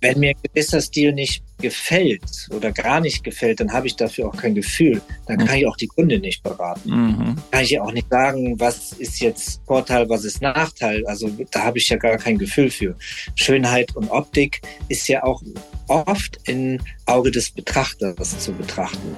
Wenn 0.00 0.18
mir 0.18 0.30
ein 0.30 0.36
gewisser 0.42 0.80
Stil 0.80 1.12
nicht 1.12 1.42
gefällt 1.58 2.48
oder 2.50 2.72
gar 2.72 3.00
nicht 3.00 3.22
gefällt, 3.22 3.60
dann 3.60 3.72
habe 3.72 3.86
ich 3.86 3.96
dafür 3.96 4.28
auch 4.28 4.36
kein 4.36 4.54
Gefühl. 4.54 5.02
Dann 5.26 5.44
kann 5.44 5.58
ich 5.58 5.66
auch 5.66 5.76
die 5.76 5.88
Kunde 5.88 6.18
nicht 6.18 6.42
beraten. 6.42 6.90
Mhm. 6.90 7.36
Kann 7.50 7.62
ich 7.62 7.78
auch 7.78 7.92
nicht 7.92 8.08
sagen, 8.08 8.58
was 8.58 8.92
ist 8.94 9.20
jetzt 9.20 9.60
Vorteil, 9.66 10.08
was 10.08 10.24
ist 10.24 10.40
Nachteil. 10.40 11.06
Also 11.06 11.30
da 11.50 11.64
habe 11.64 11.78
ich 11.78 11.88
ja 11.88 11.96
gar 11.96 12.16
kein 12.16 12.38
Gefühl 12.38 12.70
für. 12.70 12.96
Schönheit 13.34 13.94
und 13.94 14.10
Optik 14.10 14.62
ist 14.88 15.06
ja 15.08 15.22
auch 15.22 15.42
oft 15.88 16.38
im 16.46 16.80
Auge 17.06 17.30
des 17.30 17.50
Betrachters 17.50 18.38
zu 18.38 18.52
betrachten. 18.52 19.16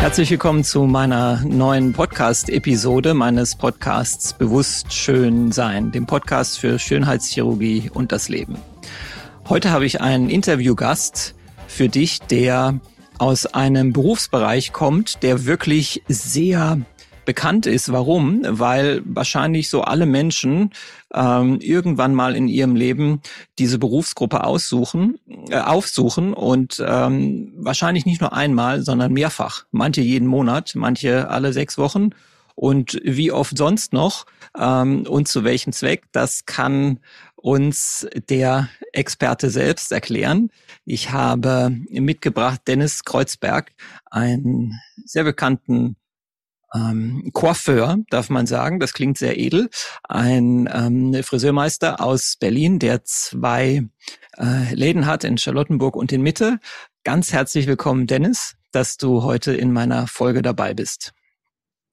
Herzlich 0.00 0.30
willkommen 0.30 0.64
zu 0.64 0.84
meiner 0.84 1.42
neuen 1.44 1.92
Podcast-Episode 1.92 3.12
meines 3.12 3.54
Podcasts 3.54 4.32
Bewusst 4.32 4.94
Schön 4.94 5.52
Sein, 5.52 5.92
dem 5.92 6.06
Podcast 6.06 6.58
für 6.58 6.78
Schönheitschirurgie 6.78 7.90
und 7.92 8.10
das 8.10 8.30
Leben. 8.30 8.56
Heute 9.50 9.70
habe 9.70 9.84
ich 9.84 10.00
einen 10.00 10.30
Interviewgast 10.30 11.34
für 11.68 11.90
dich, 11.90 12.20
der 12.20 12.80
aus 13.18 13.44
einem 13.44 13.92
Berufsbereich 13.92 14.72
kommt, 14.72 15.22
der 15.22 15.44
wirklich 15.44 16.02
sehr 16.08 16.80
bekannt 17.30 17.64
ist. 17.64 17.92
Warum? 17.92 18.42
Weil 18.44 19.02
wahrscheinlich 19.04 19.68
so 19.68 19.82
alle 19.82 20.04
Menschen 20.04 20.72
ähm, 21.14 21.60
irgendwann 21.60 22.12
mal 22.12 22.34
in 22.34 22.48
ihrem 22.48 22.74
Leben 22.74 23.20
diese 23.56 23.78
Berufsgruppe 23.78 24.42
aussuchen, 24.42 25.20
äh, 25.48 25.60
aufsuchen 25.60 26.34
und 26.34 26.82
ähm, 26.84 27.52
wahrscheinlich 27.56 28.04
nicht 28.04 28.20
nur 28.20 28.32
einmal, 28.32 28.82
sondern 28.82 29.12
mehrfach. 29.12 29.64
Manche 29.70 30.00
jeden 30.00 30.26
Monat, 30.26 30.72
manche 30.74 31.30
alle 31.30 31.52
sechs 31.52 31.78
Wochen. 31.78 32.10
Und 32.56 33.00
wie 33.04 33.30
oft 33.30 33.56
sonst 33.56 33.92
noch 33.92 34.26
ähm, 34.58 35.06
und 35.06 35.28
zu 35.28 35.44
welchem 35.44 35.72
Zweck, 35.72 36.06
das 36.10 36.46
kann 36.46 36.98
uns 37.36 38.08
der 38.28 38.68
Experte 38.92 39.50
selbst 39.50 39.92
erklären. 39.92 40.50
Ich 40.84 41.12
habe 41.12 41.70
mitgebracht 41.90 42.62
Dennis 42.66 43.04
Kreuzberg, 43.04 43.70
einen 44.10 44.80
sehr 45.04 45.22
bekannten 45.22 45.94
ähm, 46.74 47.30
Coiffeur, 47.32 47.98
darf 48.10 48.30
man 48.30 48.46
sagen. 48.46 48.80
Das 48.80 48.92
klingt 48.92 49.18
sehr 49.18 49.38
edel. 49.38 49.68
Ein 50.04 50.68
ähm, 50.72 51.22
Friseurmeister 51.22 52.00
aus 52.00 52.36
Berlin, 52.38 52.78
der 52.78 53.04
zwei 53.04 53.82
äh, 54.38 54.74
Läden 54.74 55.06
hat 55.06 55.24
in 55.24 55.38
Charlottenburg 55.38 55.96
und 55.96 56.12
in 56.12 56.22
Mitte. 56.22 56.58
Ganz 57.04 57.32
herzlich 57.32 57.66
willkommen, 57.66 58.06
Dennis, 58.06 58.56
dass 58.72 58.96
du 58.96 59.22
heute 59.22 59.54
in 59.54 59.72
meiner 59.72 60.06
Folge 60.06 60.42
dabei 60.42 60.74
bist. 60.74 61.12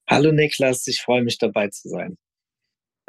Hallo 0.09 0.31
Niklas, 0.31 0.88
ich 0.88 1.02
freue 1.02 1.23
mich 1.23 1.38
dabei 1.38 1.67
zu 1.70 1.89
sein. 1.89 2.17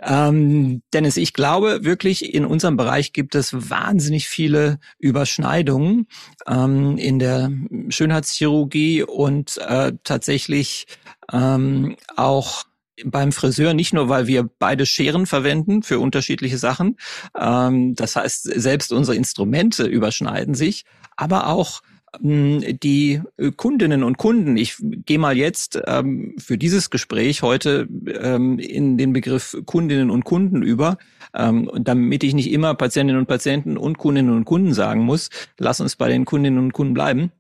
Ähm, 0.02 0.82
Dennis, 0.92 1.16
ich 1.16 1.32
glaube 1.32 1.84
wirklich, 1.84 2.34
in 2.34 2.44
unserem 2.44 2.77
Bereich 2.77 3.12
gibt 3.12 3.34
es 3.34 3.70
wahnsinnig 3.70 4.28
viele 4.28 4.78
Überschneidungen 4.98 6.06
ähm, 6.46 6.98
in 6.98 7.18
der 7.18 7.50
Schönheitschirurgie 7.88 9.02
und 9.02 9.58
äh, 9.58 9.92
tatsächlich 10.05 10.86
ähm, 11.32 11.96
auch 12.16 12.64
beim 13.05 13.32
Friseur 13.32 13.74
nicht 13.74 13.92
nur, 13.92 14.08
weil 14.08 14.27
wir 14.27 14.48
beide 14.58 14.86
Scheren 14.86 15.27
verwenden 15.27 15.82
für 15.82 15.98
unterschiedliche 15.98 16.58
Sachen. 16.58 16.96
Ähm, 17.38 17.94
das 17.94 18.16
heißt, 18.16 18.42
selbst 18.60 18.92
unsere 18.92 19.16
Instrumente 19.16 19.84
überschneiden 19.86 20.55
sich, 20.55 20.84
aber 21.16 21.48
auch 21.48 21.80
die 22.20 23.20
äh, 23.37 23.51
Kundinnen 23.53 24.03
und 24.03 24.19
Kunden, 24.19 24.56
ich 24.56 24.77
gehe 24.81 25.19
mal 25.19 25.37
jetzt 25.37 25.81
ähm, 25.87 26.34
für 26.39 26.59
dieses 26.59 26.91
Gespräch 26.91 27.42
heute 27.42 27.89
ähm, 28.06 28.59
in 28.59 28.97
den 28.97 29.12
Begriff 29.12 29.56
Kundinnen 29.67 30.11
und 30.11 30.25
Kunden 30.25 30.62
über, 30.62 30.98
ähm, 31.34 31.70
damit 31.81 32.25
ich 32.25 32.34
nicht 32.34 32.51
immer 32.51 32.75
Patientinnen 32.75 33.20
und 33.20 33.27
Patienten 33.27 33.77
und 33.77 33.98
Kundinnen 33.98 34.34
und 34.34 34.45
Kunden 34.45 34.73
sagen 34.73 35.03
muss, 35.03 35.31
lass 35.59 35.81
uns 35.81 35.97
bei 35.97 36.09
den 36.09 36.25
Kundinnen 36.25 36.59
und 36.59 36.73
Kunden 36.73 36.95
bleiben. 36.95 37.33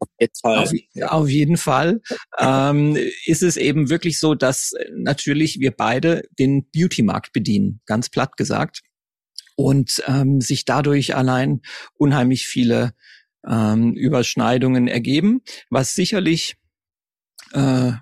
Auf, 1.02 1.12
auf 1.22 1.28
jeden 1.28 1.56
Fall 1.56 2.00
ähm, 2.38 2.96
ist 3.24 3.42
es 3.42 3.56
eben 3.56 3.90
wirklich 3.90 4.18
so, 4.18 4.34
dass 4.34 4.74
natürlich 4.94 5.60
wir 5.60 5.70
beide 5.70 6.22
den 6.38 6.66
Beauty-Markt 6.70 7.32
bedienen, 7.32 7.80
ganz 7.86 8.10
platt 8.10 8.36
gesagt, 8.36 8.82
und 9.56 10.04
ähm, 10.06 10.40
sich 10.40 10.64
dadurch 10.64 11.16
allein 11.16 11.62
unheimlich 11.94 12.46
viele 12.46 12.92
ähm, 13.46 13.94
Überschneidungen 13.94 14.88
ergeben, 14.88 15.42
was 15.70 15.94
sicherlich 15.94 16.56
äh, 17.52 17.92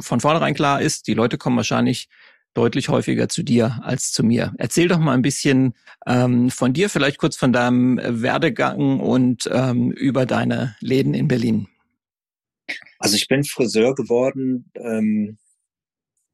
von 0.00 0.20
vornherein 0.20 0.54
klar 0.54 0.80
ist, 0.80 1.06
die 1.06 1.14
Leute 1.14 1.38
kommen 1.38 1.56
wahrscheinlich 1.56 2.08
deutlich 2.54 2.88
häufiger 2.88 3.28
zu 3.28 3.42
dir 3.42 3.80
als 3.82 4.12
zu 4.12 4.24
mir. 4.24 4.54
Erzähl 4.56 4.88
doch 4.88 4.98
mal 4.98 5.12
ein 5.12 5.22
bisschen 5.22 5.74
ähm, 6.06 6.50
von 6.50 6.72
dir, 6.72 6.88
vielleicht 6.88 7.18
kurz 7.18 7.36
von 7.36 7.52
deinem 7.52 8.00
Werdegang 8.02 9.00
und 9.00 9.48
ähm, 9.52 9.90
über 9.90 10.24
deine 10.24 10.74
Läden 10.80 11.12
in 11.12 11.28
Berlin. 11.28 11.68
Also 12.98 13.16
ich 13.16 13.28
bin 13.28 13.44
Friseur 13.44 13.94
geworden 13.94 14.70
ähm, 14.74 15.38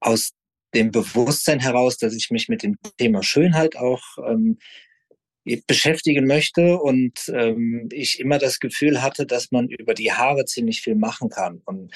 aus 0.01 0.31
dem 0.75 0.91
Bewusstsein 0.91 1.61
heraus, 1.61 1.99
dass 1.99 2.15
ich 2.15 2.31
mich 2.31 2.49
mit 2.49 2.63
dem 2.63 2.77
Thema 2.99 3.23
Schönheit 3.23 3.77
auch 3.77 4.03
ähm, 4.27 4.59
beschäftigen 5.67 6.27
möchte 6.27 6.79
und 6.79 7.19
ähm, 7.35 7.89
ich 7.93 8.21
immer 8.21 8.39
das 8.39 8.61
Gefühl 8.61 9.03
hatte, 9.03 9.27
dass 9.27 9.51
man 9.51 9.69
über 9.69 9.95
die 9.95 10.13
Haare 10.13 10.45
ziemlich 10.45 10.83
viel 10.83 10.95
machen 10.95 11.29
kann. 11.31 11.61
Und 11.65 11.93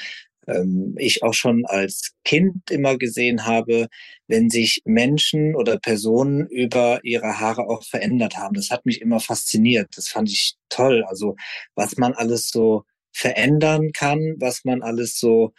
ähm, 0.46 0.94
ich 0.98 1.22
auch 1.22 1.34
schon 1.34 1.64
als 1.66 2.12
Kind 2.24 2.70
immer 2.70 2.98
gesehen 2.98 3.46
habe, 3.46 3.88
wenn 4.28 4.50
sich 4.50 4.82
Menschen 4.84 5.54
oder 5.54 5.78
Personen 5.78 6.46
über 6.48 7.00
ihre 7.02 7.40
Haare 7.40 7.68
auch 7.68 7.84
verändert 7.84 8.36
haben. 8.36 8.54
Das 8.54 8.70
hat 8.70 8.86
mich 8.86 9.00
immer 9.00 9.20
fasziniert. 9.20 9.88
Das 9.96 10.08
fand 10.08 10.28
ich 10.30 10.54
toll. 10.68 11.04
Also 11.06 11.36
was 11.74 11.96
man 11.96 12.14
alles 12.14 12.50
so 12.50 12.84
verändern 13.12 13.92
kann, 13.92 14.36
was 14.38 14.64
man 14.64 14.82
alles 14.82 15.18
so 15.18 15.52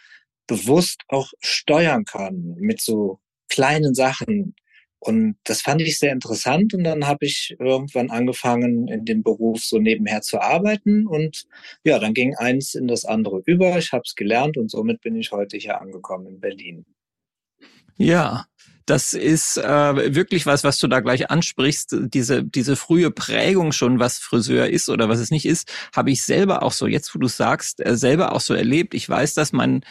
bewusst 0.46 1.02
auch 1.08 1.30
steuern 1.40 2.04
kann 2.04 2.56
mit 2.58 2.80
so 2.80 3.20
kleinen 3.48 3.94
Sachen, 3.94 4.54
und 5.00 5.36
das 5.44 5.62
fand 5.62 5.80
ich 5.80 5.98
sehr 5.98 6.12
interessant 6.12 6.74
und 6.74 6.84
dann 6.84 7.06
habe 7.06 7.24
ich 7.24 7.56
irgendwann 7.58 8.10
angefangen, 8.10 8.88
in 8.88 9.04
dem 9.04 9.22
Beruf 9.22 9.62
so 9.62 9.78
nebenher 9.78 10.22
zu 10.22 10.40
arbeiten 10.40 11.06
und 11.06 11.46
ja, 11.84 11.98
dann 11.98 12.14
ging 12.14 12.34
eins 12.36 12.74
in 12.74 12.88
das 12.88 13.04
andere 13.04 13.42
über. 13.46 13.78
Ich 13.78 13.92
habe 13.92 14.02
es 14.04 14.14
gelernt 14.14 14.56
und 14.56 14.70
somit 14.70 15.00
bin 15.00 15.14
ich 15.16 15.30
heute 15.30 15.56
hier 15.56 15.80
angekommen 15.80 16.26
in 16.26 16.40
Berlin. 16.40 16.84
Ja, 17.96 18.46
das 18.88 19.12
ist 19.12 19.58
äh, 19.58 20.14
wirklich 20.14 20.46
was, 20.46 20.64
was 20.64 20.78
du 20.78 20.88
da 20.88 21.00
gleich 21.00 21.30
ansprichst. 21.30 21.94
Diese, 22.14 22.42
diese 22.42 22.74
frühe 22.74 23.10
Prägung 23.10 23.72
schon, 23.72 23.98
was 23.98 24.18
Friseur 24.18 24.68
ist 24.68 24.88
oder 24.88 25.10
was 25.10 25.18
es 25.18 25.30
nicht 25.30 25.44
ist, 25.44 25.70
habe 25.94 26.10
ich 26.10 26.22
selber 26.22 26.62
auch 26.62 26.72
so, 26.72 26.86
jetzt 26.86 27.14
wo 27.14 27.18
du 27.18 27.28
sagst, 27.28 27.84
äh, 27.84 27.96
selber 27.96 28.32
auch 28.32 28.40
so 28.40 28.54
erlebt. 28.54 28.94
Ich 28.94 29.06
weiß, 29.06 29.34
dass 29.34 29.52
mein 29.52 29.84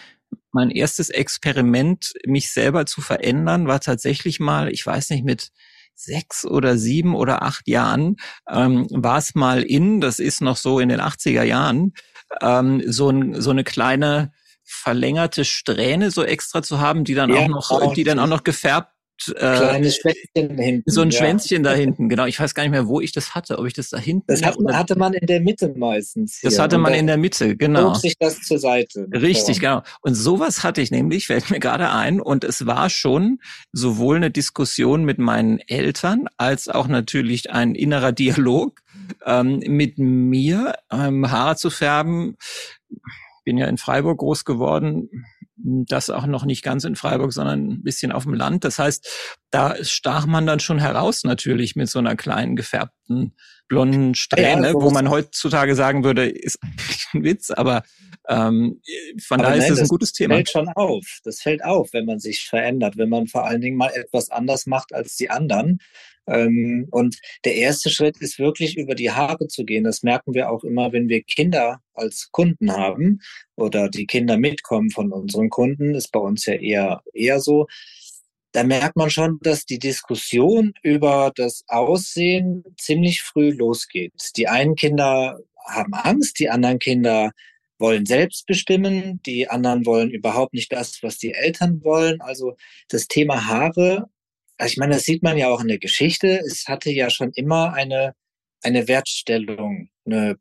mein 0.57 0.72
erstes 0.72 1.12
Experiment, 1.12 2.13
mich 2.25 2.51
selber 2.51 2.88
zu 2.88 3.01
verändern, 3.01 3.68
war 3.68 3.79
tatsächlich 3.79 4.40
mal, 4.40 4.72
ich 4.73 4.84
weiß 4.84 5.12
nicht, 5.12 5.23
mit 5.23 5.50
sechs 5.94 6.45
oder 6.45 6.78
sieben 6.78 7.16
oder 7.16 7.44
acht 7.44 7.68
Jahren 7.68 8.16
ähm, 8.50 8.88
war 8.90 9.19
es 9.19 9.35
mal 9.35 9.62
in, 9.62 10.01
das 10.01 10.17
ist 10.17 10.41
noch 10.41 10.57
so 10.57 10.79
in 10.79 10.90
den 10.90 11.00
80er 11.00 11.44
Jahren, 11.44 11.94
ähm, 12.41 12.81
so, 12.88 13.09
ein, 13.09 13.40
so 13.40 13.51
eine 13.51 13.63
kleine 13.63 14.31
verlängerte 14.63 15.46
Strähne 15.46 16.09
so 16.09 16.23
extra 16.23 16.63
zu 16.63 16.79
haben, 16.79 17.03
die 17.03 17.13
dann 17.13 17.29
ja, 17.29 17.41
auch 17.41 17.47
noch, 17.47 17.94
die 17.94 18.03
dann 18.03 18.19
auch 18.19 18.28
noch 18.28 18.44
gefärbt 18.44 18.97
äh, 19.29 19.57
Kleines 19.57 19.95
Schwänzchen 19.97 20.57
hinten. 20.57 20.89
So 20.89 21.01
ein 21.01 21.09
ja. 21.09 21.17
Schwänzchen 21.17 21.63
da 21.63 21.73
hinten, 21.73 22.09
genau. 22.09 22.25
Ich 22.25 22.39
weiß 22.39 22.53
gar 22.53 22.63
nicht 22.63 22.72
mehr, 22.72 22.88
wo 22.88 23.01
ich 23.01 23.11
das 23.11 23.35
hatte, 23.35 23.57
ob 23.59 23.66
ich 23.66 23.73
das 23.73 23.89
da 23.89 23.97
hinten. 23.97 24.25
Das 24.28 24.44
hat, 24.44 24.57
hatte 24.72 24.97
man 24.97 25.13
in 25.13 25.28
der 25.28 25.41
Mitte 25.41 25.73
meistens. 25.75 26.38
Hier. 26.39 26.50
Das 26.50 26.59
hatte 26.59 26.78
man 26.78 26.94
in 26.94 27.07
der 27.07 27.17
Mitte, 27.17 27.55
genau. 27.55 27.94
sich 27.94 28.17
das 28.17 28.41
zur 28.41 28.59
Seite. 28.59 29.07
Richtig, 29.11 29.59
genau. 29.59 29.81
Und 30.01 30.16
sowas 30.16 30.63
hatte 30.63 30.81
ich 30.81 30.91
nämlich, 30.91 31.28
fällt 31.28 31.50
mir 31.50 31.59
gerade 31.59 31.89
ein. 31.91 32.22
Und 32.22 32.44
es 32.44 32.66
war 32.66 32.89
schon 32.89 33.39
sowohl 33.72 34.17
eine 34.17 34.31
Diskussion 34.31 35.03
mit 35.03 35.19
meinen 35.19 35.59
Eltern 35.59 36.28
als 36.38 36.67
auch 36.67 36.88
natürlich 36.88 37.52
ein 37.52 37.75
innerer 37.75 38.11
Dialog 38.11 38.81
ähm, 39.25 39.59
mit 39.66 39.97
mir, 39.97 40.75
ähm, 40.91 41.29
Haare 41.29 41.55
zu 41.55 41.70
färben. 41.70 42.37
Bin 43.43 43.58
ja 43.58 43.67
in 43.67 43.78
Freiburg 43.78 44.20
groß 44.20 44.46
geworden 44.46 45.09
das 45.58 46.09
auch 46.09 46.28
noch 46.28 46.46
nicht 46.46 46.64
ganz 46.64 46.84
in 46.84 46.96
Freiburg, 46.96 47.34
sondern 47.34 47.68
ein 47.68 47.84
bisschen 47.84 48.12
auf 48.12 48.24
dem 48.24 48.34
Land. 48.34 48.64
Das 48.64 48.80
heißt, 48.80 49.08
da 49.50 49.76
stach 49.84 50.26
man 50.26 50.46
dann 50.46 50.59
schon 50.59 50.80
heraus 50.80 51.24
natürlich 51.24 51.76
mit 51.76 51.90
so 51.90 52.00
einer 52.00 52.16
kleinen 52.16 52.56
gefärbten 52.56 53.34
blonden 53.67 54.16
Strähne, 54.16 54.67
ja, 54.67 54.73
wo 54.73 54.90
man 54.90 55.09
heutzutage 55.09 55.75
sagen 55.75 56.03
würde, 56.03 56.29
ist 56.29 56.59
ein 57.14 57.23
Witz, 57.23 57.52
aber 57.52 57.84
ähm, 58.29 58.81
von 59.25 59.40
daher 59.40 59.58
ist 59.58 59.69
das 59.69 59.79
ein 59.79 59.87
gutes 59.87 60.11
Thema. 60.11 60.35
Das 60.35 60.37
fällt 60.37 60.49
schon 60.49 60.69
auf. 60.69 61.19
Das 61.23 61.41
fällt 61.41 61.64
auf, 61.64 61.93
wenn 61.93 62.05
man 62.05 62.19
sich 62.19 62.46
verändert, 62.46 62.97
wenn 62.97 63.09
man 63.09 63.28
vor 63.28 63.46
allen 63.46 63.61
Dingen 63.61 63.78
mal 63.78 63.91
etwas 63.93 64.29
anders 64.29 64.66
macht 64.66 64.93
als 64.93 65.16
die 65.16 65.29
anderen. 65.29 65.79
Ähm, 66.28 66.87
und 66.91 67.17
der 67.46 67.55
erste 67.55 67.90
Schritt 67.90 68.17
ist 68.17 68.37
wirklich 68.37 68.78
über 68.78 68.96
die 68.96 69.11
Haare 69.11 69.47
zu 69.47 69.64
gehen. 69.64 69.85
Das 69.85 70.03
merken 70.03 70.34
wir 70.34 70.52
auch 70.52 70.63
immer, 70.63 70.91
wenn 70.91 71.08
wir 71.08 71.23
Kinder 71.23 71.79
als 71.93 72.29
Kunden 72.31 72.73
haben 72.73 73.22
oder 73.55 73.90
die 73.90 74.05
Kinder 74.05 74.37
mitkommen 74.37 74.91
von 74.91 75.13
unseren 75.13 75.49
Kunden, 75.49 75.96
ist 75.96 76.11
bei 76.11 76.20
uns 76.20 76.46
ja 76.46 76.55
eher, 76.55 77.02
eher 77.13 77.40
so. 77.40 77.67
Da 78.52 78.64
merkt 78.64 78.96
man 78.96 79.09
schon, 79.09 79.40
dass 79.41 79.66
die 79.66 79.79
Diskussion 79.79 80.73
über 80.82 81.32
das 81.35 81.64
Aussehen 81.67 82.64
ziemlich 82.78 83.22
früh 83.22 83.52
losgeht. 83.52 84.14
Die 84.35 84.47
einen 84.47 84.76
Kinder 84.76 85.40
haben 85.66 85.94
Angst, 85.94 86.40
die 86.40 86.49
anderen 86.49 86.79
Kinder 86.79 87.32
wollen 87.79 88.05
selbst 88.05 88.47
bestimmen, 88.47 89.22
die 89.26 89.49
anderen 89.49 89.85
wollen 89.85 90.09
überhaupt 90.09 90.53
nicht 90.53 90.72
das, 90.72 91.03
was 91.03 91.17
die 91.17 91.34
Eltern 91.34 91.84
wollen. 91.84 92.22
Also 92.22 92.55
das 92.90 93.08
Thema 93.08 93.46
Haare, 93.46 94.09
also 94.58 94.72
ich 94.72 94.78
meine, 94.78 94.96
das 94.96 95.03
sieht 95.03 95.23
man 95.23 95.38
ja 95.38 95.49
auch 95.49 95.61
in 95.61 95.67
der 95.67 95.78
Geschichte, 95.78 96.41
es 96.46 96.66
hatte 96.67 96.90
ja 96.91 97.09
schon 97.09 97.32
immer 97.34 97.73
eine, 97.73 98.14
eine 98.64 98.88
Wertstellung, 98.88 99.90
eine 100.05 100.38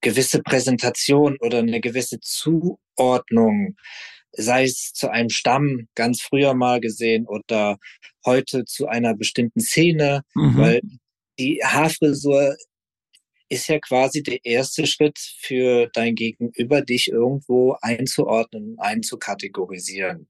gewisse 0.00 0.42
Präsentation 0.42 1.36
oder 1.40 1.58
eine 1.58 1.80
gewisse 1.80 2.20
Zuordnung, 2.20 3.76
sei 4.32 4.64
es 4.64 4.92
zu 4.92 5.10
einem 5.10 5.30
Stamm 5.30 5.88
ganz 5.94 6.20
früher 6.20 6.54
mal 6.54 6.80
gesehen 6.80 7.26
oder 7.26 7.78
heute 8.24 8.64
zu 8.64 8.86
einer 8.86 9.14
bestimmten 9.14 9.60
Szene, 9.60 10.22
mhm. 10.34 10.56
weil 10.58 10.80
die 11.38 11.60
Haarfrisur 11.64 12.56
ist 13.48 13.68
ja 13.68 13.78
quasi 13.78 14.22
der 14.22 14.44
erste 14.44 14.86
Schritt 14.86 15.18
für 15.18 15.88
dein 15.94 16.14
Gegenüber, 16.14 16.82
dich 16.82 17.08
irgendwo 17.08 17.76
einzuordnen, 17.80 18.76
einzukategorisieren. 18.78 20.28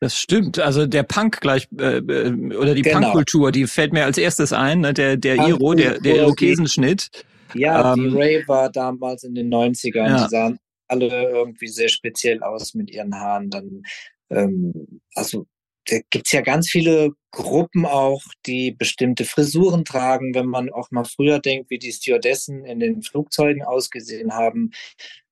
Das 0.00 0.16
stimmt. 0.16 0.58
Also 0.58 0.86
der 0.86 1.02
Punk 1.02 1.40
gleich 1.40 1.68
äh, 1.78 1.98
äh 1.98 2.56
oder 2.56 2.74
die 2.74 2.82
genau. 2.82 3.00
Punkkultur, 3.00 3.52
die 3.52 3.66
fällt 3.66 3.92
mir 3.92 4.04
als 4.04 4.18
erstes 4.18 4.52
ein. 4.52 4.80
Ne? 4.80 4.94
Der 4.94 5.16
der 5.16 5.36
Iro, 5.48 5.74
der 5.74 6.00
der 6.00 6.16
Irokesenschnitt. 6.16 7.10
Ja, 7.54 7.94
ähm, 7.94 8.10
die 8.10 8.16
Ray 8.16 8.44
war 8.48 8.70
damals 8.70 9.24
in 9.24 9.34
den 9.34 9.52
90ern. 9.52 10.08
Ja. 10.08 10.24
Die 10.24 10.30
sahen 10.30 10.58
alle 10.92 11.30
irgendwie 11.30 11.68
sehr 11.68 11.88
speziell 11.88 12.42
aus 12.42 12.74
mit 12.74 12.90
ihren 12.90 13.14
Haaren. 13.14 13.50
Dann 13.50 13.82
ähm, 14.30 15.00
also 15.14 15.46
da 15.86 15.98
gibt's 16.10 16.32
ja 16.32 16.42
ganz 16.42 16.68
viele 16.68 17.10
Gruppen 17.32 17.86
auch, 17.86 18.22
die 18.46 18.72
bestimmte 18.72 19.24
Frisuren 19.24 19.84
tragen, 19.84 20.34
wenn 20.34 20.46
man 20.46 20.70
auch 20.70 20.90
mal 20.90 21.04
früher 21.04 21.40
denkt, 21.40 21.70
wie 21.70 21.78
die 21.78 21.92
Stewardessen 21.92 22.64
in 22.64 22.78
den 22.78 23.02
Flugzeugen 23.02 23.64
ausgesehen 23.64 24.32
haben. 24.34 24.70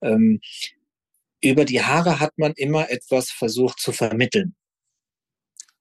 Ähm, 0.03 0.41
über 1.43 1.65
die 1.65 1.83
Haare 1.83 2.21
hat 2.21 2.37
man 2.37 2.53
immer 2.57 2.91
etwas 2.91 3.31
versucht 3.31 3.79
zu 3.79 3.93
vermitteln. 3.93 4.55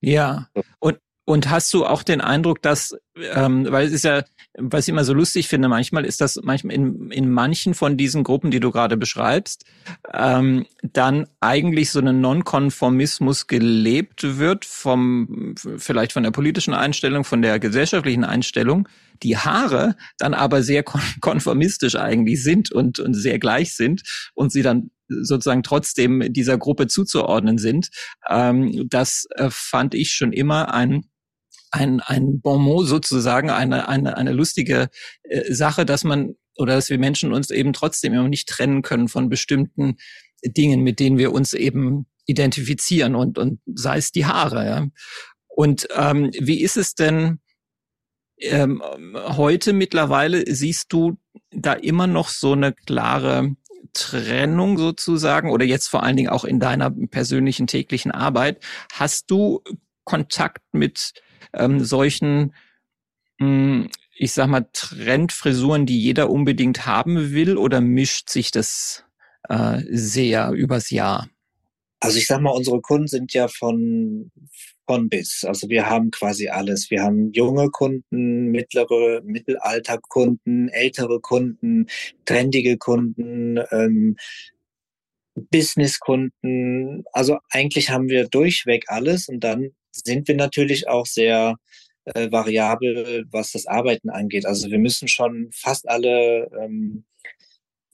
Ja, 0.02 0.50
und 0.80 1.00
und 1.30 1.48
hast 1.48 1.72
du 1.76 1.86
auch 1.86 2.02
den 2.02 2.22
Eindruck, 2.22 2.60
dass, 2.64 2.98
ähm, 3.16 3.68
weil 3.70 3.86
es 3.86 3.94
ist 3.94 4.04
ja, 4.04 4.24
was 4.58 4.86
ich 4.86 4.90
immer 4.90 5.04
so 5.04 5.14
lustig 5.14 5.48
finde, 5.48 5.68
manchmal 5.68 6.04
ist 6.04 6.22
das 6.22 6.40
manchmal 6.42 6.74
in, 6.74 7.12
in 7.12 7.30
manchen 7.30 7.76
von 7.76 7.98
diesen 7.98 8.24
Gruppen, 8.24 8.50
die 8.50 8.60
du 8.60 8.72
gerade 8.72 8.98
beschreibst, 8.98 9.64
ähm, 10.12 10.66
dann 10.81 11.28
eigentlich 11.40 11.92
so 11.92 12.00
ein 12.00 12.20
Nonkonformismus 12.20 13.46
gelebt 13.46 14.40
wird 14.40 14.66
vom, 14.66 15.54
vielleicht 15.78 16.14
von 16.14 16.24
der 16.24 16.31
politischen 16.31 16.74
Einstellung, 16.74 17.24
von 17.24 17.44
der 17.44 17.60
gesellschaftlichen 17.60 18.24
Einstellung, 18.24 18.90
die 19.22 19.38
Haare 19.38 19.98
dann 20.18 20.34
aber 20.34 20.64
sehr 20.64 20.81
konformistisch 21.22 21.96
eigentlich 21.96 22.42
sind 22.42 22.72
und, 22.72 22.98
und 22.98 23.14
sehr 23.14 23.38
gleich 23.38 23.76
sind 23.76 24.02
und 24.34 24.52
sie 24.52 24.64
dann 24.64 24.90
sozusagen 25.08 25.62
trotzdem 25.62 26.34
dieser 26.34 26.58
Gruppe 26.58 26.88
zuzuordnen 26.88 27.60
sind. 27.60 27.90
Ähm, 28.28 28.88
das 28.90 29.28
äh, 29.36 29.50
fand 29.52 29.94
ich 29.94 30.10
schon 30.10 30.34
immer 30.34 30.74
ein 30.74 31.06
ein, 31.71 32.00
ein 32.01 32.42
Bonmot 32.42 32.88
sozusagen, 32.88 33.50
eine, 33.50 33.88
eine, 33.88 34.18
eine 34.18 34.31
lustige 34.31 34.89
äh, 35.24 35.54
Sache, 35.54 35.86
dass 35.86 36.04
man 36.04 36.36
oder 36.57 36.75
dass 36.75 36.89
wir 36.89 37.00
Menschen 37.00 37.33
uns 37.33 37.51
eben 37.51 37.74
trotzdem 37.74 38.13
immer 38.13 38.27
nicht 38.27 38.50
trennen 38.50 38.81
können 38.81 39.07
von 39.07 39.30
bestimmten 39.30 39.98
Dingen, 40.44 40.81
mit 40.81 41.00
denen 41.00 41.18
wir 41.18 41.31
uns 41.31 41.54
eben 41.54 42.06
identifizieren 42.25 43.16
und, 43.16 43.38
und 43.38 43.60
sei 43.66 43.98
es 43.98 44.12
die 44.12 44.25
Haare. 44.25 44.66
Ja. 44.66 44.88
Und 45.48 45.88
ähm, 45.95 46.31
wie 46.38 46.62
ist 46.62 46.77
es 46.77 46.95
denn 46.95 47.39
ähm, 48.38 48.83
heute 49.13 49.74
mittlerweile? 49.74 50.44
Siehst 50.54 50.92
du 50.94 51.18
da 51.51 51.74
immer 51.74 52.07
noch 52.07 52.30
so 52.30 52.54
eine 52.54 52.74
klare 52.74 53.56
Trennung 53.94 54.77
sozusagen 54.77 55.50
oder 55.51 55.66
jetzt 55.66 55.88
vor 55.88 56.04
allen 56.04 56.18
Dingen 56.18 56.30
auch 56.30 56.45
in 56.45 56.60
deiner 56.60 56.92
persönlichen 56.92 57.68
täglichen 57.68 58.12
Arbeit? 58.12 58.63
Hast 58.94 59.31
du 59.31 59.63
Kontakt 60.04 60.63
mit 60.74 61.13
ähm, 61.54 61.84
solchen, 61.84 62.54
mh, 63.40 63.48
hm, 63.48 63.90
ich 64.16 64.34
sag 64.34 64.48
mal, 64.48 64.68
Trendfrisuren, 64.74 65.86
die 65.86 66.00
jeder 66.00 66.30
unbedingt 66.30 66.86
haben 66.86 67.31
will, 67.31 67.57
oder 67.57 67.80
mischt 67.80 68.30
sich 68.30 68.51
das 68.51 69.06
äh, 69.48 69.81
sehr 69.90 70.51
übers 70.51 70.90
Jahr? 70.90 71.30
Also 72.01 72.18
ich 72.18 72.28
sag 72.28 72.42
mal, 72.42 72.51
unsere 72.51 72.81
Kunden 72.81 73.07
sind 73.07 73.34
ja 73.34 73.48
von 73.48 74.31
von 74.90 75.07
bis. 75.07 75.46
Also 75.46 75.69
wir 75.69 75.88
haben 75.88 76.10
quasi 76.10 76.48
alles. 76.48 76.90
Wir 76.90 77.04
haben 77.04 77.31
junge 77.31 77.69
Kunden, 77.69 78.45
mittlere, 78.50 79.22
Mittelalterkunden, 79.24 80.69
ältere 80.69 81.19
Kunden, 81.22 81.86
trendige 82.25 82.78
Kunden, 82.80 83.60
ähm, 83.69 84.16
Businesskunden. 85.36 87.04
Also 87.13 87.38
eigentlich 87.52 87.92
haben 87.92 88.10
wir 88.10 88.28
durchweg 88.30 88.86
alles 88.88 89.28
und 89.28 89.44
dann 89.44 89.69
sind 89.91 90.27
wir 90.27 90.36
natürlich 90.36 90.88
auch 90.88 91.06
sehr 91.06 91.56
äh, 92.06 92.31
variabel, 92.31 93.25
was 93.31 93.51
das 93.51 93.65
Arbeiten 93.65 94.09
angeht. 94.09 94.45
Also 94.45 94.69
wir 94.69 94.80
müssen 94.80 95.07
schon 95.07 95.50
fast 95.53 95.88
alle 95.88 96.50
ähm, 96.59 97.06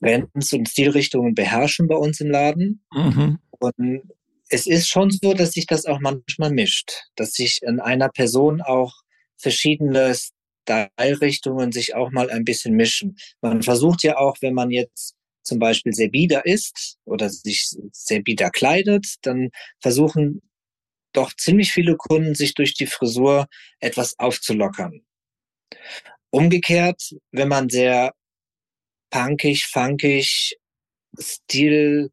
Trends 0.00 0.52
und 0.52 0.68
Stilrichtungen 0.68 1.34
beherrschen 1.34 1.88
bei 1.88 1.96
uns 1.96 2.20
im 2.20 2.30
Laden. 2.30 2.84
Mhm. 2.92 3.38
Und 3.58 4.02
es 4.48 4.66
ist 4.66 4.88
schon 4.88 5.10
so, 5.10 5.34
dass 5.34 5.52
sich 5.52 5.66
das 5.66 5.86
auch 5.86 6.00
manchmal 6.00 6.50
mischt, 6.50 7.04
dass 7.16 7.32
sich 7.32 7.60
in 7.62 7.80
einer 7.80 8.08
Person 8.08 8.60
auch 8.62 8.94
verschiedene 9.36 10.14
Style-Richtungen 10.62 11.72
sich 11.72 11.94
auch 11.94 12.10
mal 12.10 12.30
ein 12.30 12.44
bisschen 12.44 12.74
mischen. 12.74 13.16
Man 13.40 13.62
versucht 13.62 14.02
ja 14.02 14.18
auch, 14.18 14.36
wenn 14.40 14.54
man 14.54 14.70
jetzt 14.70 15.14
zum 15.42 15.58
Beispiel 15.58 15.92
sehr 15.92 16.08
bieder 16.08 16.44
ist 16.44 16.96
oder 17.04 17.30
sich 17.30 17.70
sehr 17.92 18.22
bieder 18.22 18.50
kleidet, 18.50 19.14
dann 19.22 19.50
versuchen 19.80 20.42
doch 21.16 21.32
ziemlich 21.34 21.72
viele 21.72 21.96
Kunden 21.96 22.34
sich 22.34 22.54
durch 22.54 22.74
die 22.74 22.86
Frisur 22.86 23.46
etwas 23.80 24.18
aufzulockern. 24.18 25.04
Umgekehrt, 26.30 27.14
wenn 27.30 27.48
man 27.48 27.68
sehr 27.68 28.12
punkig, 29.10 29.66
funkig, 29.66 30.58
stil 31.18 32.10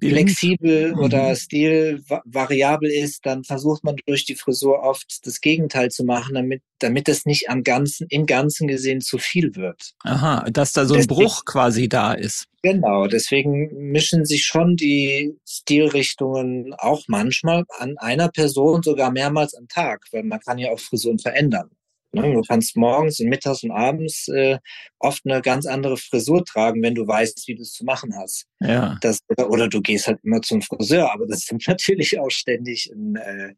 flexibel 0.00 0.92
mhm. 0.92 0.98
oder 1.00 1.34
stilvariabel 1.34 2.90
ist, 2.90 3.24
dann 3.26 3.44
versucht 3.44 3.84
man 3.84 3.96
durch 4.06 4.24
die 4.24 4.34
Frisur 4.34 4.82
oft 4.82 5.20
das 5.24 5.40
Gegenteil 5.40 5.90
zu 5.90 6.04
machen, 6.04 6.34
damit, 6.34 6.62
damit 6.78 7.08
es 7.08 7.26
nicht 7.26 7.50
am 7.50 7.62
Ganzen, 7.62 8.06
im 8.10 8.26
Ganzen 8.26 8.68
gesehen 8.68 9.00
zu 9.00 9.18
viel 9.18 9.56
wird. 9.56 9.92
Aha, 10.04 10.48
dass 10.50 10.72
da 10.72 10.86
so 10.86 10.94
ein 10.94 11.00
deswegen, 11.00 11.14
Bruch 11.14 11.44
quasi 11.44 11.88
da 11.88 12.12
ist. 12.12 12.46
Genau, 12.62 13.06
deswegen 13.06 13.90
mischen 13.90 14.24
sich 14.24 14.44
schon 14.44 14.76
die 14.76 15.36
Stilrichtungen 15.46 16.74
auch 16.76 17.02
manchmal 17.06 17.64
an 17.78 17.96
einer 17.98 18.28
Person 18.28 18.82
sogar 18.82 19.12
mehrmals 19.12 19.54
am 19.54 19.68
Tag, 19.68 20.04
weil 20.12 20.24
man 20.24 20.40
kann 20.40 20.58
ja 20.58 20.70
auch 20.70 20.80
Frisuren 20.80 21.18
verändern. 21.18 21.70
Ne? 22.12 22.32
Du 22.32 22.42
kannst 22.42 22.76
morgens 22.76 23.20
und 23.20 23.28
mittags 23.28 23.62
und 23.62 23.70
abends 23.70 24.28
äh, 24.28 24.58
oft 24.98 25.22
eine 25.24 25.42
ganz 25.42 25.66
andere 25.66 25.96
Frisur 25.96 26.44
tragen, 26.44 26.82
wenn 26.82 26.94
du 26.94 27.06
weißt, 27.06 27.46
wie 27.48 27.54
du 27.54 27.62
es 27.62 27.72
zu 27.72 27.84
machen 27.84 28.14
hast. 28.16 28.46
Ja. 28.60 28.96
Das, 29.00 29.20
oder, 29.28 29.50
oder 29.50 29.68
du 29.68 29.80
gehst 29.80 30.06
halt 30.06 30.18
immer 30.22 30.40
zum 30.40 30.62
Friseur, 30.62 31.12
aber 31.12 31.26
das 31.26 31.44
ist 31.44 31.52
natürlich 31.68 32.18
auch 32.18 32.30
ständig 32.30 32.90
ein, 32.92 33.16
äh, 33.16 33.54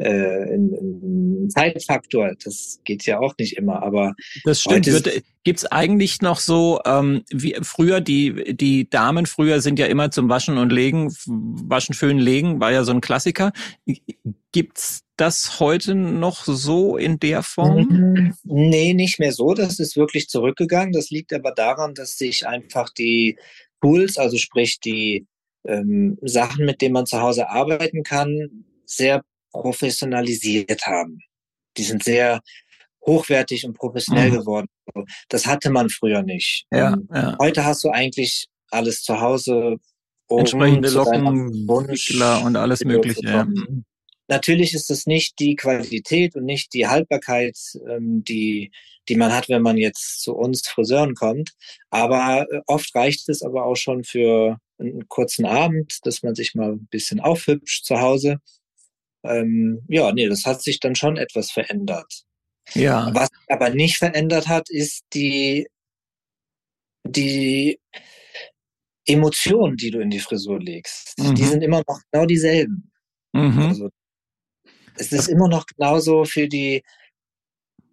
äh, 0.00 0.54
ein, 0.54 1.48
Zeitfaktor. 1.50 2.32
Das 2.42 2.80
geht 2.84 3.04
ja 3.06 3.18
auch 3.18 3.34
nicht 3.38 3.56
immer, 3.56 3.82
aber 3.82 4.14
das 4.44 4.62
stimmt. 4.62 4.86
Gibt 5.42 5.58
es 5.58 5.66
eigentlich 5.66 6.20
noch 6.20 6.38
so 6.38 6.80
ähm, 6.84 7.22
wie 7.30 7.56
früher 7.62 8.00
die 8.00 8.54
die 8.54 8.88
Damen 8.88 9.26
früher 9.26 9.60
sind 9.60 9.78
ja 9.78 9.86
immer 9.86 10.10
zum 10.10 10.28
Waschen 10.28 10.58
und 10.58 10.70
Legen, 10.70 11.10
Waschen, 11.26 11.94
Föhn, 11.94 12.18
Legen 12.18 12.60
war 12.60 12.72
ja 12.72 12.84
so 12.84 12.92
ein 12.92 13.00
Klassiker. 13.00 13.52
Gibt's 14.52 15.02
das 15.16 15.58
heute 15.60 15.94
noch 15.94 16.44
so 16.44 16.96
in 16.96 17.18
der 17.18 17.42
Form? 17.42 17.88
Mhm. 17.90 18.34
Nee, 18.44 18.94
nicht 18.94 19.18
mehr 19.18 19.32
so. 19.32 19.54
Das 19.54 19.78
ist 19.78 19.96
wirklich 19.96 20.28
zurückgegangen. 20.28 20.92
Das 20.92 21.10
liegt 21.10 21.32
aber 21.32 21.52
daran, 21.52 21.94
dass 21.94 22.16
sich 22.16 22.46
einfach 22.46 22.90
die 22.90 23.38
Tools, 23.80 24.18
also 24.18 24.36
sprich 24.36 24.78
die 24.80 25.26
ähm, 25.66 26.18
Sachen, 26.22 26.64
mit 26.64 26.80
denen 26.80 26.94
man 26.94 27.06
zu 27.06 27.20
Hause 27.20 27.48
arbeiten 27.48 28.02
kann, 28.02 28.64
sehr 28.84 29.22
professionalisiert 29.52 30.86
haben. 30.86 31.18
Die 31.76 31.82
sind 31.82 32.02
sehr 32.02 32.40
hochwertig 33.06 33.64
und 33.64 33.76
professionell 33.76 34.30
mhm. 34.30 34.38
geworden. 34.38 34.66
Das 35.28 35.46
hatte 35.46 35.70
man 35.70 35.88
früher 35.88 36.22
nicht. 36.22 36.66
Ja, 36.72 36.94
ähm, 36.94 37.08
ja. 37.12 37.36
Heute 37.40 37.64
hast 37.64 37.84
du 37.84 37.90
eigentlich 37.90 38.48
alles 38.70 39.02
zu 39.02 39.20
Hause. 39.20 39.76
Um 40.28 40.40
Entsprechende 40.40 40.90
Locken, 40.90 41.66
und 41.66 42.56
alles 42.56 42.84
Mögliche. 42.84 43.26
Ja. 43.26 43.48
Natürlich 44.28 44.74
ist 44.74 44.88
es 44.92 45.06
nicht 45.06 45.40
die 45.40 45.56
Qualität 45.56 46.36
und 46.36 46.44
nicht 46.44 46.72
die 46.72 46.86
Haltbarkeit, 46.86 47.58
ähm, 47.88 48.22
die, 48.22 48.70
die 49.08 49.16
man 49.16 49.32
hat, 49.32 49.48
wenn 49.48 49.62
man 49.62 49.76
jetzt 49.76 50.22
zu 50.22 50.36
uns 50.36 50.68
Friseuren 50.68 51.16
kommt. 51.16 51.50
Aber 51.90 52.46
äh, 52.48 52.60
oft 52.68 52.94
reicht 52.94 53.28
es 53.28 53.42
aber 53.42 53.64
auch 53.64 53.74
schon 53.74 54.04
für 54.04 54.58
einen 54.78 55.08
kurzen 55.08 55.46
Abend, 55.46 55.98
dass 56.04 56.22
man 56.22 56.36
sich 56.36 56.54
mal 56.54 56.74
ein 56.74 56.86
bisschen 56.92 57.18
aufhübscht 57.18 57.84
zu 57.84 58.00
Hause. 58.00 58.38
Ähm, 59.22 59.82
ja, 59.88 60.12
nee, 60.12 60.28
das 60.28 60.44
hat 60.44 60.62
sich 60.62 60.80
dann 60.80 60.94
schon 60.94 61.16
etwas 61.16 61.50
verändert. 61.50 62.24
Ja. 62.74 63.10
Was 63.14 63.28
aber 63.48 63.70
nicht 63.70 63.96
verändert 63.96 64.48
hat, 64.48 64.70
ist 64.70 65.02
die, 65.12 65.68
die 67.04 67.78
Emotionen, 69.06 69.76
die 69.76 69.90
du 69.90 70.00
in 70.00 70.10
die 70.10 70.20
Frisur 70.20 70.60
legst. 70.60 71.18
Mhm. 71.18 71.34
Die 71.34 71.44
sind 71.44 71.62
immer 71.62 71.82
noch 71.86 72.00
genau 72.10 72.26
dieselben. 72.26 72.90
Mhm. 73.32 73.58
Also, 73.58 73.90
es 74.96 75.12
ist 75.12 75.28
immer 75.28 75.48
noch 75.48 75.66
genauso 75.66 76.24
für 76.24 76.46
die 76.46 76.82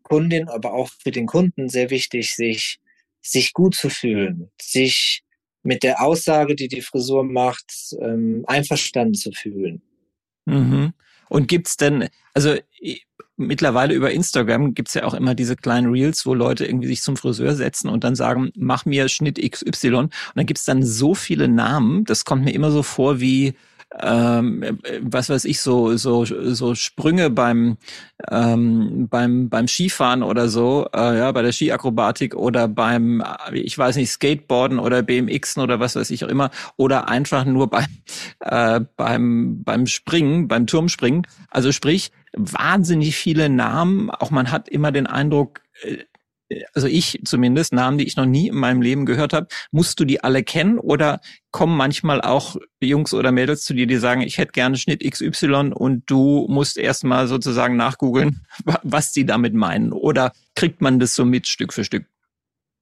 Kundin, 0.04 0.48
aber 0.50 0.74
auch 0.74 0.90
für 0.90 1.12
den 1.12 1.26
Kunden 1.26 1.70
sehr 1.70 1.90
wichtig, 1.90 2.36
sich, 2.36 2.80
sich 3.22 3.54
gut 3.54 3.76
zu 3.76 3.90
fühlen, 3.90 4.52
sich 4.62 5.24
mit 5.64 5.84
der 5.84 6.02
Aussage, 6.02 6.56
die 6.56 6.68
die 6.68 6.82
Frisur 6.82 7.24
macht, 7.24 7.72
ähm, 8.02 8.44
einverstanden 8.48 9.16
zu 9.16 9.32
fühlen. 9.32 9.82
Mhm. 10.46 10.94
Und 11.30 11.48
gibt's 11.48 11.78
denn, 11.78 12.10
also 12.34 12.56
mittlerweile 13.38 13.94
über 13.94 14.12
Instagram 14.12 14.74
gibt's 14.74 14.96
ja 14.96 15.04
auch 15.04 15.14
immer 15.14 15.36
diese 15.36 15.56
kleinen 15.56 15.92
Reels, 15.92 16.26
wo 16.26 16.34
Leute 16.34 16.66
irgendwie 16.66 16.88
sich 16.88 17.02
zum 17.02 17.18
Friseur 17.18 17.56
setzen 17.56 17.88
und 17.88 18.04
dann 18.04 18.16
sagen, 18.16 18.52
mach 18.56 18.86
mir 18.86 19.08
Schnitt 19.10 19.40
XY. 19.40 19.96
Und 19.96 20.12
dann 20.36 20.46
gibt's 20.46 20.66
dann 20.66 20.84
so 20.84 21.14
viele 21.14 21.48
Namen, 21.48 22.04
das 22.06 22.26
kommt 22.26 22.44
mir 22.44 22.54
immer 22.54 22.72
so 22.72 22.84
vor 22.84 23.20
wie 23.20 23.54
ähm, 24.00 24.80
was 25.02 25.30
weiß 25.30 25.46
ich, 25.46 25.62
so, 25.62 25.96
so, 25.96 26.26
so 26.26 26.76
Sprünge 26.76 27.30
beim, 27.30 27.78
ähm, 28.30 29.08
beim, 29.10 29.50
beim 29.50 29.68
Skifahren 29.68 30.24
oder 30.24 30.50
so, 30.50 30.88
äh, 30.94 31.18
ja, 31.18 31.32
bei 31.32 31.42
der 31.42 31.52
Skiakrobatik 31.52 32.36
oder 32.36 32.68
beim, 32.68 33.24
ich 33.54 33.78
weiß 33.78 33.96
nicht, 33.96 34.12
Skateboarden 34.12 34.80
oder 34.80 35.04
BMXen 35.04 35.64
oder 35.64 35.80
was 35.80 35.96
weiß 35.96 36.10
ich 36.12 36.26
auch 36.26 36.30
immer, 36.30 36.52
oder 36.76 37.08
einfach 37.08 37.46
nur 37.46 37.70
beim, 37.70 37.88
äh, 38.42 38.82
beim, 38.98 39.64
beim 39.64 39.88
Springen, 39.88 40.48
beim 40.48 40.68
Turmspringen. 40.68 41.26
Also 41.50 41.72
sprich, 41.72 42.12
wahnsinnig 42.34 43.16
viele 43.16 43.50
Namen, 43.50 44.10
auch 44.10 44.32
man 44.32 44.52
hat 44.52 44.68
immer 44.70 44.92
den 44.92 45.08
Eindruck, 45.08 45.62
äh, 45.84 45.98
also 46.74 46.88
ich 46.88 47.20
zumindest, 47.26 47.74
Namen, 47.74 47.98
die 47.98 48.06
ich 48.06 48.16
noch 48.16 48.26
nie 48.26 48.48
in 48.48 48.56
meinem 48.56 48.82
Leben 48.82 49.06
gehört 49.06 49.34
habe, 49.34 49.48
musst 49.72 50.00
du 50.00 50.06
die 50.06 50.24
alle 50.24 50.44
kennen 50.44 50.80
oder 50.80 51.20
kommen 51.52 51.76
manchmal 51.76 52.22
auch 52.22 52.56
Jungs 52.82 53.14
oder 53.14 53.32
Mädels 53.32 53.64
zu 53.64 53.74
dir, 53.74 53.88
die 53.88 53.98
sagen, 53.98 54.22
ich 54.22 54.38
hätte 54.38 54.52
gerne 54.52 54.78
Schnitt 54.78 55.04
XY 55.04 55.72
und 55.74 56.04
du 56.08 56.48
musst 56.50 56.78
erstmal 56.78 57.28
sozusagen 57.28 57.76
nachgoogeln, 57.76 58.46
was 58.84 59.12
die 59.12 59.26
damit 59.26 59.54
meinen 59.54 59.92
oder 59.92 60.32
kriegt 60.56 60.82
man 60.82 61.00
das 61.00 61.16
so 61.16 61.26
mit 61.26 61.48
Stück 61.48 61.74
für 61.74 61.84
Stück? 61.84 62.06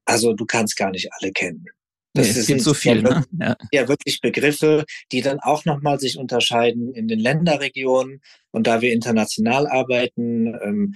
Also 0.05 0.33
du 0.33 0.45
kannst 0.45 0.77
gar 0.77 0.91
nicht 0.91 1.09
alle 1.19 1.31
kennen. 1.31 1.65
Das 2.13 2.33
nee, 2.33 2.39
es 2.39 2.47
gibt 2.47 2.61
so 2.61 2.73
viel, 2.73 3.03
ja, 3.03 3.19
ne? 3.19 3.25
ja. 3.39 3.55
ja, 3.71 3.87
wirklich 3.89 4.21
Begriffe, 4.21 4.85
die 5.11 5.21
dann 5.21 5.39
auch 5.41 5.65
nochmal 5.65 5.99
sich 5.99 6.17
unterscheiden 6.17 6.93
in 6.93 7.09
den 7.09 7.19
Länderregionen. 7.19 8.21
Und 8.51 8.67
da 8.67 8.79
wir 8.79 8.93
international 8.93 9.67
arbeiten, 9.67 10.55
ähm, 10.63 10.95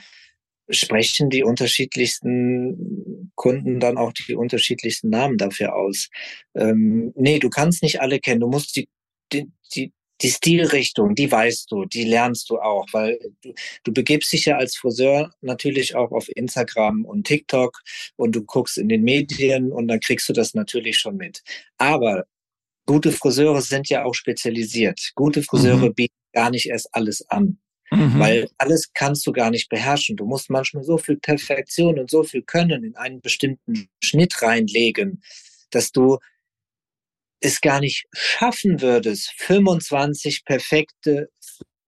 sprechen 0.70 1.30
die 1.30 1.44
unterschiedlichsten 1.44 3.32
Kunden 3.36 3.80
dann 3.80 3.98
auch 3.98 4.14
die 4.14 4.36
unterschiedlichsten 4.36 5.10
Namen 5.10 5.38
dafür 5.38 5.76
aus. 5.76 6.10
Ähm, 6.56 7.14
nee, 7.16 7.40
du 7.40 7.50
kannst 7.50 7.84
nicht 7.84 8.02
alle 8.02 8.20
kennen. 8.20 8.42
Du 8.42 8.48
musst 8.48 8.76
die, 8.76 8.88
die, 9.32 9.52
die, 9.74 9.94
die 10.22 10.30
Stilrichtung, 10.30 11.16
die 11.16 11.32
weißt 11.32 11.72
du, 11.72 11.86
die 11.86 12.04
lernst 12.04 12.50
du 12.50 12.60
auch, 12.60 12.86
weil 12.92 13.20
du, 13.42 13.54
du 13.84 13.94
begibst 13.94 14.32
dich 14.34 14.46
ja 14.46 14.58
als 14.58 14.76
Friseur 14.76 15.34
natürlich 15.42 15.96
auch 15.96 16.12
auf 16.12 16.28
Instagram 16.36 17.06
und 17.06 17.26
TikTok 17.26 17.82
und 18.18 18.36
du 18.36 18.44
guckst 18.44 18.78
in 18.78 18.90
den 18.90 19.04
Medien 19.04 19.72
und 19.72 19.88
dann 19.88 20.00
kriegst 20.00 20.28
du 20.28 20.34
das 20.34 20.54
natürlich 20.54 20.98
schon 20.98 21.18
mit. 21.18 21.42
Aber 21.78 22.26
gute 22.86 23.12
Friseure 23.12 23.62
sind 23.62 23.88
ja 23.90 24.04
auch 24.04 24.14
spezialisiert. 24.14 25.12
Gute 25.16 25.44
Friseure 25.44 25.90
mhm. 25.90 25.94
bieten 25.94 26.16
gar 26.34 26.50
nicht 26.50 26.68
erst 26.68 26.90
alles 26.94 27.28
an. 27.30 27.60
Mhm. 27.92 28.20
Weil 28.20 28.50
alles 28.58 28.92
kannst 28.94 29.26
du 29.26 29.32
gar 29.32 29.50
nicht 29.50 29.70
beherrschen. 29.70 30.16
Du 30.16 30.26
musst 30.26 30.50
manchmal 30.50 30.84
so 30.84 30.98
viel 30.98 31.18
Perfektion 31.18 32.00
und 32.00 32.10
so 32.10 32.24
viel 32.24 32.44
Können 32.44 32.84
in 32.84 32.96
einen 32.96 33.22
bestimmten 33.22 33.90
Schnitt 34.04 34.42
reinlegen, 34.42 35.22
dass 35.72 35.92
du 35.92 36.20
es 37.42 37.62
gar 37.62 37.80
nicht 37.80 38.06
schaffen 38.12 38.82
würdest, 38.82 39.32
25 39.38 40.44
perfekte 40.46 41.30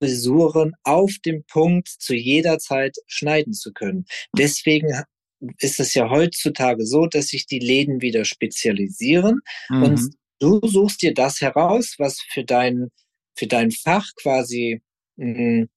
Frisuren 0.01 0.73
auf 0.83 1.11
dem 1.25 1.43
Punkt 1.43 1.87
zu 1.87 2.15
jeder 2.15 2.57
Zeit 2.57 2.95
schneiden 3.05 3.53
zu 3.53 3.71
können. 3.71 4.05
Deswegen 4.35 5.03
ist 5.59 5.79
es 5.79 5.93
ja 5.93 6.09
heutzutage 6.09 6.85
so, 6.85 7.05
dass 7.05 7.27
sich 7.27 7.45
die 7.45 7.59
Läden 7.59 8.01
wieder 8.01 8.25
spezialisieren 8.25 9.41
mhm. 9.69 9.83
und 9.83 10.13
du 10.39 10.59
suchst 10.67 11.01
dir 11.01 11.13
das 11.13 11.41
heraus, 11.41 11.95
was 11.97 12.19
für 12.29 12.43
dein, 12.43 12.89
für 13.35 13.47
dein 13.47 13.71
Fach 13.71 14.07
quasi 14.15 14.81
mh, 15.17 15.67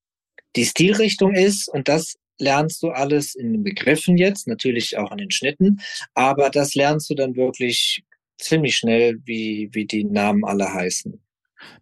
die 0.57 0.65
Stilrichtung 0.65 1.35
ist 1.35 1.69
und 1.69 1.89
das 1.89 2.15
lernst 2.39 2.83
du 2.83 2.91
alles 2.91 3.35
in 3.35 3.53
den 3.53 3.63
Begriffen 3.63 4.17
jetzt, 4.17 4.47
natürlich 4.49 4.99
auch 4.99 5.13
in 5.13 5.19
den 5.19 5.31
Schnitten, 5.31 5.81
aber 6.15 6.51
das 6.51 6.75
lernst 6.75 7.09
du 7.11 7.15
dann 7.15 7.37
wirklich 7.37 8.03
ziemlich 8.39 8.77
schnell, 8.77 9.19
wie, 9.25 9.71
wie 9.73 9.87
die 9.87 10.05
Namen 10.05 10.45
alle 10.45 10.73
heißen. 10.73 11.21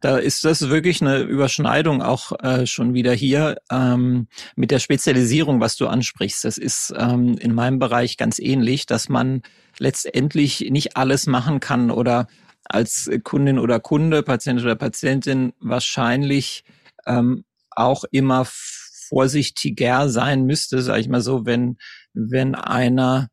Da 0.00 0.18
ist 0.18 0.44
das 0.44 0.68
wirklich 0.68 1.00
eine 1.00 1.20
Überschneidung 1.20 2.02
auch 2.02 2.32
äh, 2.40 2.66
schon 2.66 2.94
wieder 2.94 3.12
hier 3.12 3.56
ähm, 3.70 4.28
mit 4.54 4.70
der 4.70 4.78
Spezialisierung, 4.78 5.60
was 5.60 5.76
du 5.76 5.88
ansprichst. 5.88 6.44
Das 6.44 6.56
ist 6.56 6.94
ähm, 6.96 7.36
in 7.38 7.52
meinem 7.54 7.80
Bereich 7.80 8.16
ganz 8.16 8.38
ähnlich, 8.38 8.86
dass 8.86 9.08
man 9.08 9.42
letztendlich 9.78 10.68
nicht 10.70 10.96
alles 10.96 11.26
machen 11.26 11.58
kann 11.58 11.90
oder 11.90 12.28
als 12.64 13.10
Kundin 13.24 13.58
oder 13.58 13.80
Kunde, 13.80 14.22
Patient 14.22 14.62
oder 14.62 14.76
Patientin 14.76 15.52
wahrscheinlich 15.58 16.62
ähm, 17.06 17.44
auch 17.76 18.04
immer 18.10 18.46
vorsichtiger 18.46 20.08
sein 20.08 20.44
müsste, 20.44 20.82
sage 20.82 21.00
ich 21.00 21.08
mal 21.08 21.20
so, 21.20 21.44
wenn 21.46 21.76
wenn 22.14 22.54
einer 22.54 23.28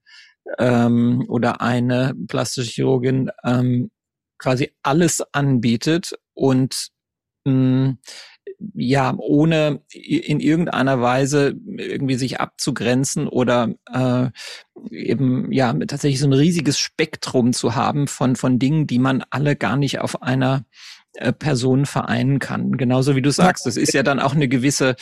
ähm, 0.58 1.26
oder 1.28 1.62
eine 1.62 2.14
plastische 2.28 2.72
Chirurgin 2.72 3.30
ähm, 3.44 3.92
quasi 4.38 4.74
alles 4.84 5.22
anbietet 5.34 6.14
und 6.34 6.90
mh, 7.46 7.52
hm, 7.52 7.98
ja, 8.74 9.16
ohne 9.18 9.82
in 9.94 10.40
irgendeiner 10.40 11.02
Weise 11.02 11.56
irgendwie 11.66 12.16
sich 12.16 12.42
abzugrenzen 12.42 13.28
oder 13.28 13.74
äh, 13.94 14.30
eben 14.92 15.52
ja 15.52 15.74
tatsächlich 15.74 16.20
so 16.20 16.28
ein 16.28 16.34
riesiges 16.34 16.78
Spektrum 16.78 17.54
zu 17.54 17.76
haben 17.76 18.08
von 18.08 18.36
von 18.36 18.60
Dingen, 18.60 18.86
die 18.86 19.00
man 19.00 19.24
alle 19.30 19.56
gar 19.56 19.78
nicht 19.78 20.00
auf 20.00 20.22
einer 20.22 20.66
äh, 21.14 21.34
Person 21.34 21.86
vereinen 21.86 22.40
kann. 22.40 22.78
Genauso 22.78 23.16
wie 23.16 23.22
du 23.22 23.32
sagst, 23.32 23.66
das 23.66 23.78
ist 23.78 23.94
ja 23.94 24.04
dann 24.04 24.20
auch 24.20 24.34
eine 24.34 24.48
gewisse 24.48 24.96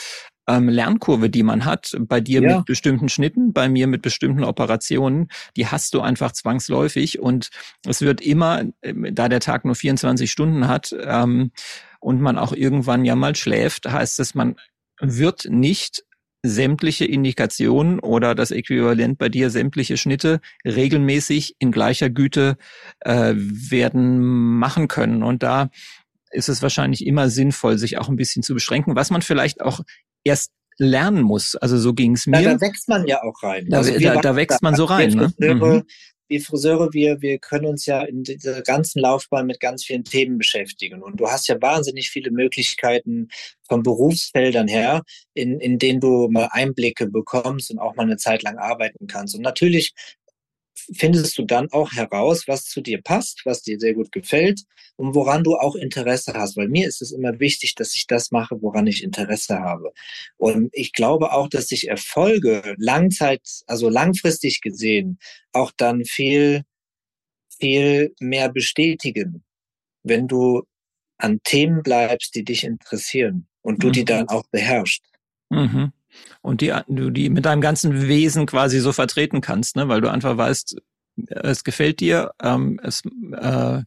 ähm, 0.48 0.70
Lernkurve, 0.70 1.30
die 1.30 1.44
man 1.44 1.66
hat, 1.66 1.96
bei 2.00 2.22
dir 2.22 2.42
ja. 2.42 2.58
mit 2.58 2.66
bestimmten 2.66 3.10
Schnitten, 3.10 3.54
bei 3.54 3.68
mir 3.68 3.88
mit 3.88 4.02
bestimmten 4.02 4.44
Operationen, 4.44 5.28
die 5.56 5.68
hast 5.68 5.94
du 5.94 6.02
einfach 6.02 6.32
zwangsläufig 6.32 7.20
und 7.20 7.50
es 7.86 8.02
wird 8.02 8.22
immer, 8.22 8.64
ähm, 8.82 9.08
da 9.14 9.28
der 9.28 9.42
Tag 9.42 9.66
nur 9.66 9.76
24 9.76 10.32
Stunden 10.32 10.68
hat 10.68 10.96
ähm, 11.00 11.52
und 12.00 12.22
man 12.22 12.38
auch 12.38 12.54
irgendwann 12.54 13.04
ja 13.04 13.16
mal 13.16 13.36
schläft, 13.36 13.92
heißt 13.92 14.20
es, 14.20 14.34
man 14.36 14.56
wird 15.00 15.46
nicht 15.50 16.04
sämtliche 16.44 17.06
Indikationen 17.06 18.00
oder 18.00 18.36
das 18.36 18.52
Äquivalent 18.52 19.18
bei 19.18 19.30
dir 19.30 19.50
sämtliche 19.50 19.98
Schnitte 19.98 20.40
regelmäßig 20.66 21.56
in 21.60 21.72
gleicher 21.72 22.10
Güte 22.10 22.58
äh, 23.02 23.34
werden 23.36 24.20
machen 24.58 24.88
können. 24.88 25.24
Und 25.24 25.44
da 25.44 25.70
ist 26.32 26.50
es 26.50 26.62
wahrscheinlich 26.62 27.06
immer 27.06 27.30
sinnvoll, 27.30 27.78
sich 27.78 27.98
auch 27.98 28.10
ein 28.10 28.16
bisschen 28.18 28.44
zu 28.44 28.54
beschränken, 28.54 28.96
was 28.96 29.10
man 29.10 29.22
vielleicht 29.22 29.62
auch 29.62 29.82
erst 30.24 30.52
lernen 30.78 31.24
muss. 31.24 31.56
Also 31.56 31.78
so 31.78 31.94
ging 31.94 32.14
es 32.14 32.28
mir. 32.28 32.42
Ja, 32.42 32.54
da 32.54 32.62
wächst 32.62 32.88
man 32.88 33.08
ja 33.08 33.24
auch 33.24 33.42
rein. 33.42 33.68
Da, 33.70 33.78
also 33.78 33.98
da, 34.00 34.22
da 34.22 34.36
wächst 34.36 34.62
man 34.62 34.76
so 34.76 34.86
rein. 34.86 35.10
Ne? 35.10 35.34
Mhm 35.38 35.84
wir 36.28 36.42
Friseure, 36.42 36.94
wir, 36.94 37.22
wir 37.22 37.40
können 37.40 37.66
uns 37.66 37.86
ja 37.86 38.02
in 38.02 38.24
dieser 38.24 38.62
ganzen 38.62 39.00
Laufbahn 39.00 39.48
mit 39.48 39.60
ganz 39.60 39.84
vielen 39.86 40.04
Themen 40.04 40.38
beschäftigen. 40.38 41.02
Und 41.02 41.20
du 41.20 41.28
hast 41.28 41.48
ja 41.48 41.62
wahnsinnig 41.62 42.10
viele 42.10 42.32
Möglichkeiten 42.32 43.30
von 43.68 43.84
Berufsfeldern 43.84 44.68
her, 44.68 45.04
in, 45.34 45.60
in 45.60 45.80
denen 45.80 46.00
du 46.00 46.28
mal 46.30 46.50
Einblicke 46.52 47.08
bekommst 47.08 47.72
und 47.72 47.80
auch 47.80 47.96
mal 47.96 48.04
eine 48.04 48.18
Zeit 48.18 48.44
lang 48.44 48.58
arbeiten 48.58 49.08
kannst. 49.08 49.36
Und 49.36 49.42
natürlich 49.42 49.94
findest 50.94 51.38
du 51.38 51.46
dann 51.46 51.72
auch 51.72 51.92
heraus, 51.94 52.48
was 52.48 52.66
zu 52.66 52.82
dir 52.82 53.02
passt, 53.02 53.42
was 53.46 53.62
dir 53.62 53.80
sehr 53.80 53.94
gut 53.94 54.12
gefällt 54.12 54.64
und 54.96 55.16
woran 55.16 55.44
du 55.44 55.56
auch 55.56 55.76
Interesse 55.76 56.34
hast. 56.34 56.58
Weil 56.58 56.70
mir 56.70 56.88
ist 56.88 57.02
es 57.02 57.12
immer 57.12 57.40
wichtig, 57.40 57.76
dass 57.76 57.96
ich 57.96 58.08
das 58.08 58.32
mache, 58.32 58.62
woran 58.62 58.88
ich 58.88 59.04
Interesse 59.04 59.60
habe. 59.60 59.92
Und 60.38 60.70
ich 60.74 60.94
glaube 60.94 61.32
auch, 61.32 61.48
dass 61.50 61.68
sich 61.68 61.88
Erfolge 61.88 62.76
langzeit, 62.78 63.42
also 63.68 63.90
langfristig 63.90 64.62
gesehen, 64.62 65.20
auch 65.52 65.72
dann 65.76 66.06
viel, 66.06 66.64
viel 67.60 68.14
mehr 68.20 68.50
bestätigen, 68.50 69.44
wenn 70.04 70.28
du 70.28 70.64
an 71.18 71.40
Themen 71.44 71.84
bleibst, 71.84 72.36
die 72.36 72.44
dich 72.44 72.64
interessieren 72.64 73.48
und 73.62 73.84
du 73.84 73.88
mhm. 73.88 73.92
die 73.94 74.06
dann 74.06 74.30
auch 74.30 74.46
beherrschst. 74.52 75.04
Mhm 75.50 75.92
und 76.42 76.62
die 76.62 76.74
du 76.88 77.10
die 77.10 77.30
mit 77.30 77.46
deinem 77.46 77.62
ganzen 77.62 78.08
Wesen 78.08 78.46
quasi 78.46 78.80
so 78.80 78.92
vertreten 78.92 79.42
kannst, 79.42 79.76
ne? 79.76 79.88
weil 79.88 80.02
du 80.02 80.10
einfach 80.12 80.38
weißt, 80.38 80.78
es 81.30 81.64
gefällt 81.64 82.00
dir, 82.00 82.32
ähm, 82.42 82.80
es, 82.84 83.02
äh, 83.34 83.82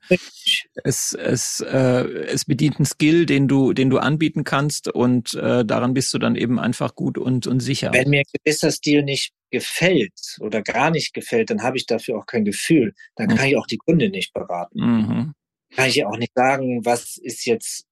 es, 0.85 1.13
es, 1.13 1.61
äh, 1.61 2.05
es 2.27 2.45
bedient 2.45 2.77
einen 2.77 2.87
Skill, 2.87 3.27
den 3.27 3.49
du, 3.49 3.73
den 3.73 3.91
du 3.91 3.99
anbieten 3.99 4.45
kannst 4.45 4.89
und 4.89 5.35
äh, 5.35 5.65
daran 5.65 5.95
bist 5.95 6.13
du 6.13 6.19
dann 6.19 6.35
eben 6.35 6.59
einfach 6.59 6.95
gut 6.95 7.19
und, 7.19 7.47
und 7.47 7.61
sicher. 7.61 7.93
Wenn 7.93 8.11
mir 8.11 8.21
ein 8.21 8.43
gewisser 8.45 8.73
Stil 8.73 9.03
nicht 9.05 9.33
gefällt 9.51 10.39
oder 10.41 10.63
gar 10.63 10.91
nicht 10.91 11.15
gefällt, 11.15 11.51
dann 11.51 11.63
habe 11.63 11.77
ich 11.77 11.87
dafür 11.87 12.19
auch 12.19 12.27
kein 12.27 12.45
Gefühl. 12.45 12.95
Dann 13.17 13.29
mhm. 13.29 13.37
kann 13.37 13.49
ich 13.49 13.57
auch 13.57 13.67
die 13.67 13.79
Kunde 13.79 14.11
nicht 14.11 14.33
beraten. 14.33 14.81
Mhm. 14.81 15.33
Kann 15.75 15.89
ich 15.89 16.05
auch 16.05 16.17
nicht 16.17 16.33
sagen, 16.35 16.85
was 16.85 17.17
ist 17.17 17.47
jetzt 17.47 17.85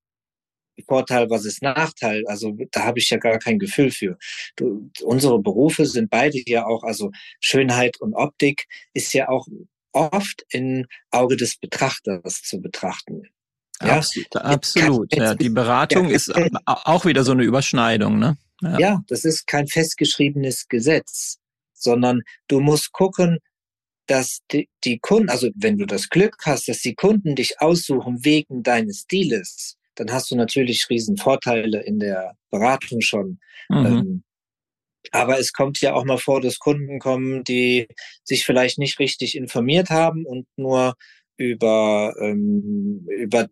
Vorteil, 0.86 1.30
was 1.30 1.44
ist 1.44 1.62
Nachteil? 1.62 2.24
Also 2.26 2.56
da 2.70 2.84
habe 2.84 2.98
ich 2.98 3.10
ja 3.10 3.18
gar 3.18 3.38
kein 3.38 3.58
Gefühl 3.58 3.90
für. 3.90 4.18
Du, 4.56 4.90
unsere 5.02 5.40
Berufe 5.40 5.86
sind 5.86 6.10
beide 6.10 6.40
ja 6.46 6.66
auch, 6.66 6.82
also 6.84 7.10
Schönheit 7.40 8.00
und 8.00 8.14
Optik 8.14 8.66
ist 8.94 9.12
ja 9.12 9.28
auch 9.28 9.46
oft 9.92 10.44
im 10.50 10.86
Auge 11.10 11.36
des 11.36 11.56
Betrachters 11.56 12.42
zu 12.42 12.60
betrachten. 12.60 13.22
Ja, 13.82 13.96
absolut. 13.96 14.36
absolut. 14.36 15.16
Ja, 15.16 15.34
die 15.34 15.50
Beratung 15.50 16.08
ja, 16.08 16.16
ist 16.16 16.32
auch 16.66 17.04
wieder 17.04 17.24
so 17.24 17.32
eine 17.32 17.44
Überschneidung, 17.44 18.18
ne? 18.18 18.36
Ja. 18.60 18.78
ja, 18.78 19.02
das 19.06 19.24
ist 19.24 19.46
kein 19.46 19.68
festgeschriebenes 19.68 20.66
Gesetz, 20.66 21.38
sondern 21.74 22.22
du 22.48 22.58
musst 22.58 22.90
gucken, 22.90 23.38
dass 24.08 24.40
die, 24.50 24.68
die 24.84 24.98
Kunden, 24.98 25.28
also 25.28 25.50
wenn 25.54 25.78
du 25.78 25.86
das 25.86 26.08
Glück 26.08 26.36
hast, 26.44 26.66
dass 26.68 26.80
die 26.80 26.94
Kunden 26.94 27.36
dich 27.36 27.60
aussuchen 27.60 28.24
wegen 28.24 28.62
deines 28.64 29.02
Stiles, 29.02 29.76
dann 29.98 30.12
hast 30.12 30.30
du 30.30 30.36
natürlich 30.36 30.86
riesen 30.88 31.16
Vorteile 31.16 31.82
in 31.82 31.98
der 31.98 32.36
Beratung 32.50 33.00
schon. 33.00 33.40
Mhm. 33.68 33.86
Ähm, 33.86 34.22
aber 35.12 35.38
es 35.38 35.52
kommt 35.52 35.80
ja 35.80 35.94
auch 35.94 36.04
mal 36.04 36.18
vor, 36.18 36.40
dass 36.40 36.58
Kunden 36.58 36.98
kommen, 36.98 37.44
die 37.44 37.88
sich 38.24 38.44
vielleicht 38.44 38.78
nicht 38.78 38.98
richtig 38.98 39.36
informiert 39.36 39.90
haben 39.90 40.26
und 40.26 40.46
nur 40.56 40.94
über, 41.36 42.14
ähm, 42.20 43.06
über 43.08 43.48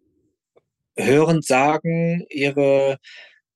hörend 0.97 1.45
sagen, 1.45 2.27
ihre, 2.31 2.99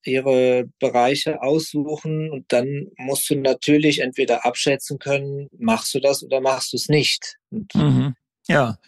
ihre 0.04 0.64
Bereiche 0.78 1.42
aussuchen 1.42 2.30
und 2.30 2.52
dann 2.52 2.88
musst 2.96 3.28
du 3.28 3.36
natürlich 3.36 4.00
entweder 4.00 4.44
abschätzen 4.44 4.98
können, 4.98 5.48
machst 5.58 5.94
du 5.94 6.00
das 6.00 6.22
oder 6.22 6.40
machst 6.40 6.72
du 6.72 6.76
es 6.76 6.88
nicht. 6.88 7.38
Mhm. 7.50 8.14
Ja. 8.46 8.78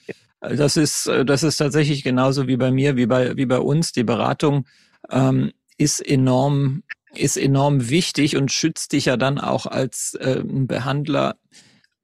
Das 0.43 0.77
ist, 0.77 1.07
äh, 1.07 1.25
das 1.25 1.43
ist 1.43 1.57
tatsächlich 1.57 2.03
genauso 2.03 2.49
wie 2.49 2.57
bei 2.57 2.71
mir, 2.71 2.97
wie 2.97 3.07
bei, 3.07 3.37
wie 3.37 3.47
bei 3.47 3.61
uns. 3.61 3.93
Die 3.93 4.05
Beratung 4.05 4.67
ähm, 5.11 5.53
ist 5.79 6.01
enorm, 6.01 6.83
ist 7.15 7.37
enorm 7.37 7.89
wichtig 7.89 8.37
und 8.37 8.51
schützt 8.51 8.93
dich 8.93 9.07
ja 9.07 9.17
dann 9.17 9.39
auch 9.39 9.67
als 9.67 10.15
äh, 10.15 10.43
Behandler 10.45 11.37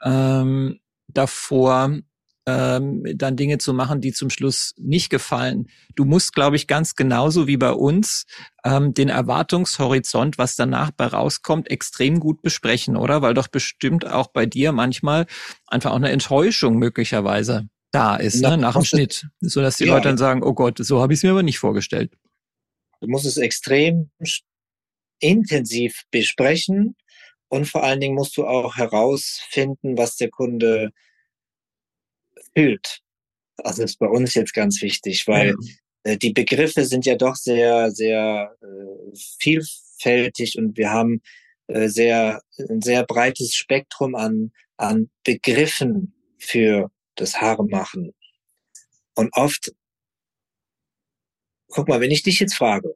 ähm, 0.05 0.79
davor, 1.09 1.99
ähm, 2.47 3.03
dann 3.17 3.37
Dinge 3.37 3.59
zu 3.59 3.75
machen, 3.75 4.01
die 4.01 4.13
zum 4.13 4.31
Schluss 4.31 4.73
nicht 4.79 5.11
gefallen. 5.11 5.67
Du 5.97 6.05
musst, 6.05 6.33
glaube 6.33 6.55
ich, 6.55 6.69
ganz 6.69 6.95
genauso 6.95 7.49
wie 7.49 7.57
bei 7.57 7.73
uns 7.73 8.25
ähm, 8.65 8.95
den 8.95 9.09
Erwartungshorizont, 9.09 10.39
was 10.39 10.55
danach 10.55 10.93
bei 10.93 11.07
rauskommt, 11.07 11.71
extrem 11.71 12.21
gut 12.21 12.41
besprechen, 12.41 12.97
oder? 12.97 13.21
Weil 13.21 13.35
doch 13.35 13.49
bestimmt 13.49 14.07
auch 14.07 14.29
bei 14.29 14.47
dir 14.47 14.71
manchmal 14.71 15.27
einfach 15.67 15.91
auch 15.91 15.97
eine 15.97 16.11
Enttäuschung 16.11 16.79
möglicherweise 16.79 17.69
da 17.91 18.17
ist, 18.17 18.41
ne, 18.41 18.57
nach 18.57 18.75
dem 18.75 18.85
Schnitt. 18.85 19.27
So 19.41 19.61
dass 19.61 19.77
die 19.77 19.85
ja. 19.85 19.95
Leute 19.95 20.09
dann 20.09 20.19
sagen, 20.19 20.43
oh 20.43 20.55
Gott, 20.55 20.79
so 20.79 21.01
habe 21.01 21.13
ich 21.13 21.19
es 21.19 21.23
mir 21.23 21.31
aber 21.31 21.43
nicht 21.43 21.59
vorgestellt. 21.59 22.13
Du 23.01 23.09
musst 23.09 23.27
es 23.27 23.37
extrem 23.37 24.11
intensiv 25.21 26.03
besprechen 26.11 26.97
und 27.49 27.67
vor 27.67 27.83
allen 27.83 28.01
Dingen 28.01 28.15
musst 28.15 28.37
du 28.37 28.47
auch 28.47 28.77
herausfinden, 28.77 29.97
was 29.97 30.17
der 30.17 30.31
Kunde 30.31 30.91
fühlt. 32.55 33.01
Also 33.57 33.83
ist 33.83 33.99
bei 33.99 34.07
uns 34.07 34.35
jetzt 34.35 34.55
ganz 34.55 34.83
wichtig, 34.83 35.27
weil 35.27 35.55
ja. 36.05 36.13
äh, 36.13 36.17
die 36.17 36.33
Begriffe 36.33 36.85
sind 36.85 37.07
ja 37.07 37.17
doch 37.17 37.35
sehr, 37.35 37.91
sehr 37.91 38.55
äh, 38.63 39.17
vielfältig 39.39 40.59
und 40.59 40.77
wir 40.77 40.91
haben 40.91 41.23
äh, 41.67 41.89
sehr, 41.89 42.43
ein 42.69 42.83
sehr 42.83 43.05
breites 43.05 43.55
Spektrum 43.55 44.15
an, 44.15 44.53
an 44.77 45.11
Begriffen 45.25 46.15
für 46.39 46.91
das 47.21 47.41
Haare 47.41 47.65
machen. 47.67 48.15
Und 49.15 49.31
oft, 49.35 49.73
guck 51.69 51.89
mal, 51.89 52.01
wenn 52.01 52.11
ich 52.11 52.23
dich 52.23 52.41
jetzt 52.41 52.55
frage, 52.55 52.95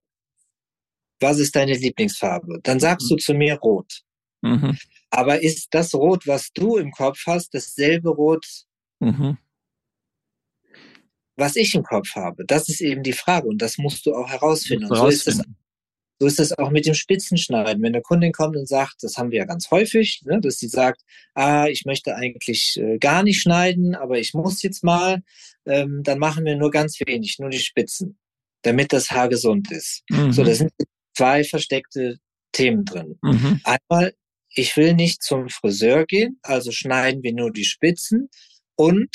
was 1.20 1.38
ist 1.38 1.54
deine 1.54 1.74
Lieblingsfarbe? 1.74 2.60
Dann 2.62 2.80
sagst 2.80 3.10
mhm. 3.10 3.16
du 3.16 3.22
zu 3.22 3.34
mir 3.34 3.54
rot. 3.58 4.02
Mhm. 4.42 4.78
Aber 5.10 5.42
ist 5.42 5.68
das 5.72 5.94
Rot, 5.94 6.26
was 6.26 6.52
du 6.52 6.76
im 6.78 6.90
Kopf 6.90 7.22
hast, 7.26 7.54
dasselbe 7.54 8.10
Rot, 8.10 8.44
mhm. 8.98 9.38
was 11.36 11.56
ich 11.56 11.74
im 11.74 11.84
Kopf 11.84 12.14
habe? 12.16 12.44
Das 12.46 12.68
ist 12.68 12.80
eben 12.80 13.02
die 13.02 13.12
Frage 13.12 13.46
und 13.46 13.58
das 13.58 13.78
musst 13.78 14.04
du 14.06 14.14
auch 14.14 14.28
herausfinden. 14.28 14.86
Und 14.86 14.96
so 14.96 15.06
ist 15.06 15.28
es 15.28 15.42
so 16.22 16.28
ist 16.28 16.38
es 16.38 16.56
auch 16.56 16.70
mit 16.70 16.86
dem 16.86 16.94
Spitzenschneiden. 16.94 17.82
Wenn 17.82 17.96
eine 17.96 18.00
Kundin 18.00 18.30
kommt 18.30 18.56
und 18.56 18.68
sagt, 18.68 19.02
das 19.02 19.16
haben 19.16 19.32
wir 19.32 19.38
ja 19.38 19.44
ganz 19.44 19.72
häufig, 19.72 20.22
ne, 20.24 20.40
dass 20.40 20.56
sie 20.56 20.68
sagt, 20.68 21.02
ah, 21.34 21.66
ich 21.66 21.84
möchte 21.84 22.14
eigentlich 22.14 22.76
äh, 22.76 22.98
gar 22.98 23.24
nicht 23.24 23.40
schneiden, 23.40 23.96
aber 23.96 24.20
ich 24.20 24.32
muss 24.32 24.62
jetzt 24.62 24.84
mal, 24.84 25.24
ähm, 25.66 26.02
dann 26.04 26.20
machen 26.20 26.44
wir 26.44 26.54
nur 26.54 26.70
ganz 26.70 27.00
wenig, 27.04 27.40
nur 27.40 27.50
die 27.50 27.58
Spitzen, 27.58 28.18
damit 28.62 28.92
das 28.92 29.10
Haar 29.10 29.28
gesund 29.30 29.72
ist. 29.72 30.04
Mhm. 30.10 30.30
So, 30.30 30.44
da 30.44 30.54
sind 30.54 30.70
zwei 31.16 31.42
versteckte 31.42 32.18
Themen 32.52 32.84
drin. 32.84 33.18
Mhm. 33.20 33.60
Einmal, 33.64 34.14
ich 34.54 34.76
will 34.76 34.94
nicht 34.94 35.24
zum 35.24 35.48
Friseur 35.48 36.06
gehen, 36.06 36.38
also 36.42 36.70
schneiden 36.70 37.24
wir 37.24 37.34
nur 37.34 37.50
die 37.50 37.64
Spitzen 37.64 38.30
und 38.76 39.10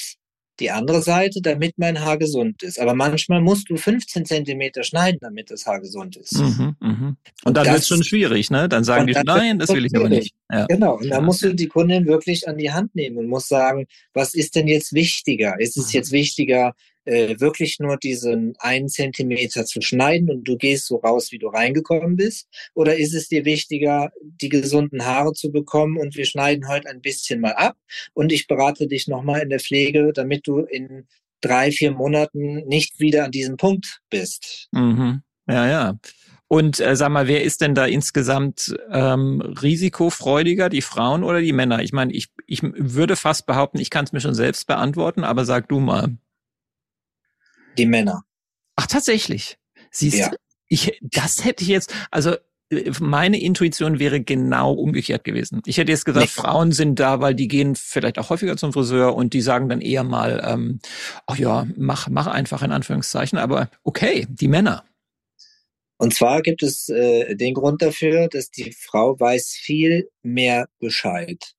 die 0.60 0.72
andere 0.72 1.02
Seite, 1.02 1.42
damit 1.42 1.78
mein 1.78 2.04
Haar 2.04 2.18
gesund 2.18 2.64
ist. 2.64 2.80
Aber 2.80 2.94
manchmal 2.96 3.42
musst 3.42 3.70
du 3.70 3.78
15 3.78 4.26
Zentimeter 4.26 4.84
schneiden, 4.84 5.20
damit 5.22 5.52
das 5.52 5.66
Haar 5.66 5.80
gesund 5.80 6.18
ist. 6.18 6.38
Mhm, 6.38 6.76
mh. 6.80 7.16
Und 7.44 7.58
dann 7.58 7.66
wird 7.66 7.80
es 7.80 7.88
schon 7.88 8.04
schwierig, 8.04 8.50
ne? 8.50 8.68
Dann 8.68 8.84
sagen 8.84 9.08
die, 9.08 9.14
nein, 9.14 9.60
das 9.60 9.70
will 9.70 9.86
ich 9.86 9.96
aber 9.96 10.10
nicht. 10.10 10.34
Ja. 10.52 10.66
Genau, 10.66 10.98
und 10.98 11.10
da 11.10 11.22
musst 11.22 11.44
du 11.44 11.54
die 11.54 11.68
Kundin 11.68 12.06
wirklich 12.06 12.48
an 12.48 12.58
die 12.58 12.72
Hand 12.72 12.96
nehmen 12.96 13.18
und 13.18 13.28
musst 13.28 13.50
sagen, 13.50 13.86
was 14.14 14.34
ist 14.34 14.56
denn 14.56 14.68
jetzt 14.68 14.94
wichtiger? 14.94 15.60
Ist 15.60 15.78
es 15.78 15.88
mhm. 15.88 15.98
jetzt 15.98 16.12
wichtiger, 16.12 16.74
äh, 17.08 17.40
wirklich 17.40 17.80
nur 17.80 17.98
diesen 17.98 18.56
einen 18.60 18.90
Zentimeter 18.90 19.66
zu 19.66 19.82
schneiden 19.82 20.30
und 20.30 20.44
du 20.44 20.58
gehst 20.58 20.88
so 20.88 20.98
raus, 20.98 21.32
wie 21.32 21.40
du 21.40 21.48
reingekommen 21.48 22.18
bist? 22.18 22.48
Oder 22.74 22.98
ist 22.98 23.14
es 23.14 23.30
dir 23.30 23.46
wichtiger, 23.46 24.12
die 24.22 24.50
gesunden 24.50 25.06
Haare 25.06 25.32
zu 25.34 25.52
bekommen 25.52 25.98
und 25.98 26.16
wir 26.16 26.26
schneiden 26.26 26.68
heute 26.68 26.90
ein 26.90 27.02
bisschen 27.02 27.40
mal 27.40 27.54
ab 27.54 27.78
und 28.14 28.32
ich 28.32 28.48
berate 28.48 28.88
dich 28.88 29.08
nochmal 29.08 29.42
in 29.42 29.50
der 29.50 29.60
Pflege, 29.60 30.12
damit 30.14 30.46
du 30.48 30.60
in 30.60 31.08
drei, 31.42 31.72
vier 31.72 31.92
Monaten 31.92 32.68
nicht 32.68 33.00
wieder 33.00 33.26
an 33.26 33.32
diesem 33.32 33.58
Punkt 33.58 34.00
bist? 34.10 34.68
Mhm. 34.72 35.22
Ja, 35.48 35.68
ja. 35.68 36.00
Und 36.50 36.80
äh, 36.80 36.96
sag 36.96 37.10
mal, 37.10 37.28
wer 37.28 37.44
ist 37.44 37.62
denn 37.62 37.76
da 37.76 37.86
insgesamt 37.86 38.76
ähm, 38.92 39.42
risikofreudiger, 39.42 40.70
die 40.70 40.82
Frauen 40.82 41.24
oder 41.24 41.42
die 41.42 41.54
Männer? 41.54 41.82
Ich 41.84 41.94
meine, 41.94 42.14
ich, 42.14 42.28
ich 42.48 42.62
würde 42.64 43.16
fast 43.16 43.46
behaupten, 43.46 43.80
ich 43.80 43.90
kann 43.90 44.06
es 44.06 44.14
mir 44.14 44.22
schon 44.22 44.34
selbst 44.34 44.68
beantworten, 44.68 45.24
aber 45.24 45.46
sag 45.46 45.70
du 45.70 45.80
mal 45.80 46.18
die 47.78 47.86
Männer. 47.86 48.24
Ach, 48.76 48.88
tatsächlich. 48.88 49.58
Siehst 49.92 50.18
ja. 50.18 50.30
du, 50.30 50.38
ich, 50.68 51.00
das 51.02 51.46
hätte 51.46 51.64
ich 51.64 51.70
jetzt, 51.70 51.94
also 52.12 52.36
meine 53.00 53.42
Intuition 53.42 54.00
wäre 54.00 54.22
genau 54.22 54.74
umgekehrt 54.74 55.24
gewesen. 55.24 55.62
Ich 55.66 55.78
hätte 55.78 55.92
jetzt 55.92 56.04
gesagt, 56.04 56.26
nee. 56.26 56.42
Frauen 56.42 56.74
sind 56.74 57.00
da, 57.00 57.22
weil 57.22 57.34
die 57.34 57.48
gehen 57.48 57.76
vielleicht 57.76 58.20
auch 58.20 58.30
häufiger 58.30 58.58
zum 58.58 58.74
Friseur 58.74 59.16
und 59.16 59.34
die 59.34 59.42
sagen 59.42 59.70
dann 59.70 59.80
eher 59.80 60.04
mal, 60.04 60.44
ähm, 60.46 60.80
ach 61.26 61.38
ja, 61.38 61.66
mach, 61.78 62.10
mach 62.10 62.28
einfach 62.28 62.64
in 62.64 62.72
Anführungszeichen. 62.72 63.38
Aber 63.38 63.70
okay, 63.84 64.28
die 64.30 64.50
Männer. 64.50 64.84
Und 65.98 66.14
zwar 66.14 66.42
gibt 66.42 66.62
es 66.62 66.90
äh, 66.90 67.36
den 67.36 67.54
Grund 67.54 67.82
dafür, 67.82 68.28
dass 68.28 68.52
die 68.52 68.74
Frau 68.74 69.18
weiß 69.20 69.54
viel 69.54 70.10
mehr 70.22 70.68
Bescheid. 70.80 71.54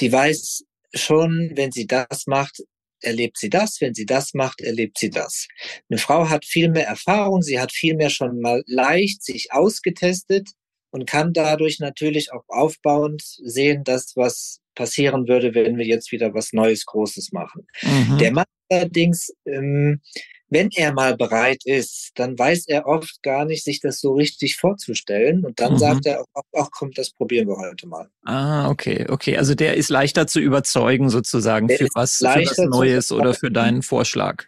Die 0.00 0.12
weiß 0.12 0.64
schon, 0.92 1.52
wenn 1.54 1.72
sie 1.72 1.86
das 1.86 2.26
macht, 2.26 2.64
erlebt 3.00 3.38
sie 3.38 3.50
das, 3.50 3.80
wenn 3.80 3.94
sie 3.94 4.06
das 4.06 4.34
macht, 4.34 4.60
erlebt 4.60 4.98
sie 4.98 5.10
das. 5.10 5.46
Eine 5.88 5.98
Frau 5.98 6.28
hat 6.28 6.44
viel 6.44 6.70
mehr 6.70 6.86
Erfahrung, 6.86 7.42
sie 7.42 7.60
hat 7.60 7.72
viel 7.72 7.94
mehr 7.96 8.10
schon 8.10 8.40
mal 8.40 8.62
leicht 8.66 9.22
sich 9.22 9.52
ausgetestet 9.52 10.50
und 10.90 11.06
kann 11.06 11.32
dadurch 11.32 11.78
natürlich 11.78 12.32
auch 12.32 12.44
aufbauend 12.48 13.22
sehen, 13.22 13.84
dass 13.84 14.12
was 14.16 14.60
passieren 14.74 15.26
würde, 15.26 15.54
wenn 15.54 15.78
wir 15.78 15.86
jetzt 15.86 16.12
wieder 16.12 16.34
was 16.34 16.52
Neues, 16.52 16.84
Großes 16.86 17.32
machen. 17.32 17.66
Mhm. 17.82 18.18
Der 18.18 18.32
Mann 18.32 18.44
allerdings 18.68 19.32
ähm, 19.46 20.00
wenn 20.48 20.70
er 20.74 20.92
mal 20.92 21.16
bereit 21.16 21.64
ist, 21.64 22.12
dann 22.14 22.38
weiß 22.38 22.66
er 22.68 22.86
oft 22.86 23.22
gar 23.22 23.44
nicht, 23.44 23.64
sich 23.64 23.80
das 23.80 24.00
so 24.00 24.14
richtig 24.14 24.56
vorzustellen. 24.56 25.44
Und 25.44 25.60
dann 25.60 25.74
mhm. 25.74 25.78
sagt 25.78 26.06
er, 26.06 26.24
ach, 26.34 26.42
ach 26.54 26.68
komm, 26.70 26.92
das 26.92 27.10
probieren 27.10 27.48
wir 27.48 27.56
heute 27.56 27.86
mal. 27.86 28.08
Ah, 28.24 28.68
okay, 28.68 29.06
okay. 29.08 29.36
Also 29.36 29.54
der 29.54 29.74
ist 29.74 29.90
leichter 29.90 30.26
zu 30.26 30.40
überzeugen 30.40 31.10
sozusagen 31.10 31.68
für 31.68 31.88
was, 31.94 32.16
für 32.16 32.24
was 32.24 32.58
Neues 32.58 33.12
oder 33.12 33.34
für 33.34 33.50
deinen 33.50 33.82
Vorschlag. 33.82 34.44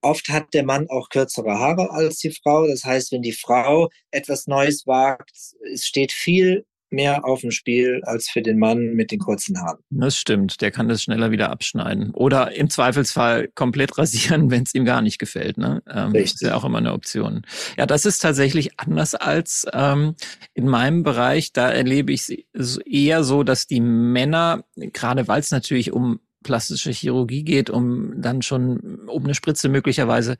Oft 0.00 0.28
hat 0.28 0.54
der 0.54 0.64
Mann 0.64 0.88
auch 0.90 1.08
kürzere 1.08 1.58
Haare 1.58 1.90
als 1.90 2.18
die 2.18 2.30
Frau. 2.30 2.66
Das 2.66 2.84
heißt, 2.84 3.10
wenn 3.12 3.22
die 3.22 3.32
Frau 3.32 3.90
etwas 4.10 4.46
Neues 4.46 4.86
wagt, 4.86 5.32
es 5.72 5.86
steht 5.86 6.12
viel 6.12 6.64
mehr 6.90 7.24
auf 7.24 7.40
dem 7.40 7.50
Spiel 7.50 8.00
als 8.04 8.28
für 8.28 8.42
den 8.42 8.58
Mann 8.58 8.94
mit 8.94 9.10
den 9.10 9.18
kurzen 9.18 9.60
Haaren. 9.60 9.78
Das 9.90 10.16
stimmt, 10.16 10.60
der 10.60 10.70
kann 10.70 10.88
das 10.88 11.02
schneller 11.02 11.30
wieder 11.30 11.50
abschneiden. 11.50 12.10
Oder 12.12 12.54
im 12.54 12.70
Zweifelsfall 12.70 13.48
komplett 13.54 13.98
rasieren, 13.98 14.50
wenn 14.50 14.62
es 14.62 14.74
ihm 14.74 14.84
gar 14.84 15.02
nicht 15.02 15.18
gefällt. 15.18 15.58
Ne? 15.58 15.82
Ähm, 15.88 16.12
Richtig. 16.12 16.34
Ist 16.34 16.42
ja 16.42 16.54
auch 16.54 16.64
immer 16.64 16.78
eine 16.78 16.92
Option. 16.92 17.42
Ja, 17.76 17.86
das 17.86 18.06
ist 18.06 18.20
tatsächlich 18.20 18.78
anders 18.78 19.14
als 19.14 19.66
ähm, 19.72 20.14
in 20.54 20.68
meinem 20.68 21.02
Bereich. 21.02 21.52
Da 21.52 21.70
erlebe 21.70 22.12
ich 22.12 22.46
es 22.52 22.78
eher 22.78 23.24
so, 23.24 23.42
dass 23.42 23.66
die 23.66 23.80
Männer, 23.80 24.64
gerade 24.76 25.28
weil 25.28 25.40
es 25.40 25.50
natürlich 25.50 25.92
um 25.92 26.20
plastische 26.42 26.90
Chirurgie 26.90 27.42
geht, 27.42 27.68
um 27.68 28.20
dann 28.22 28.42
schon 28.42 29.00
um 29.06 29.24
eine 29.24 29.34
Spritze 29.34 29.68
möglicherweise 29.68 30.36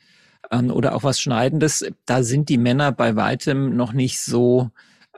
ähm, 0.51 0.71
oder 0.71 0.95
auch 0.95 1.03
was 1.03 1.21
Schneidendes, 1.21 1.85
da 2.07 2.23
sind 2.23 2.49
die 2.49 2.59
Männer 2.59 2.93
bei 2.93 3.17
weitem 3.17 3.77
noch 3.77 3.93
nicht 3.93 4.21
so 4.21 4.71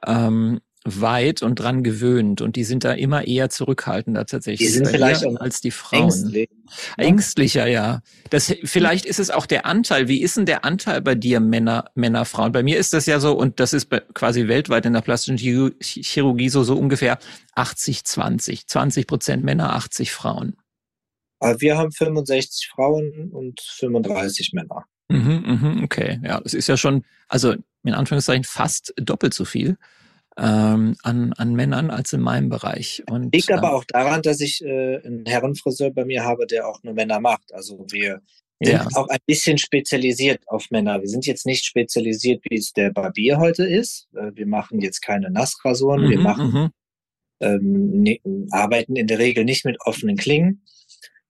ähm, 0.06 0.60
weit 0.84 1.42
und 1.42 1.56
dran 1.56 1.82
gewöhnt 1.82 2.40
und 2.40 2.56
die 2.56 2.64
sind 2.64 2.84
da 2.84 2.92
immer 2.92 3.26
eher 3.26 3.50
zurückhaltender 3.50 4.24
tatsächlich 4.24 4.66
die 4.66 4.74
sind 4.74 4.88
vielleicht 4.88 5.26
auch 5.26 5.36
als 5.36 5.60
die 5.60 5.70
Frauen. 5.70 6.04
Ängstlich. 6.04 6.50
Ja. 6.96 7.04
Ängstlicher, 7.04 7.66
ja. 7.66 8.02
Das, 8.30 8.54
vielleicht 8.64 9.04
ist 9.04 9.18
es 9.18 9.30
auch 9.30 9.44
der 9.44 9.66
Anteil. 9.66 10.08
Wie 10.08 10.22
ist 10.22 10.38
denn 10.38 10.46
der 10.46 10.64
Anteil 10.64 11.02
bei 11.02 11.14
dir 11.14 11.40
Männer, 11.40 11.90
Männer, 11.94 12.24
Frauen? 12.24 12.52
Bei 12.52 12.62
mir 12.62 12.78
ist 12.78 12.94
das 12.94 13.04
ja 13.04 13.20
so 13.20 13.36
und 13.36 13.60
das 13.60 13.74
ist 13.74 13.90
quasi 14.14 14.48
weltweit 14.48 14.86
in 14.86 14.94
der 14.94 15.02
plastischen 15.02 15.36
Chirurgie 15.36 16.48
so, 16.48 16.62
so 16.62 16.78
ungefähr 16.78 17.18
80, 17.56 18.04
20. 18.04 18.66
20 18.66 19.06
Prozent 19.06 19.44
Männer, 19.44 19.74
80 19.74 20.12
Frauen. 20.12 20.56
Wir 21.58 21.76
haben 21.76 21.92
65 21.92 22.68
Frauen 22.68 23.30
und 23.32 23.60
35 23.60 24.52
Männer. 24.54 24.84
Mhm, 25.08 25.42
mhm, 25.46 25.84
okay, 25.84 26.20
ja, 26.22 26.40
das 26.40 26.54
ist 26.54 26.68
ja 26.68 26.76
schon, 26.76 27.04
also 27.28 27.54
in 27.82 27.94
Anführungszeichen 27.94 28.44
fast 28.44 28.94
doppelt 28.96 29.34
so 29.34 29.44
viel 29.44 29.76
ähm, 30.36 30.96
an, 31.02 31.32
an 31.34 31.54
Männern 31.54 31.90
als 31.90 32.12
in 32.12 32.20
meinem 32.20 32.48
Bereich. 32.48 33.02
Und, 33.10 33.34
Liegt 33.34 33.50
aber 33.50 33.68
ähm, 33.68 33.74
auch 33.74 33.84
daran, 33.84 34.22
dass 34.22 34.40
ich 34.40 34.62
äh, 34.64 34.98
einen 35.04 35.26
Herrenfriseur 35.26 35.90
bei 35.90 36.04
mir 36.04 36.24
habe, 36.24 36.46
der 36.46 36.68
auch 36.68 36.82
nur 36.82 36.94
Männer 36.94 37.20
macht. 37.20 37.52
Also 37.52 37.84
wir 37.90 38.20
sind 38.62 38.74
ja. 38.74 38.88
auch 38.94 39.08
ein 39.08 39.18
bisschen 39.26 39.58
spezialisiert 39.58 40.42
auf 40.46 40.70
Männer. 40.70 41.00
Wir 41.00 41.08
sind 41.08 41.26
jetzt 41.26 41.46
nicht 41.46 41.64
spezialisiert, 41.64 42.44
wie 42.48 42.56
es 42.56 42.72
der 42.72 42.90
Barbier 42.90 43.38
heute 43.38 43.64
ist. 43.64 44.08
Äh, 44.14 44.32
wir 44.34 44.46
machen 44.46 44.80
jetzt 44.80 45.00
keine 45.00 45.30
Nassrasuren. 45.30 46.04
Mhm, 46.04 46.10
wir 46.10 46.20
machen, 46.20 46.50
mhm. 46.52 46.70
ähm, 47.40 48.02
ne, 48.02 48.20
arbeiten 48.50 48.96
in 48.96 49.06
der 49.06 49.18
Regel 49.18 49.44
nicht 49.44 49.64
mit 49.64 49.80
offenen 49.80 50.16
Klingen. 50.16 50.62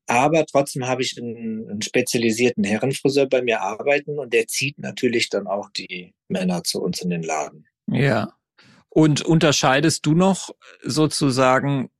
Aber 0.06 0.44
trotzdem 0.44 0.88
habe 0.88 1.02
ich 1.02 1.16
einen, 1.20 1.70
einen, 1.70 1.82
spezialisierten 1.82 2.64
Herrenfriseur 2.64 3.26
bei 3.26 3.42
mir 3.42 3.60
arbeiten 3.60 4.18
und 4.18 4.32
der 4.32 4.48
zieht 4.48 4.76
natürlich 4.78 5.30
dann 5.30 5.46
auch 5.46 5.70
die 5.70 6.14
Männer 6.26 6.64
zu 6.64 6.82
uns 6.82 7.00
in 7.00 7.10
den 7.10 7.22
Laden. 7.22 7.68
Ja. 7.86 8.32
Und 8.90 9.22
unterscheidest 9.22 10.04
du 10.04 10.14
noch 10.14 10.50
sozusagen 10.82 11.90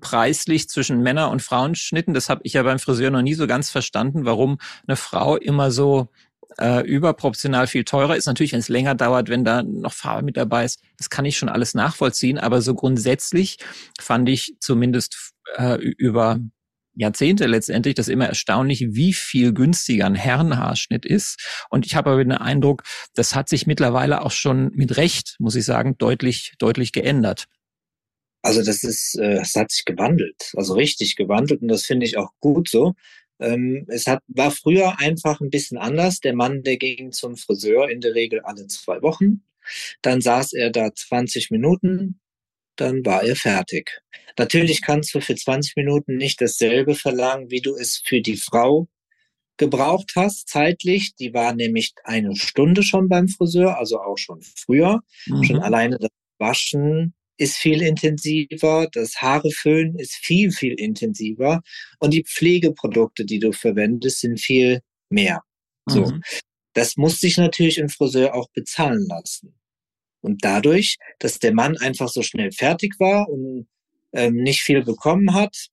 preislich 0.00 0.68
zwischen 0.68 1.02
Männer- 1.02 1.30
und 1.30 1.42
Frauenschnitten? 1.42 2.14
Das 2.14 2.28
habe 2.28 2.40
ich 2.44 2.54
ja 2.54 2.62
beim 2.62 2.78
Friseur 2.78 3.10
noch 3.10 3.22
nie 3.22 3.34
so 3.34 3.46
ganz 3.46 3.70
verstanden, 3.70 4.24
warum 4.24 4.58
eine 4.86 4.96
Frau 4.96 5.36
immer 5.36 5.70
so 5.70 6.08
äh, 6.58 6.86
überproportional 6.86 7.66
viel 7.66 7.84
teurer 7.84 8.16
ist. 8.16 8.26
Natürlich, 8.26 8.52
wenn 8.52 8.60
es 8.60 8.68
länger 8.68 8.94
dauert, 8.94 9.28
wenn 9.28 9.44
da 9.44 9.62
noch 9.62 9.92
Farbe 9.92 10.24
mit 10.24 10.36
dabei 10.36 10.64
ist, 10.64 10.80
das 10.96 11.10
kann 11.10 11.24
ich 11.24 11.36
schon 11.36 11.48
alles 11.48 11.74
nachvollziehen. 11.74 12.38
Aber 12.38 12.62
so 12.62 12.74
grundsätzlich 12.74 13.58
fand 14.00 14.28
ich 14.28 14.56
zumindest 14.60 15.34
äh, 15.56 15.76
über 15.76 16.38
Jahrzehnte 16.94 17.46
letztendlich 17.46 17.94
das 17.94 18.08
immer 18.08 18.26
erstaunlich, 18.26 18.86
wie 18.90 19.12
viel 19.12 19.52
günstiger 19.52 20.06
ein 20.06 20.14
Herrenhaarschnitt 20.14 21.04
ist. 21.04 21.66
Und 21.70 21.86
ich 21.86 21.94
habe 21.94 22.10
aber 22.10 22.24
den 22.24 22.32
Eindruck, 22.32 22.84
das 23.14 23.34
hat 23.34 23.48
sich 23.48 23.66
mittlerweile 23.66 24.22
auch 24.22 24.30
schon 24.30 24.70
mit 24.74 24.96
Recht, 24.96 25.36
muss 25.38 25.56
ich 25.56 25.64
sagen, 25.64 25.96
deutlich, 25.98 26.54
deutlich 26.58 26.92
geändert. 26.92 27.46
Also 28.42 28.62
das 28.62 28.84
ist, 28.84 29.18
äh, 29.18 29.38
es 29.40 29.54
hat 29.54 29.70
sich 29.70 29.86
gewandelt, 29.86 30.52
also 30.54 30.74
richtig 30.74 31.16
gewandelt 31.16 31.62
und 31.62 31.68
das 31.68 31.84
finde 31.84 32.04
ich 32.04 32.18
auch 32.18 32.30
gut 32.40 32.68
so. 32.68 32.92
Ähm, 33.40 33.86
es 33.88 34.06
hat, 34.06 34.20
war 34.28 34.50
früher 34.50 34.98
einfach 35.00 35.40
ein 35.40 35.50
bisschen 35.50 35.78
anders. 35.78 36.20
Der 36.20 36.34
Mann, 36.34 36.62
der 36.62 36.76
ging 36.76 37.10
zum 37.12 37.36
Friseur 37.36 37.88
in 37.88 38.00
der 38.00 38.14
Regel 38.14 38.40
alle 38.40 38.66
zwei 38.66 39.02
Wochen. 39.02 39.42
Dann 40.02 40.20
saß 40.20 40.52
er 40.52 40.70
da 40.70 40.94
20 40.94 41.50
Minuten, 41.50 42.20
dann 42.76 43.04
war 43.04 43.22
er 43.22 43.36
fertig. 43.36 44.02
Natürlich 44.38 44.82
kannst 44.82 45.14
du 45.14 45.20
für 45.20 45.34
20 45.34 45.76
Minuten 45.76 46.16
nicht 46.16 46.40
dasselbe 46.40 46.94
verlangen, 46.94 47.50
wie 47.50 47.60
du 47.60 47.76
es 47.76 48.02
für 48.04 48.20
die 48.20 48.36
Frau 48.36 48.88
gebraucht 49.56 50.12
hast, 50.16 50.48
zeitlich. 50.48 51.14
Die 51.16 51.32
war 51.32 51.54
nämlich 51.54 51.94
eine 52.04 52.34
Stunde 52.36 52.82
schon 52.82 53.08
beim 53.08 53.28
Friseur, 53.28 53.78
also 53.78 54.00
auch 54.00 54.18
schon 54.18 54.42
früher. 54.42 55.00
Mhm. 55.26 55.44
Schon 55.44 55.58
alleine 55.60 55.98
das 55.98 56.10
Waschen 56.38 57.14
ist 57.36 57.56
viel 57.56 57.82
intensiver, 57.82 58.88
das 58.92 59.16
Haareföhnen 59.16 59.98
ist 59.98 60.14
viel, 60.14 60.52
viel 60.52 60.74
intensiver 60.74 61.62
und 61.98 62.14
die 62.14 62.24
Pflegeprodukte, 62.24 63.24
die 63.24 63.40
du 63.40 63.52
verwendest, 63.52 64.20
sind 64.20 64.40
viel 64.40 64.80
mehr. 65.08 65.42
So. 65.86 66.06
Mhm. 66.06 66.22
Das 66.74 66.96
muss 66.96 67.20
sich 67.20 67.36
natürlich 67.36 67.78
im 67.78 67.88
Friseur 67.88 68.34
auch 68.34 68.48
bezahlen 68.52 69.06
lassen. 69.08 69.54
Und 70.24 70.42
dadurch, 70.42 70.96
dass 71.18 71.38
der 71.38 71.52
Mann 71.52 71.76
einfach 71.76 72.08
so 72.08 72.22
schnell 72.22 72.50
fertig 72.50 72.94
war 72.98 73.28
und 73.28 73.68
ähm, 74.12 74.36
nicht 74.36 74.62
viel 74.62 74.82
bekommen 74.82 75.34
hat, 75.34 75.68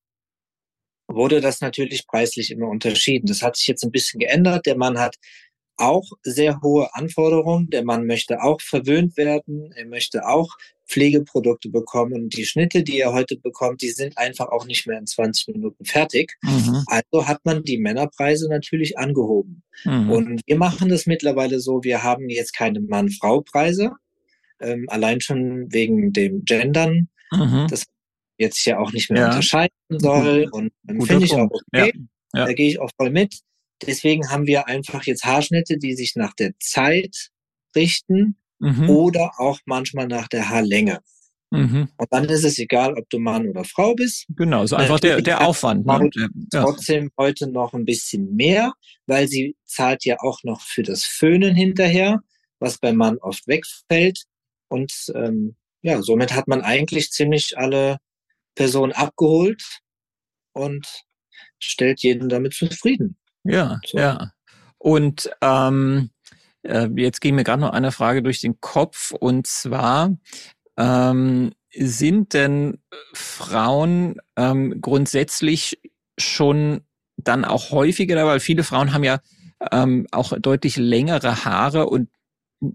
wurde 1.08 1.40
das 1.40 1.62
natürlich 1.62 2.06
preislich 2.06 2.52
immer 2.52 2.68
unterschieden. 2.68 3.28
Das 3.28 3.42
hat 3.42 3.56
sich 3.56 3.68
jetzt 3.68 3.84
ein 3.84 3.92
bisschen 3.92 4.20
geändert. 4.20 4.66
Der 4.66 4.78
Mann 4.78 5.00
hat 5.00 5.16
auch 5.78 6.04
sehr 6.24 6.60
hohe 6.62 6.94
Anforderungen. 6.94 7.70
Der 7.70 7.86
Mann 7.86 8.06
möchte 8.06 8.42
auch 8.42 8.60
verwöhnt 8.60 9.16
werden. 9.16 9.72
Er 9.72 9.86
möchte 9.86 10.28
auch 10.28 10.50
Pflegeprodukte 10.86 11.70
bekommen. 11.70 12.14
Und 12.24 12.36
die 12.36 12.46
Schnitte, 12.46 12.84
die 12.84 13.00
er 13.00 13.14
heute 13.14 13.38
bekommt, 13.38 13.82
die 13.82 13.92
sind 13.92 14.18
einfach 14.18 14.50
auch 14.50 14.66
nicht 14.66 14.86
mehr 14.86 15.00
in 15.00 15.08
20 15.08 15.56
Minuten 15.56 15.86
fertig. 15.86 16.34
Mhm. 16.42 16.84
Also 16.88 17.26
hat 17.26 17.40
man 17.46 17.64
die 17.64 17.78
Männerpreise 17.78 18.50
natürlich 18.50 18.98
angehoben. 18.98 19.64
Mhm. 19.86 20.10
Und 20.12 20.42
wir 20.46 20.58
machen 20.58 20.90
das 20.90 21.06
mittlerweile 21.06 21.62
so, 21.62 21.84
wir 21.84 22.04
haben 22.04 22.30
jetzt 22.30 22.54
keine 22.54 22.82
Mann-Frau-Preise, 22.82 23.92
ähm, 24.62 24.86
allein 24.90 25.22
schon 25.22 25.72
wegen 25.72 26.14
dem 26.14 26.44
Gendern, 26.46 27.10
mhm. 27.32 27.68
das 27.70 27.86
jetzt 28.38 28.66
ja 28.66 28.80
auch 28.80 28.92
nicht 28.92 29.10
mehr 29.10 29.22
ja. 29.22 29.28
unterscheiden 29.28 29.72
soll. 29.90 30.48
Und 30.52 30.72
dann 30.84 31.02
finde 31.02 31.26
ich 31.26 31.34
auch 31.34 31.50
okay, 31.52 31.94
ja. 32.34 32.40
Ja. 32.40 32.46
da 32.46 32.54
gehe 32.54 32.70
ich 32.70 32.80
auch 32.80 32.92
voll 32.98 33.12
mit. 33.12 33.42
Deswegen 33.86 34.30
haben 34.30 34.48
wir 34.48 34.68
einfach 34.68 35.04
jetzt 35.04 35.26
Haarschnitte, 35.26 35.78
die 35.78 35.96
sich 35.96 36.16
nach 36.16 36.34
der 36.34 36.52
Zeit 36.60 37.30
richten 37.76 38.36
mhm. 38.60 38.90
oder 38.90 39.32
auch 39.38 39.60
manchmal 39.66 40.08
nach 40.08 40.28
der 40.28 40.50
Haarlänge. 40.50 41.00
Mhm. 41.52 41.90
Und 41.98 42.08
dann 42.12 42.26
ist 42.26 42.46
es 42.46 42.58
egal, 42.60 42.98
ob 42.98 43.10
du 43.10 43.20
Mann 43.20 43.50
oder 43.50 43.66
Frau 43.66 43.94
bist. 43.94 44.26
Genau, 44.30 44.66
so 44.66 44.78
einfach 44.78 45.02
der, 45.02 45.22
der 45.22 45.46
Aufwand. 45.46 45.86
Ne? 45.86 46.10
Trotzdem 46.50 47.12
heute 47.18 47.50
noch 47.50 47.74
ein 47.74 47.84
bisschen 47.84 48.36
mehr, 48.36 48.74
weil 49.06 49.28
sie 49.28 49.56
zahlt 49.66 50.06
ja 50.06 50.18
auch 50.20 50.44
noch 50.44 50.62
für 50.62 50.84
das 50.84 51.04
Föhnen 51.04 51.54
hinterher, 51.54 52.22
was 52.60 52.78
beim 52.78 52.96
Mann 52.96 53.18
oft 53.18 53.48
wegfällt. 53.48 54.24
Und 54.72 55.12
ähm, 55.16 55.56
ja, 55.82 56.02
somit 56.02 56.34
hat 56.34 56.48
man 56.48 56.62
eigentlich 56.62 57.12
ziemlich 57.12 57.58
alle 57.58 57.98
Personen 58.56 58.94
abgeholt 58.94 59.80
und 60.54 60.88
stellt 61.60 62.02
jeden 62.02 62.30
damit 62.30 62.54
zufrieden. 62.54 63.18
Ja, 63.44 63.80
so. 63.86 63.98
ja. 63.98 64.32
Und 64.78 65.30
ähm, 65.42 66.12
äh, 66.64 66.88
jetzt 66.96 67.20
ging 67.20 67.36
mir 67.36 67.44
gerade 67.44 67.62
noch 67.62 67.72
eine 67.72 67.92
Frage 67.92 68.24
durch 68.24 68.40
den 68.40 68.62
Kopf 68.62 69.12
und 69.12 69.46
zwar 69.46 70.16
ähm, 70.78 71.52
sind 71.74 72.34
denn 72.34 72.82
Frauen 73.14 74.22
ähm, 74.38 74.80
grundsätzlich 74.80 75.80
schon 76.18 76.82
dann 77.18 77.44
auch 77.44 77.72
häufiger, 77.72 78.26
weil 78.26 78.40
viele 78.40 78.64
Frauen 78.64 78.94
haben 78.94 79.04
ja 79.04 79.20
ähm, 79.72 80.08
auch 80.12 80.34
deutlich 80.40 80.78
längere 80.78 81.44
Haare 81.44 81.88
und 81.88 82.10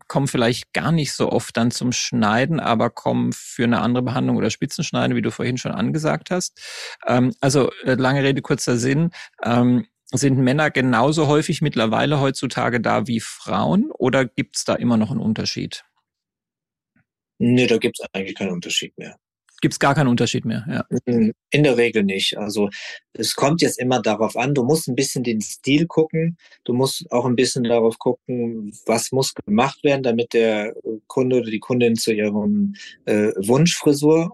kommen 0.08 0.26
vielleicht 0.26 0.72
gar 0.72 0.92
nicht 0.92 1.12
so 1.12 1.30
oft 1.30 1.56
dann 1.56 1.70
zum 1.70 1.92
Schneiden, 1.92 2.60
aber 2.60 2.90
kommen 2.90 3.32
für 3.32 3.64
eine 3.64 3.80
andere 3.80 4.02
Behandlung 4.02 4.36
oder 4.36 4.50
Spitzenschneiden, 4.50 5.16
wie 5.16 5.22
du 5.22 5.30
vorhin 5.30 5.58
schon 5.58 5.72
angesagt 5.72 6.30
hast. 6.30 6.60
Ähm, 7.06 7.32
also 7.40 7.70
äh, 7.84 7.94
lange 7.94 8.22
Rede, 8.22 8.42
kurzer 8.42 8.76
Sinn. 8.76 9.10
Ähm, 9.42 9.86
sind 10.12 10.38
Männer 10.38 10.70
genauso 10.70 11.26
häufig 11.26 11.62
mittlerweile 11.62 12.20
heutzutage 12.20 12.80
da 12.80 13.06
wie 13.06 13.20
Frauen 13.20 13.90
oder 13.90 14.24
gibt's 14.24 14.64
da 14.64 14.74
immer 14.74 14.96
noch 14.96 15.10
einen 15.10 15.20
Unterschied? 15.20 15.84
Nee, 17.38 17.66
da 17.66 17.76
gibt's 17.78 18.00
eigentlich 18.12 18.36
keinen 18.36 18.52
Unterschied 18.52 18.96
mehr 18.98 19.18
gibt 19.60 19.74
es 19.74 19.78
gar 19.78 19.94
keinen 19.94 20.08
Unterschied 20.08 20.44
mehr. 20.44 20.64
Ja. 20.68 21.00
In 21.06 21.62
der 21.62 21.76
Regel 21.76 22.04
nicht. 22.04 22.36
Also 22.38 22.68
es 23.12 23.34
kommt 23.34 23.62
jetzt 23.62 23.78
immer 23.78 24.02
darauf 24.02 24.36
an, 24.36 24.54
du 24.54 24.64
musst 24.64 24.88
ein 24.88 24.94
bisschen 24.94 25.24
den 25.24 25.40
Stil 25.40 25.86
gucken, 25.86 26.36
du 26.64 26.74
musst 26.74 27.10
auch 27.10 27.24
ein 27.24 27.36
bisschen 27.36 27.64
darauf 27.64 27.98
gucken, 27.98 28.72
was 28.86 29.12
muss 29.12 29.34
gemacht 29.34 29.82
werden, 29.84 30.02
damit 30.02 30.32
der 30.32 30.74
Kunde 31.06 31.36
oder 31.36 31.50
die 31.50 31.60
Kundin 31.60 31.96
zu 31.96 32.12
ihrem 32.12 32.74
äh, 33.06 33.32
Wunschfrisur 33.36 34.30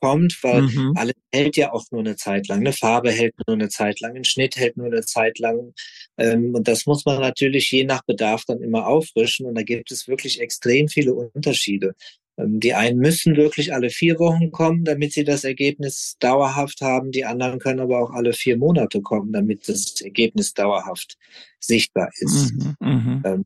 kommt, 0.00 0.38
weil 0.42 0.62
mhm. 0.62 0.92
alles 0.96 1.14
hält 1.32 1.56
ja 1.56 1.72
auch 1.72 1.84
nur 1.90 2.00
eine 2.00 2.16
Zeit 2.16 2.48
lang. 2.48 2.60
Eine 2.60 2.72
Farbe 2.72 3.10
hält 3.10 3.34
nur 3.46 3.56
eine 3.56 3.68
Zeit 3.68 4.00
lang, 4.00 4.16
ein 4.16 4.24
Schnitt 4.24 4.56
hält 4.56 4.76
nur 4.76 4.86
eine 4.86 5.02
Zeit 5.02 5.38
lang. 5.38 5.72
Ähm, 6.18 6.54
und 6.54 6.68
das 6.68 6.86
muss 6.86 7.04
man 7.04 7.20
natürlich 7.20 7.70
je 7.70 7.84
nach 7.84 8.02
Bedarf 8.04 8.44
dann 8.46 8.62
immer 8.62 8.86
auffrischen. 8.86 9.46
Und 9.46 9.54
da 9.54 9.62
gibt 9.62 9.90
es 9.90 10.08
wirklich 10.08 10.40
extrem 10.40 10.88
viele 10.88 11.14
Unterschiede. 11.14 11.94
Ähm, 12.38 12.60
die 12.60 12.74
einen 12.74 12.98
müssen 12.98 13.36
wirklich 13.36 13.72
alle 13.72 13.90
vier 13.90 14.18
Wochen 14.18 14.50
kommen, 14.50 14.84
damit 14.84 15.12
sie 15.12 15.24
das 15.24 15.44
Ergebnis 15.44 16.16
dauerhaft 16.20 16.80
haben. 16.80 17.10
Die 17.12 17.24
anderen 17.24 17.58
können 17.58 17.80
aber 17.80 18.02
auch 18.02 18.10
alle 18.10 18.32
vier 18.32 18.56
Monate 18.56 19.00
kommen, 19.02 19.32
damit 19.32 19.68
das 19.68 20.00
Ergebnis 20.00 20.54
dauerhaft 20.54 21.16
sichtbar 21.60 22.10
ist. 22.18 22.52
Mhm, 22.52 22.76
mh. 22.80 23.22
ähm, 23.24 23.44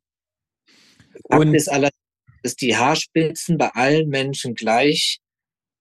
und 1.25 1.55
ist 1.55 1.69
allerdings, 1.69 1.97
dass 2.43 2.57
die 2.57 2.77
Haarspitzen 2.77 3.59
bei 3.59 3.69
allen 3.71 4.09
Menschen 4.09 4.55
gleich 4.55 5.21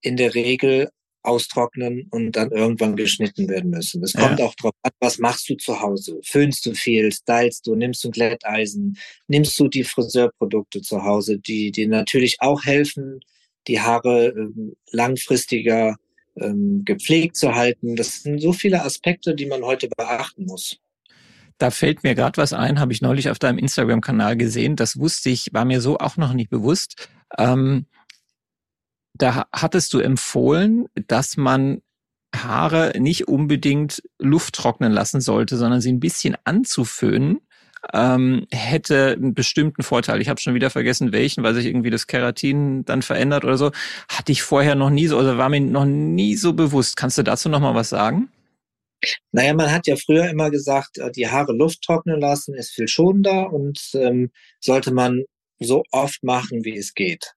in 0.01 0.17
der 0.17 0.35
Regel 0.35 0.89
austrocknen 1.21 2.07
und 2.11 2.33
dann 2.33 2.51
irgendwann 2.51 2.95
geschnitten 2.95 3.49
werden 3.49 3.71
müssen. 3.71 4.03
Es 4.03 4.13
kommt 4.13 4.39
ja. 4.39 4.45
auch 4.45 4.55
drauf 4.55 4.73
an, 4.83 4.91
was 4.99 5.17
machst 5.17 5.49
du 5.49 5.55
zu 5.55 5.81
Hause? 5.81 6.19
Föhnst 6.23 6.65
du 6.65 6.73
viel, 6.73 7.11
stylst 7.11 7.67
du, 7.67 7.75
nimmst 7.75 8.03
du 8.03 8.09
ein 8.09 8.11
Glätteisen, 8.11 8.97
nimmst 9.27 9.59
du 9.59 9.67
die 9.67 9.83
Friseurprodukte 9.83 10.81
zu 10.81 11.03
Hause, 11.03 11.37
die 11.37 11.71
dir 11.71 11.87
natürlich 11.87 12.37
auch 12.39 12.63
helfen, 12.63 13.19
die 13.67 13.81
Haare 13.81 14.29
ähm, 14.29 14.75
langfristiger 14.91 15.97
ähm, 16.37 16.83
gepflegt 16.85 17.35
zu 17.35 17.53
halten. 17.53 17.95
Das 17.95 18.23
sind 18.23 18.39
so 18.39 18.53
viele 18.53 18.83
Aspekte, 18.83 19.35
die 19.35 19.45
man 19.45 19.63
heute 19.63 19.89
beachten 19.89 20.45
muss. 20.45 20.77
Da 21.57 21.71
fällt 21.71 22.03
mir 22.03 22.15
gerade 22.15 22.37
was 22.37 22.53
ein, 22.53 22.79
habe 22.79 22.93
ich 22.93 23.01
neulich 23.01 23.29
auf 23.29 23.37
deinem 23.37 23.57
Instagram-Kanal 23.57 24.37
gesehen. 24.37 24.77
Das 24.77 24.97
wusste 24.97 25.29
ich, 25.29 25.49
war 25.51 25.65
mir 25.65 25.81
so 25.81 25.97
auch 25.97 26.15
noch 26.15 26.33
nicht 26.33 26.49
bewusst. 26.49 27.09
Ähm, 27.37 27.85
da 29.19 29.45
hattest 29.53 29.93
du 29.93 29.99
empfohlen, 29.99 30.87
dass 31.07 31.37
man 31.37 31.81
Haare 32.35 32.93
nicht 32.97 33.27
unbedingt 33.27 34.01
Luft 34.17 34.55
trocknen 34.55 34.91
lassen 34.91 35.21
sollte, 35.21 35.57
sondern 35.57 35.81
sie 35.81 35.91
ein 35.91 35.99
bisschen 35.99 36.35
anzuföhnen, 36.43 37.41
ähm, 37.93 38.45
hätte 38.51 39.13
einen 39.13 39.33
bestimmten 39.33 39.83
Vorteil. 39.83 40.21
Ich 40.21 40.29
habe 40.29 40.39
schon 40.39 40.53
wieder 40.53 40.69
vergessen, 40.69 41.11
welchen, 41.11 41.43
weil 41.43 41.53
sich 41.53 41.65
irgendwie 41.65 41.89
das 41.89 42.07
Keratin 42.07 42.85
dann 42.85 43.01
verändert 43.01 43.45
oder 43.45 43.57
so. 43.57 43.71
Hatte 44.09 44.31
ich 44.31 44.41
vorher 44.41 44.75
noch 44.75 44.89
nie 44.89 45.07
so, 45.07 45.17
oder 45.17 45.37
war 45.37 45.49
mir 45.49 45.61
noch 45.61 45.85
nie 45.85 46.35
so 46.35 46.53
bewusst. 46.53 46.97
Kannst 46.97 47.17
du 47.17 47.23
dazu 47.23 47.49
noch 47.49 47.61
mal 47.61 47.75
was 47.75 47.89
sagen? 47.89 48.29
Naja, 49.31 49.53
man 49.53 49.71
hat 49.71 49.87
ja 49.87 49.95
früher 49.95 50.29
immer 50.29 50.51
gesagt, 50.51 50.97
äh, 50.97 51.11
die 51.11 51.29
Haare 51.29 51.53
Luft 51.53 51.81
trocknen 51.81 52.19
lassen 52.19 52.53
ist 52.53 52.71
viel 52.71 52.87
schonender 52.87 53.51
und 53.51 53.79
ähm, 53.93 54.31
sollte 54.59 54.91
man 54.93 55.23
so 55.59 55.83
oft 55.91 56.23
machen, 56.23 56.65
wie 56.65 56.77
es 56.77 56.93
geht. 56.93 57.33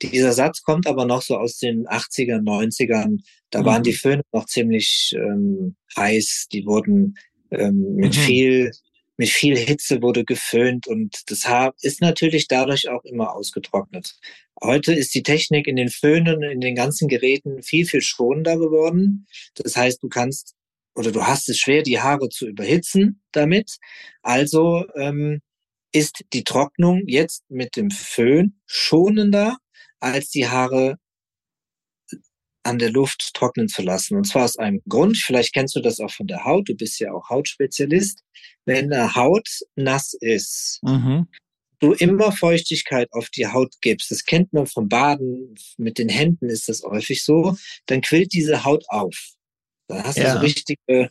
Dieser 0.00 0.32
Satz 0.32 0.62
kommt 0.62 0.86
aber 0.86 1.04
noch 1.04 1.22
so 1.22 1.36
aus 1.36 1.58
den 1.58 1.86
80ern, 1.86 2.42
90ern. 2.42 3.18
Da 3.50 3.60
mhm. 3.60 3.64
waren 3.64 3.82
die 3.82 3.92
Föhne 3.92 4.22
noch 4.32 4.46
ziemlich 4.46 5.12
ähm, 5.14 5.76
heiß. 5.96 6.48
Die 6.52 6.66
wurden 6.66 7.14
ähm, 7.50 7.94
mit 7.94 8.16
mhm. 8.16 8.20
viel 8.20 8.72
mit 9.18 9.28
viel 9.28 9.56
Hitze 9.56 10.02
wurde 10.02 10.24
geföhnt 10.24 10.86
und 10.86 11.30
das 11.30 11.46
Haar 11.46 11.74
ist 11.80 12.00
natürlich 12.00 12.48
dadurch 12.48 12.88
auch 12.88 13.04
immer 13.04 13.34
ausgetrocknet. 13.34 14.16
Heute 14.60 14.94
ist 14.94 15.14
die 15.14 15.22
Technik 15.22 15.66
in 15.66 15.76
den 15.76 15.90
Föhnen, 15.90 16.42
in 16.42 16.60
den 16.60 16.74
ganzen 16.74 17.08
Geräten 17.08 17.62
viel, 17.62 17.84
viel 17.86 18.00
schonender 18.00 18.56
geworden. 18.56 19.26
Das 19.54 19.76
heißt, 19.76 20.02
du 20.02 20.08
kannst 20.08 20.54
oder 20.94 21.12
du 21.12 21.24
hast 21.24 21.48
es 21.48 21.58
schwer, 21.58 21.82
die 21.82 22.00
Haare 22.00 22.28
zu 22.28 22.46
überhitzen 22.46 23.22
damit. 23.32 23.76
Also 24.22 24.84
ähm, 24.96 25.40
ist 25.92 26.24
die 26.32 26.44
Trocknung 26.44 27.02
jetzt 27.06 27.44
mit 27.48 27.76
dem 27.76 27.90
Föhn 27.90 28.60
schonender, 28.66 29.58
als 30.00 30.30
die 30.30 30.48
Haare 30.48 30.96
an 32.64 32.78
der 32.78 32.90
Luft 32.90 33.30
trocknen 33.34 33.68
zu 33.68 33.82
lassen. 33.82 34.16
Und 34.16 34.24
zwar 34.24 34.44
aus 34.44 34.56
einem 34.56 34.80
Grund, 34.88 35.16
vielleicht 35.16 35.52
kennst 35.52 35.74
du 35.76 35.80
das 35.80 36.00
auch 36.00 36.10
von 36.10 36.26
der 36.26 36.44
Haut, 36.44 36.68
du 36.68 36.74
bist 36.74 36.98
ja 37.00 37.12
auch 37.12 37.28
Hautspezialist. 37.28 38.22
Wenn 38.64 38.92
eine 38.92 39.14
Haut 39.14 39.48
nass 39.74 40.14
ist, 40.14 40.78
mhm. 40.82 41.26
du 41.80 41.92
immer 41.92 42.30
Feuchtigkeit 42.32 43.08
auf 43.12 43.30
die 43.30 43.48
Haut 43.48 43.74
gibst, 43.80 44.10
das 44.10 44.24
kennt 44.24 44.52
man 44.52 44.66
vom 44.66 44.88
Baden, 44.88 45.54
mit 45.76 45.98
den 45.98 46.08
Händen 46.08 46.48
ist 46.48 46.68
das 46.68 46.82
häufig 46.82 47.24
so, 47.24 47.56
dann 47.86 48.00
quillt 48.00 48.32
diese 48.32 48.64
Haut 48.64 48.84
auf. 48.88 49.16
Dann 49.88 50.04
hast 50.04 50.18
ja. 50.18 50.24
du 50.24 50.32
so 50.34 50.38
richtige, 50.38 51.10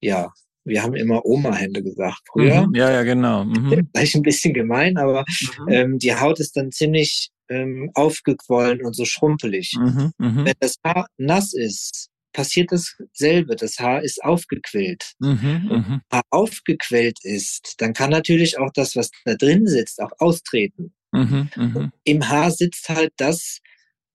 ja, 0.00 0.32
wir 0.68 0.82
haben 0.82 0.94
immer 0.94 1.24
Oma-Hände 1.24 1.82
gesagt 1.82 2.20
früher. 2.30 2.66
Mhm, 2.66 2.74
ja, 2.74 2.90
ja, 2.90 3.02
genau. 3.02 3.44
Mhm. 3.44 3.88
Vielleicht 3.94 4.14
ein 4.14 4.22
bisschen 4.22 4.54
gemein, 4.54 4.96
aber 4.96 5.24
mhm. 5.66 5.68
ähm, 5.68 5.98
die 5.98 6.14
Haut 6.14 6.40
ist 6.40 6.56
dann 6.56 6.70
ziemlich 6.72 7.30
ähm, 7.48 7.90
aufgequollen 7.94 8.84
und 8.84 8.94
so 8.94 9.04
schrumpelig. 9.04 9.74
Mhm, 9.78 10.12
mh. 10.18 10.44
Wenn 10.44 10.54
das 10.60 10.76
Haar 10.84 11.08
nass 11.16 11.54
ist, 11.54 12.10
passiert 12.32 12.70
dasselbe. 12.70 13.56
Das 13.56 13.78
Haar 13.78 14.02
ist 14.02 14.22
aufgequillt. 14.22 15.14
Mhm, 15.18 15.66
Wenn 15.68 16.00
Haar 16.12 16.22
aufgequellt 16.30 17.18
ist, 17.24 17.74
dann 17.78 17.94
kann 17.94 18.10
natürlich 18.10 18.58
auch 18.58 18.70
das, 18.74 18.94
was 18.96 19.10
da 19.24 19.34
drin 19.34 19.66
sitzt, 19.66 20.00
auch 20.00 20.12
austreten. 20.18 20.92
Mhm. 21.10 21.90
Im 22.04 22.28
Haar 22.28 22.50
sitzt 22.50 22.88
halt 22.90 23.12
das 23.16 23.58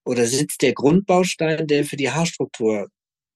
oder 0.05 0.25
sitzt 0.25 0.61
der 0.61 0.73
Grundbaustein, 0.73 1.67
der 1.67 1.85
für 1.85 1.97
die 1.97 2.11
Haarstruktur 2.11 2.87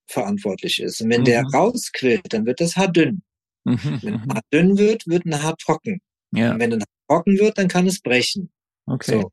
verantwortlich 0.08 0.82
ist. 0.82 1.02
Und 1.02 1.10
wenn 1.10 1.22
mhm. 1.22 1.26
der 1.26 1.43
rausquillt, 1.43 2.34
dann 2.34 2.46
wird 2.46 2.62
das 2.62 2.76
Haar 2.76 2.91
dünn. 2.91 3.22
Mhm. 3.65 4.00
Wenn 4.02 4.13
ein 4.13 4.22
mhm. 4.26 4.34
Haar 4.34 4.41
dünn 4.54 4.78
wird, 4.78 5.08
wird 5.08 5.26
ein 5.26 5.43
Haar 5.43 5.58
trocken. 5.58 6.00
Ja. 6.32 6.54
Und 6.54 6.60
wenn 6.60 6.74
ein 6.74 6.82
Haar 6.82 7.08
trocken 7.08 7.38
wird, 7.39 7.58
dann 7.58 7.67
kann 7.67 7.88
es 7.88 8.02
brechen. 8.02 8.50
Okay. 8.86 9.22
So. 9.22 9.32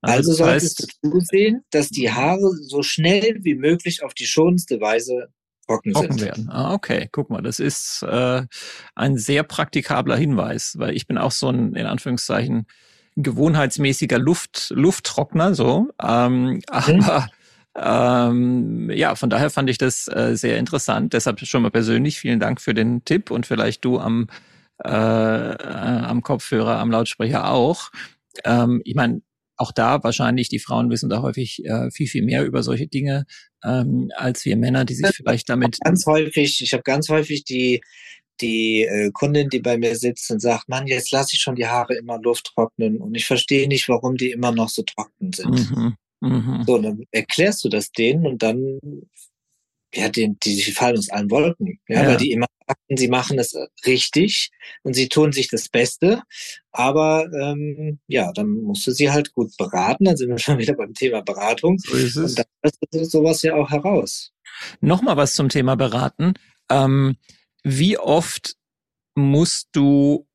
Also, 0.00 0.30
also 0.30 0.32
solltest 0.32 0.80
heißt, 0.80 0.98
du 1.02 1.10
zusehen, 1.10 1.64
dass 1.70 1.88
die 1.88 2.10
Haare 2.10 2.50
so 2.62 2.82
schnell 2.82 3.38
wie 3.42 3.54
möglich 3.54 4.02
auf 4.02 4.14
die 4.14 4.26
schonendste 4.26 4.80
Weise 4.80 5.28
trocken, 5.66 5.92
trocken 5.92 6.18
sind. 6.18 6.20
werden. 6.22 6.50
Ah, 6.50 6.74
okay, 6.74 7.08
guck 7.12 7.30
mal, 7.30 7.42
das 7.42 7.60
ist 7.60 8.02
äh, 8.02 8.42
ein 8.94 9.16
sehr 9.16 9.44
praktikabler 9.44 10.16
Hinweis, 10.16 10.74
weil 10.78 10.96
ich 10.96 11.06
bin 11.06 11.18
auch 11.18 11.30
so 11.30 11.48
ein, 11.48 11.74
in 11.74 11.86
Anführungszeichen, 11.86 12.66
gewohnheitsmäßiger 13.16 14.18
Luft, 14.18 14.72
Lufttrockner, 14.74 15.54
so. 15.54 15.90
Ähm, 16.02 16.62
mhm. 16.72 17.04
Ähm, 17.76 18.90
ja, 18.90 19.14
von 19.14 19.30
daher 19.30 19.50
fand 19.50 19.70
ich 19.70 19.78
das 19.78 20.08
äh, 20.08 20.36
sehr 20.36 20.58
interessant. 20.58 21.12
Deshalb 21.12 21.40
schon 21.40 21.62
mal 21.62 21.70
persönlich 21.70 22.18
vielen 22.18 22.40
Dank 22.40 22.60
für 22.60 22.74
den 22.74 23.04
Tipp 23.04 23.30
und 23.30 23.46
vielleicht 23.46 23.84
du 23.84 23.98
am, 23.98 24.28
äh, 24.84 24.88
äh, 24.88 25.56
am 25.56 26.22
Kopfhörer, 26.22 26.78
am 26.78 26.90
Lautsprecher 26.90 27.50
auch. 27.50 27.90
Ähm, 28.44 28.82
ich 28.84 28.94
meine, 28.94 29.22
auch 29.56 29.72
da 29.72 30.02
wahrscheinlich, 30.02 30.48
die 30.48 30.58
Frauen 30.58 30.90
wissen 30.90 31.08
da 31.08 31.22
häufig 31.22 31.64
äh, 31.64 31.90
viel, 31.90 32.08
viel 32.08 32.24
mehr 32.24 32.44
über 32.44 32.62
solche 32.62 32.88
Dinge 32.88 33.26
ähm, 33.64 34.10
als 34.16 34.44
wir 34.44 34.56
Männer, 34.56 34.84
die 34.84 34.94
sich 34.94 35.14
vielleicht 35.14 35.48
damit. 35.48 35.78
Ganz 35.84 36.04
häufig, 36.06 36.60
ich 36.62 36.72
habe 36.72 36.82
ganz 36.82 37.08
häufig 37.08 37.44
die, 37.44 37.80
die 38.40 38.82
äh, 38.82 39.10
Kundin, 39.12 39.48
die 39.50 39.60
bei 39.60 39.78
mir 39.78 39.94
sitzt 39.96 40.30
und 40.30 40.40
sagt, 40.40 40.68
Mann, 40.68 40.86
jetzt 40.86 41.12
lasse 41.12 41.34
ich 41.34 41.40
schon 41.40 41.54
die 41.54 41.66
Haare 41.66 41.94
immer 41.94 42.20
Luft 42.20 42.52
trocknen 42.54 42.98
und 42.98 43.14
ich 43.14 43.24
verstehe 43.24 43.68
nicht, 43.68 43.88
warum 43.88 44.16
die 44.16 44.30
immer 44.30 44.52
noch 44.52 44.68
so 44.68 44.82
trocken 44.82 45.32
sind. 45.32 45.70
Mhm. 45.70 45.96
Mhm. 46.22 46.64
So, 46.66 46.78
dann 46.78 47.04
erklärst 47.10 47.64
du 47.64 47.68
das 47.68 47.90
denen 47.90 48.26
und 48.26 48.42
dann, 48.42 48.78
ja, 49.92 50.08
die, 50.08 50.34
die, 50.42 50.56
die 50.56 50.72
fallen 50.72 50.96
aus 50.96 51.10
allen 51.10 51.30
Wolken. 51.30 51.80
Ja, 51.88 52.02
ja. 52.02 52.08
weil 52.08 52.16
die 52.16 52.30
immer 52.30 52.46
sagten, 52.66 52.96
sie 52.96 53.08
machen 53.08 53.38
es 53.38 53.54
richtig 53.86 54.50
und 54.82 54.94
sie 54.94 55.08
tun 55.08 55.32
sich 55.32 55.48
das 55.48 55.68
Beste. 55.68 56.22
Aber 56.70 57.28
ähm, 57.32 57.98
ja, 58.06 58.32
dann 58.32 58.48
musst 58.48 58.86
du 58.86 58.92
sie 58.92 59.10
halt 59.10 59.32
gut 59.32 59.56
beraten. 59.56 60.04
Dann 60.04 60.16
sind 60.16 60.30
wir 60.30 60.38
schon 60.38 60.58
wieder 60.58 60.74
beim 60.74 60.94
Thema 60.94 61.22
Beratung. 61.22 61.78
So 61.78 61.94
ist 61.94 62.16
es. 62.16 62.36
Und 62.36 62.38
dann 62.38 63.00
ist 63.02 63.10
sowas 63.10 63.42
ja 63.42 63.54
auch 63.54 63.70
heraus. 63.70 64.32
Nochmal 64.80 65.16
was 65.16 65.34
zum 65.34 65.48
Thema 65.48 65.74
Beraten. 65.74 66.34
Ähm, 66.70 67.16
wie 67.64 67.98
oft 67.98 68.54
musst 69.14 69.68
du 69.72 70.26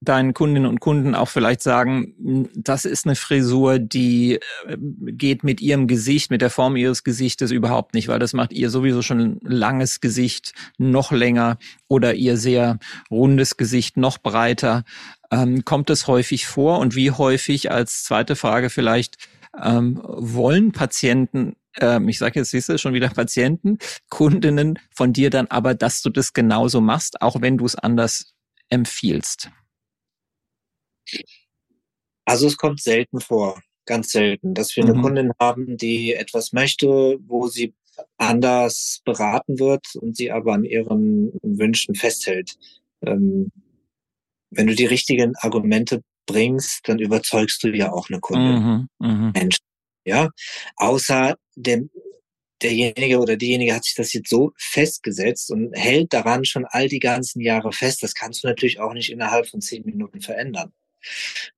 deinen 0.00 0.32
Kundinnen 0.32 0.68
und 0.68 0.80
Kunden 0.80 1.14
auch 1.14 1.28
vielleicht 1.28 1.62
sagen, 1.62 2.14
hm, 2.22 2.48
das 2.54 2.84
ist 2.84 3.06
eine 3.06 3.16
Frisur, 3.16 3.78
die 3.78 4.34
äh, 4.66 4.76
geht 4.78 5.44
mit 5.44 5.60
ihrem 5.60 5.86
Gesicht, 5.86 6.30
mit 6.30 6.40
der 6.40 6.50
Form 6.50 6.76
ihres 6.76 7.04
Gesichtes 7.04 7.50
überhaupt 7.50 7.94
nicht, 7.94 8.08
weil 8.08 8.18
das 8.18 8.32
macht 8.32 8.52
ihr 8.52 8.70
sowieso 8.70 9.02
schon 9.02 9.40
langes 9.42 10.00
Gesicht 10.00 10.52
noch 10.78 11.10
länger 11.10 11.58
oder 11.88 12.14
ihr 12.14 12.36
sehr 12.36 12.78
rundes 13.10 13.56
Gesicht 13.56 13.96
noch 13.96 14.18
breiter. 14.18 14.84
Ähm, 15.30 15.64
kommt 15.64 15.90
es 15.90 16.06
häufig 16.06 16.46
vor 16.46 16.78
und 16.78 16.94
wie 16.94 17.10
häufig 17.10 17.70
als 17.70 18.04
zweite 18.04 18.36
Frage 18.36 18.70
vielleicht 18.70 19.16
ähm, 19.60 20.00
wollen 20.04 20.72
Patienten 20.72 21.56
ähm, 21.80 22.08
ich 22.08 22.18
sage 22.18 22.40
jetzt, 22.40 22.50
siehst 22.50 22.68
du, 22.68 22.78
schon 22.78 22.94
wieder 22.94 23.08
Patienten, 23.08 23.78
Kundinnen 24.08 24.78
von 24.90 25.12
dir 25.12 25.30
dann 25.30 25.46
aber, 25.46 25.74
dass 25.74 26.02
du 26.02 26.10
das 26.10 26.32
genauso 26.32 26.80
machst, 26.80 27.22
auch 27.22 27.40
wenn 27.40 27.56
du 27.56 27.66
es 27.66 27.76
anders 27.76 28.34
empfiehlst? 28.68 29.50
Also 32.24 32.46
es 32.46 32.56
kommt 32.56 32.80
selten 32.80 33.20
vor, 33.20 33.60
ganz 33.86 34.10
selten, 34.10 34.54
dass 34.54 34.76
wir 34.76 34.84
mhm. 34.84 34.90
eine 34.90 35.02
Kundin 35.02 35.32
haben, 35.40 35.76
die 35.76 36.12
etwas 36.12 36.52
möchte, 36.52 37.18
wo 37.26 37.48
sie 37.48 37.74
anders 38.16 39.00
beraten 39.04 39.58
wird 39.58 39.86
und 39.96 40.16
sie 40.16 40.30
aber 40.30 40.52
an 40.54 40.64
ihren 40.64 41.32
Wünschen 41.42 41.94
festhält. 41.94 42.54
Ähm, 43.04 43.50
wenn 44.50 44.66
du 44.66 44.74
die 44.74 44.86
richtigen 44.86 45.34
Argumente 45.36 46.02
bringst, 46.26 46.88
dann 46.88 46.98
überzeugst 46.98 47.62
du 47.62 47.68
ja 47.68 47.92
auch 47.92 48.08
eine 48.08 48.20
Kundin. 48.20 48.62
Mhm, 48.62 48.88
mh. 48.98 49.32
Mensch, 49.34 49.58
ja. 50.04 50.30
Außer 50.76 51.36
der, 51.56 51.82
derjenige 52.62 53.18
oder 53.18 53.36
diejenige 53.36 53.74
hat 53.74 53.84
sich 53.84 53.94
das 53.94 54.12
jetzt 54.12 54.30
so 54.30 54.52
festgesetzt 54.56 55.50
und 55.50 55.72
hält 55.74 56.12
daran 56.12 56.44
schon 56.44 56.66
all 56.66 56.88
die 56.88 57.00
ganzen 57.00 57.40
Jahre 57.40 57.72
fest. 57.72 58.02
Das 58.02 58.14
kannst 58.14 58.44
du 58.44 58.48
natürlich 58.48 58.80
auch 58.80 58.92
nicht 58.92 59.10
innerhalb 59.10 59.46
von 59.46 59.60
zehn 59.60 59.84
Minuten 59.84 60.20
verändern. 60.20 60.72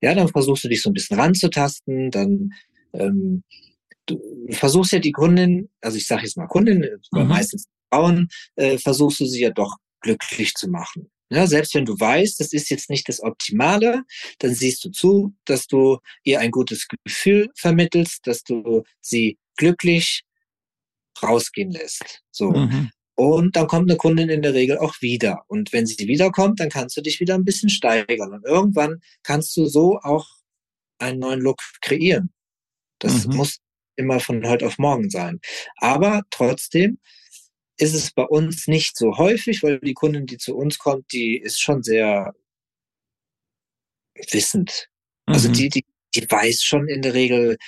Ja, 0.00 0.14
dann 0.14 0.28
versuchst 0.28 0.64
du 0.64 0.68
dich 0.68 0.82
so 0.82 0.90
ein 0.90 0.94
bisschen 0.94 1.18
ranzutasten, 1.18 2.10
dann 2.10 2.52
ähm, 2.92 3.42
du 4.06 4.20
versuchst 4.50 4.92
ja 4.92 4.98
die 4.98 5.12
Kundin, 5.12 5.68
also 5.80 5.96
ich 5.96 6.06
sage 6.06 6.22
jetzt 6.22 6.36
mal 6.36 6.46
Kundin, 6.46 6.86
mhm. 7.12 7.28
meistens 7.28 7.66
Frauen, 7.92 8.28
äh, 8.56 8.78
versuchst 8.78 9.20
du 9.20 9.26
sie 9.26 9.40
ja 9.40 9.50
doch 9.50 9.76
glücklich 10.00 10.54
zu 10.54 10.68
machen. 10.68 11.10
Ja, 11.32 11.46
selbst 11.46 11.74
wenn 11.74 11.84
du 11.84 11.98
weißt, 11.98 12.40
das 12.40 12.52
ist 12.52 12.70
jetzt 12.70 12.90
nicht 12.90 13.08
das 13.08 13.22
Optimale, 13.22 14.02
dann 14.40 14.52
siehst 14.52 14.84
du 14.84 14.90
zu, 14.90 15.32
dass 15.44 15.68
du 15.68 15.98
ihr 16.24 16.40
ein 16.40 16.50
gutes 16.50 16.88
Gefühl 17.04 17.50
vermittelst, 17.54 18.26
dass 18.26 18.42
du 18.42 18.82
sie 19.00 19.38
glücklich 19.56 20.22
rausgehen 21.22 21.70
lässt. 21.70 22.22
So. 22.32 22.50
Mhm. 22.50 22.90
Und 23.20 23.54
dann 23.54 23.66
kommt 23.66 23.90
eine 23.90 23.98
Kundin 23.98 24.30
in 24.30 24.40
der 24.40 24.54
Regel 24.54 24.78
auch 24.78 24.94
wieder. 25.02 25.44
Und 25.46 25.74
wenn 25.74 25.84
sie 25.84 26.08
wiederkommt, 26.08 26.58
dann 26.58 26.70
kannst 26.70 26.96
du 26.96 27.02
dich 27.02 27.20
wieder 27.20 27.34
ein 27.34 27.44
bisschen 27.44 27.68
steigern. 27.68 28.32
Und 28.32 28.46
irgendwann 28.46 29.02
kannst 29.22 29.54
du 29.58 29.66
so 29.66 29.98
auch 29.98 30.26
einen 30.98 31.18
neuen 31.18 31.40
Look 31.40 31.60
kreieren. 31.82 32.32
Das 32.98 33.26
mhm. 33.26 33.36
muss 33.36 33.58
immer 33.96 34.20
von 34.20 34.48
heute 34.48 34.66
auf 34.66 34.78
morgen 34.78 35.10
sein. 35.10 35.38
Aber 35.76 36.22
trotzdem 36.30 36.98
ist 37.76 37.92
es 37.92 38.10
bei 38.10 38.24
uns 38.24 38.66
nicht 38.68 38.96
so 38.96 39.18
häufig, 39.18 39.62
weil 39.62 39.80
die 39.80 39.92
Kundin, 39.92 40.24
die 40.24 40.38
zu 40.38 40.56
uns 40.56 40.78
kommt, 40.78 41.12
die 41.12 41.36
ist 41.36 41.60
schon 41.60 41.82
sehr 41.82 42.32
wissend. 44.30 44.88
Also 45.26 45.48
mhm. 45.48 45.52
Also 45.52 45.60
die, 45.60 45.68
die, 45.68 45.84
die 46.14 46.30
weiß 46.30 46.62
schon 46.62 46.88
in 46.88 47.02
der 47.02 47.12
Regel, 47.12 47.58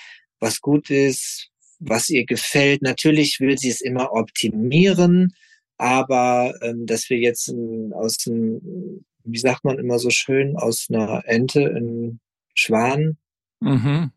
was 0.40 0.62
gut 0.62 0.88
ist, 0.88 1.50
was 1.82 2.08
ihr 2.08 2.24
gefällt. 2.24 2.82
Natürlich 2.82 3.40
will 3.40 3.58
sie 3.58 3.70
es 3.70 3.80
immer 3.80 4.12
optimieren, 4.12 5.34
aber 5.76 6.54
ähm, 6.62 6.86
dass 6.86 7.10
wir 7.10 7.18
jetzt 7.18 7.48
ähm, 7.48 7.92
aus 7.94 8.18
einem, 8.26 9.04
wie 9.24 9.38
sagt 9.38 9.64
man 9.64 9.78
immer 9.78 9.98
so 9.98 10.10
schön, 10.10 10.56
aus 10.56 10.86
einer 10.88 11.22
Ente 11.26 11.66
einen 11.66 12.20
Schwan 12.54 13.18
mhm. 13.60 14.12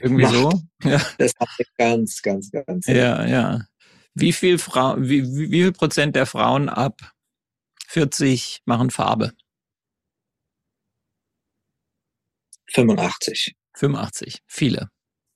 Irgendwie 0.00 0.22
macht, 0.22 0.34
so. 0.34 0.52
Ja. 0.82 1.00
Das 1.18 1.32
hat 1.38 1.48
ganz, 1.76 2.22
ganz, 2.22 2.50
ganz. 2.50 2.86
Ja, 2.86 3.24
ja. 3.26 3.66
Wie 4.14 4.32
viel 4.32 4.58
Frau, 4.58 4.96
wie, 4.98 5.24
wie, 5.24 5.50
wie 5.50 5.62
viel 5.62 5.72
Prozent 5.72 6.16
der 6.16 6.26
Frauen 6.26 6.68
ab 6.68 7.14
40 7.86 8.62
machen 8.64 8.90
Farbe? 8.90 9.32
85. 12.66 13.54
85. 13.74 14.42
Viele. 14.46 14.90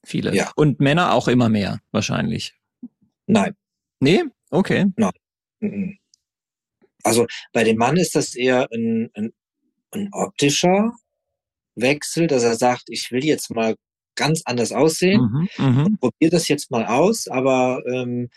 Viele. 0.04 0.34
Ja. 0.34 0.50
Und 0.56 0.80
Männer 0.80 1.12
auch 1.12 1.28
immer 1.28 1.48
mehr, 1.48 1.80
wahrscheinlich. 1.92 2.54
Nein. 3.26 3.54
Nee? 4.00 4.24
Okay. 4.50 4.86
Nein. 4.96 5.98
Also 7.04 7.26
bei 7.52 7.64
dem 7.64 7.76
Mann 7.76 7.96
ist 7.96 8.14
das 8.14 8.34
eher 8.34 8.68
ein, 8.72 9.10
ein, 9.14 9.32
ein 9.92 10.08
optischer 10.12 10.92
Wechsel, 11.74 12.26
dass 12.26 12.42
er 12.42 12.56
sagt, 12.56 12.84
ich 12.88 13.10
will 13.10 13.24
jetzt 13.24 13.50
mal 13.54 13.76
ganz 14.14 14.42
anders 14.44 14.72
aussehen 14.72 15.48
mhm, 15.56 15.64
mhm. 15.64 15.86
und 15.86 16.00
probiere 16.00 16.30
das 16.30 16.48
jetzt 16.48 16.70
mal 16.70 16.86
aus, 16.86 17.28
aber 17.28 17.82
ähm, 17.86 18.28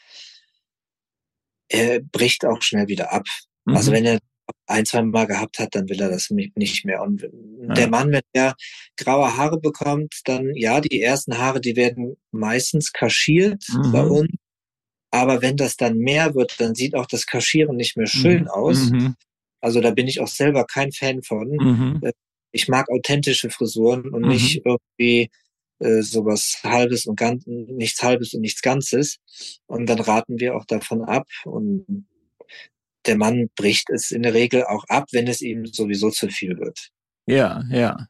er 1.67 1.99
bricht 1.99 2.45
auch 2.45 2.61
schnell 2.61 2.87
wieder 2.87 3.11
ab. 3.11 3.23
Also 3.65 3.71
mhm. 3.71 3.75
Also 3.75 3.91
wenn 3.91 4.05
er 4.05 4.19
ein, 4.67 4.85
zwei 4.85 5.01
Mal 5.03 5.27
gehabt 5.27 5.59
hat, 5.59 5.75
dann 5.75 5.89
will 5.89 6.01
er 6.01 6.09
das 6.09 6.29
nicht 6.29 6.85
mehr. 6.85 7.01
Und 7.01 7.21
ja. 7.21 7.73
der 7.73 7.87
Mann, 7.87 8.11
wenn 8.11 8.23
er 8.33 8.55
graue 8.97 9.37
Haare 9.37 9.59
bekommt, 9.59 10.21
dann 10.25 10.55
ja, 10.55 10.81
die 10.81 11.01
ersten 11.01 11.37
Haare, 11.37 11.61
die 11.61 11.75
werden 11.75 12.17
meistens 12.31 12.91
kaschiert 12.91 13.63
mhm. 13.69 13.91
bei 13.91 14.03
uns. 14.03 14.29
Aber 15.11 15.41
wenn 15.41 15.55
das 15.55 15.77
dann 15.77 15.97
mehr 15.97 16.35
wird, 16.35 16.59
dann 16.59 16.75
sieht 16.75 16.95
auch 16.95 17.05
das 17.05 17.25
Kaschieren 17.25 17.77
nicht 17.77 17.95
mehr 17.95 18.07
schön 18.07 18.43
mhm. 18.43 18.47
aus. 18.49 18.89
Mhm. 18.89 19.15
Also 19.61 19.79
da 19.81 19.91
bin 19.91 20.07
ich 20.07 20.19
auch 20.19 20.27
selber 20.27 20.65
kein 20.65 20.91
Fan 20.91 21.23
von. 21.23 21.49
Mhm. 21.49 21.99
Äh, 22.03 22.11
ich 22.51 22.67
mag 22.67 22.89
authentische 22.89 23.49
Frisuren 23.49 24.09
und 24.09 24.27
nicht 24.27 24.61
irgendwie 24.65 25.29
äh, 25.79 26.01
sowas 26.01 26.61
halbes 26.63 27.05
und 27.05 27.17
ganz, 27.17 27.43
nichts 27.45 28.01
halbes 28.01 28.33
und 28.33 28.41
nichts 28.41 28.61
Ganzes. 28.61 29.17
Und 29.67 29.87
dann 29.87 29.99
raten 29.99 30.39
wir 30.39 30.55
auch 30.55 30.65
davon 30.65 31.03
ab. 31.03 31.27
Und 31.43 32.07
der 33.07 33.17
Mann 33.17 33.49
bricht 33.55 33.89
es 33.89 34.11
in 34.11 34.23
der 34.23 34.33
Regel 34.33 34.63
auch 34.65 34.83
ab, 34.87 35.05
wenn 35.11 35.27
es 35.27 35.41
ihm 35.41 35.65
sowieso 35.65 36.09
zu 36.09 36.27
viel 36.29 36.57
wird. 36.57 36.89
Ja, 37.27 37.63
ja. 37.69 38.07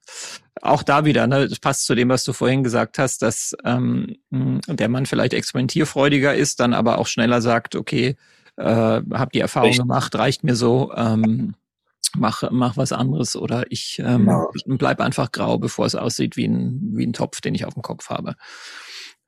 Auch 0.61 0.83
da 0.83 1.05
wieder, 1.05 1.27
ne, 1.27 1.47
das 1.47 1.59
passt 1.59 1.85
zu 1.85 1.95
dem, 1.95 2.09
was 2.09 2.23
du 2.23 2.33
vorhin 2.33 2.63
gesagt 2.63 2.97
hast, 2.97 3.21
dass 3.21 3.55
ähm, 3.63 4.15
der 4.31 4.89
Mann 4.89 5.05
vielleicht 5.05 5.33
experimentierfreudiger 5.33 6.33
ist, 6.33 6.59
dann 6.59 6.73
aber 6.73 6.97
auch 6.97 7.07
schneller 7.07 7.41
sagt, 7.41 7.75
okay, 7.75 8.15
äh, 8.57 9.01
hab 9.11 9.31
die 9.31 9.39
Erfahrung 9.39 9.69
Richtig. 9.69 9.83
gemacht, 9.83 10.15
reicht 10.15 10.43
mir 10.43 10.55
so, 10.55 10.93
ähm, 10.95 11.55
mach, 12.15 12.43
mach 12.51 12.77
was 12.77 12.91
anderes 12.91 13.35
oder 13.35 13.65
ich 13.69 13.99
ähm, 13.99 14.25
genau. 14.25 14.51
bleib 14.65 15.01
einfach 15.01 15.31
grau, 15.31 15.57
bevor 15.57 15.85
es 15.85 15.95
aussieht 15.95 16.37
wie 16.37 16.47
ein, 16.47 16.79
wie 16.93 17.05
ein 17.05 17.13
Topf, 17.13 17.41
den 17.41 17.55
ich 17.55 17.65
auf 17.65 17.73
dem 17.73 17.83
Kopf 17.83 18.09
habe. 18.09 18.35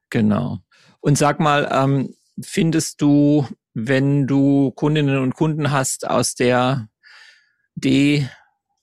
Genau. 0.10 0.60
Und 1.02 1.18
sag 1.18 1.40
mal, 1.40 1.70
ähm, 1.72 2.16
findest 2.42 3.02
du, 3.02 3.46
wenn 3.80 4.26
du 4.26 4.72
Kundinnen 4.72 5.20
und 5.20 5.36
Kunden 5.36 5.70
hast 5.70 6.10
aus 6.10 6.34
der 6.34 6.90
D, 7.76 8.28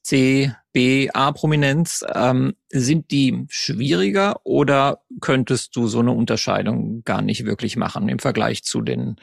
C, 0.05 0.53
B, 0.73 1.11
A-Prominenz, 1.13 2.05
ähm, 2.15 2.55
sind 2.71 3.11
die 3.11 3.45
schwieriger 3.49 4.37
oder 4.45 5.01
könntest 5.21 5.75
du 5.75 5.89
so 5.89 5.99
eine 5.99 6.13
Unterscheidung 6.13 7.03
gar 7.03 7.23
nicht 7.23 7.45
wirklich 7.45 7.77
machen 7.77 8.09
im 8.09 8.21
Vergleich 8.21 8.63
zu 8.63 8.83
den, 8.83 9.17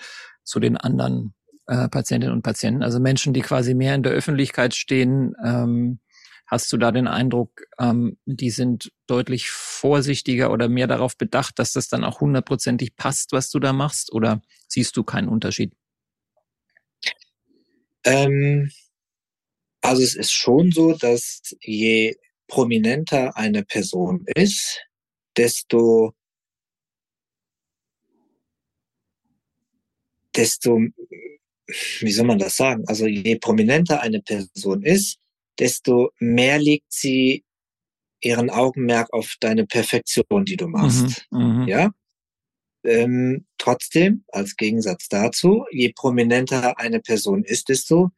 zu 0.43 0.59
den 0.59 0.75
anderen 0.75 1.33
äh, 1.67 1.87
Patientinnen 1.87 2.35
und 2.35 2.41
Patienten, 2.41 2.83
also 2.83 2.99
Menschen, 2.99 3.31
die 3.31 3.41
quasi 3.41 3.73
mehr 3.73 3.95
in 3.95 4.03
der 4.03 4.11
Öffentlichkeit 4.11 4.75
stehen. 4.75 5.35
Ähm, 5.41 5.99
hast 6.51 6.71
du 6.73 6.77
da 6.77 6.91
den 6.91 7.07
Eindruck, 7.07 7.63
ähm, 7.79 8.17
die 8.25 8.49
sind 8.49 8.91
deutlich 9.07 9.49
vorsichtiger 9.49 10.51
oder 10.51 10.67
mehr 10.67 10.85
darauf 10.85 11.17
bedacht, 11.17 11.57
dass 11.57 11.71
das 11.71 11.87
dann 11.87 12.03
auch 12.03 12.19
hundertprozentig 12.19 12.97
passt, 12.97 13.31
was 13.31 13.49
du 13.49 13.59
da 13.59 13.71
machst? 13.71 14.11
Oder 14.11 14.41
siehst 14.67 14.97
du 14.97 15.03
keinen 15.03 15.29
Unterschied? 15.29 15.73
Ähm, 18.03 18.69
also 19.81 20.03
es 20.03 20.15
ist 20.15 20.33
schon 20.33 20.71
so, 20.71 20.91
dass 20.93 21.41
je 21.61 22.15
prominenter 22.47 23.37
eine 23.37 23.63
Person 23.63 24.25
ist, 24.35 24.81
desto 25.37 26.13
desto 30.35 30.79
wie 32.01 32.11
soll 32.11 32.25
man 32.25 32.39
das 32.39 32.57
sagen? 32.57 32.83
Also 32.87 33.07
je 33.07 33.37
prominenter 33.37 34.01
eine 34.01 34.21
Person 34.21 34.83
ist, 34.83 35.20
desto 35.59 36.11
mehr 36.19 36.59
legt 36.59 36.91
sie 36.91 37.43
ihren 38.21 38.49
Augenmerk 38.49 39.11
auf 39.13 39.35
deine 39.39 39.65
Perfektion, 39.65 40.45
die 40.45 40.57
du 40.57 40.67
machst. 40.67 41.25
Mhm, 41.31 41.61
mhm, 41.61 41.67
ja. 41.67 41.91
Ähm, 42.83 43.45
trotzdem, 43.57 44.23
als 44.31 44.55
Gegensatz 44.55 45.07
dazu, 45.07 45.65
je 45.71 45.91
prominenter 45.95 46.79
eine 46.79 46.99
Person 46.99 47.43
ist, 47.43 47.69
desto 47.69 48.11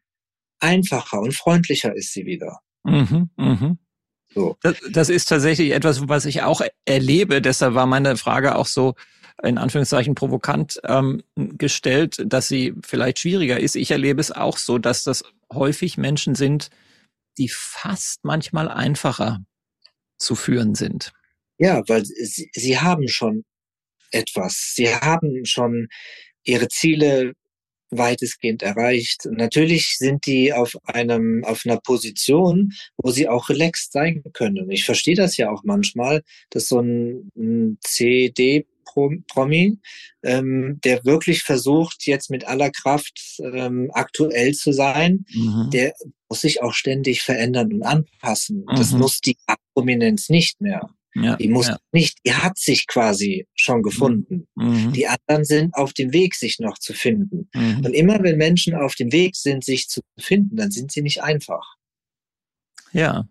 einfacher 0.59 1.19
und 1.19 1.33
freundlicher 1.33 1.95
ist 1.95 2.13
sie 2.13 2.25
wieder. 2.25 2.59
Mhm, 2.83 3.29
mh. 3.37 3.75
so. 4.33 4.57
das, 4.61 4.77
das 4.91 5.09
ist 5.09 5.27
tatsächlich 5.27 5.71
etwas, 5.71 6.07
was 6.07 6.25
ich 6.25 6.41
auch 6.43 6.61
erlebe. 6.85 7.41
Deshalb 7.41 7.73
war 7.75 7.85
meine 7.85 8.15
Frage 8.17 8.55
auch 8.55 8.65
so, 8.65 8.95
in 9.41 9.57
Anführungszeichen 9.57 10.15
provokant 10.15 10.79
ähm, 10.85 11.23
gestellt, 11.35 12.21
dass 12.25 12.47
sie 12.47 12.73
vielleicht 12.83 13.19
schwieriger 13.19 13.59
ist. 13.59 13.75
Ich 13.75 13.91
erlebe 13.91 14.21
es 14.21 14.31
auch 14.31 14.57
so, 14.57 14.77
dass 14.77 15.03
das 15.03 15.23
häufig 15.51 15.97
Menschen 15.97 16.35
sind, 16.35 16.69
die 17.37 17.49
fast 17.49 18.23
manchmal 18.23 18.69
einfacher 18.69 19.43
zu 20.17 20.35
führen 20.35 20.75
sind. 20.75 21.11
Ja, 21.57 21.81
weil 21.87 22.05
sie, 22.05 22.49
sie 22.53 22.79
haben 22.79 23.07
schon 23.07 23.43
etwas. 24.11 24.73
Sie 24.75 24.87
haben 24.89 25.45
schon 25.45 25.87
ihre 26.43 26.67
Ziele 26.67 27.33
weitestgehend 27.97 28.63
erreicht. 28.63 29.25
Natürlich 29.29 29.97
sind 29.97 30.25
die 30.25 30.53
auf 30.53 30.75
einem, 30.85 31.43
auf 31.43 31.63
einer 31.65 31.79
Position, 31.79 32.73
wo 32.97 33.11
sie 33.11 33.27
auch 33.27 33.49
relaxed 33.49 33.91
sein 33.91 34.23
können. 34.33 34.69
Ich 34.71 34.85
verstehe 34.85 35.15
das 35.15 35.37
ja 35.37 35.51
auch 35.51 35.63
manchmal, 35.63 36.23
dass 36.49 36.67
so 36.67 36.79
ein, 36.79 37.31
ein 37.35 37.77
CD 37.81 38.65
Promi, 38.93 39.79
ähm, 40.23 40.79
der 40.83 41.03
wirklich 41.05 41.43
versucht, 41.43 42.05
jetzt 42.05 42.29
mit 42.29 42.45
aller 42.45 42.71
Kraft 42.71 43.39
ähm, 43.39 43.89
aktuell 43.93 44.53
zu 44.53 44.71
sein, 44.71 45.25
mhm. 45.33 45.69
der 45.71 45.93
muss 46.29 46.41
sich 46.41 46.61
auch 46.61 46.73
ständig 46.73 47.21
verändern 47.21 47.73
und 47.73 47.83
anpassen. 47.83 48.65
Mhm. 48.69 48.75
Das 48.75 48.91
muss 48.91 49.19
die 49.19 49.37
Prominenz 49.73 50.29
nicht 50.29 50.61
mehr. 50.61 50.89
Ja, 51.15 51.35
die 51.35 51.47
muss 51.47 51.67
ja. 51.67 51.77
nicht, 51.91 52.17
die 52.25 52.33
hat 52.33 52.57
sich 52.57 52.87
quasi 52.87 53.47
schon 53.53 53.83
gefunden. 53.83 54.47
Mhm. 54.55 54.93
Die 54.93 55.07
anderen 55.07 55.45
sind 55.45 55.75
auf 55.75 55.93
dem 55.93 56.11
Weg, 56.11 56.33
sich 56.33 56.59
noch 56.59 56.79
zu 56.79 56.93
finden. 56.93 57.49
Mhm. 57.53 57.85
Und 57.85 57.93
immer 57.93 58.23
wenn 58.23 58.37
Menschen 58.37 58.73
auf 58.73 58.95
dem 58.95 59.11
Weg 59.11 59.35
sind, 59.35 59.63
sich 59.63 59.87
zu 59.87 60.01
finden, 60.17 60.55
dann 60.55 60.71
sind 60.71 60.91
sie 60.91 61.03
nicht 61.03 61.21
einfach. 61.21 61.75
Ja, 62.93 63.27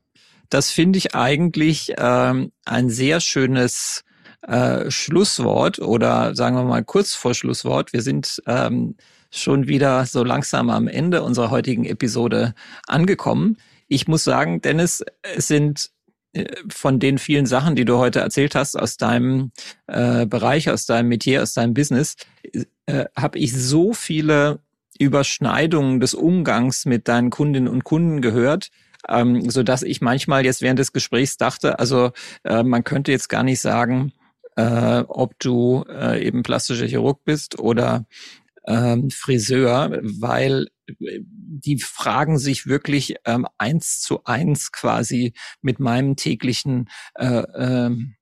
das 0.48 0.70
finde 0.70 0.98
ich 0.98 1.14
eigentlich 1.14 1.94
ähm, 1.98 2.52
ein 2.64 2.88
sehr 2.88 3.20
schönes 3.20 4.04
äh, 4.42 4.90
Schlusswort 4.90 5.78
oder 5.78 6.34
sagen 6.34 6.56
wir 6.56 6.64
mal 6.64 6.84
kurz 6.84 7.14
vor 7.14 7.34
Schlusswort. 7.34 7.92
Wir 7.92 8.02
sind 8.02 8.42
ähm, 8.46 8.96
schon 9.30 9.66
wieder 9.66 10.04
so 10.06 10.24
langsam 10.24 10.70
am 10.70 10.88
Ende 10.88 11.22
unserer 11.22 11.50
heutigen 11.50 11.84
Episode 11.84 12.54
angekommen. 12.86 13.56
Ich 13.88 14.08
muss 14.08 14.24
sagen, 14.24 14.60
Dennis, 14.60 15.04
es 15.22 15.48
sind 15.48 15.90
von 16.68 16.98
den 16.98 17.18
vielen 17.18 17.46
Sachen, 17.46 17.76
die 17.76 17.84
du 17.84 17.98
heute 17.98 18.20
erzählt 18.20 18.54
hast 18.54 18.78
aus 18.78 18.96
deinem 18.96 19.52
äh, 19.86 20.26
Bereich, 20.26 20.70
aus 20.70 20.86
deinem 20.86 21.08
Metier, 21.08 21.42
aus 21.42 21.52
deinem 21.52 21.74
Business, 21.74 22.16
äh, 22.86 23.04
habe 23.16 23.38
ich 23.38 23.52
so 23.52 23.92
viele 23.92 24.60
Überschneidungen 24.98 26.00
des 26.00 26.14
Umgangs 26.14 26.86
mit 26.86 27.08
deinen 27.08 27.30
Kundinnen 27.30 27.68
und 27.68 27.84
Kunden 27.84 28.22
gehört, 28.22 28.70
ähm, 29.08 29.50
so 29.50 29.62
dass 29.62 29.82
ich 29.82 30.00
manchmal 30.00 30.44
jetzt 30.44 30.62
während 30.62 30.78
des 30.78 30.92
Gesprächs 30.92 31.36
dachte, 31.36 31.78
also 31.78 32.12
äh, 32.44 32.62
man 32.62 32.84
könnte 32.84 33.12
jetzt 33.12 33.28
gar 33.28 33.42
nicht 33.42 33.60
sagen, 33.60 34.12
äh, 34.56 35.04
ob 35.08 35.38
du 35.38 35.84
äh, 35.88 36.24
eben 36.26 36.42
plastischer 36.42 36.86
Chirurg 36.86 37.24
bist 37.24 37.58
oder 37.58 38.06
ähm, 38.66 39.10
Friseur, 39.10 39.98
weil 40.02 40.68
äh, 40.86 41.20
die 41.20 41.78
fragen 41.78 42.38
sich 42.38 42.66
wirklich 42.66 43.16
ähm, 43.24 43.46
eins 43.58 44.00
zu 44.00 44.24
eins 44.24 44.72
quasi 44.72 45.32
mit 45.60 45.80
meinem 45.80 46.16
täglichen 46.16 46.88
äh, 47.14 47.42
ähm, 47.56 48.14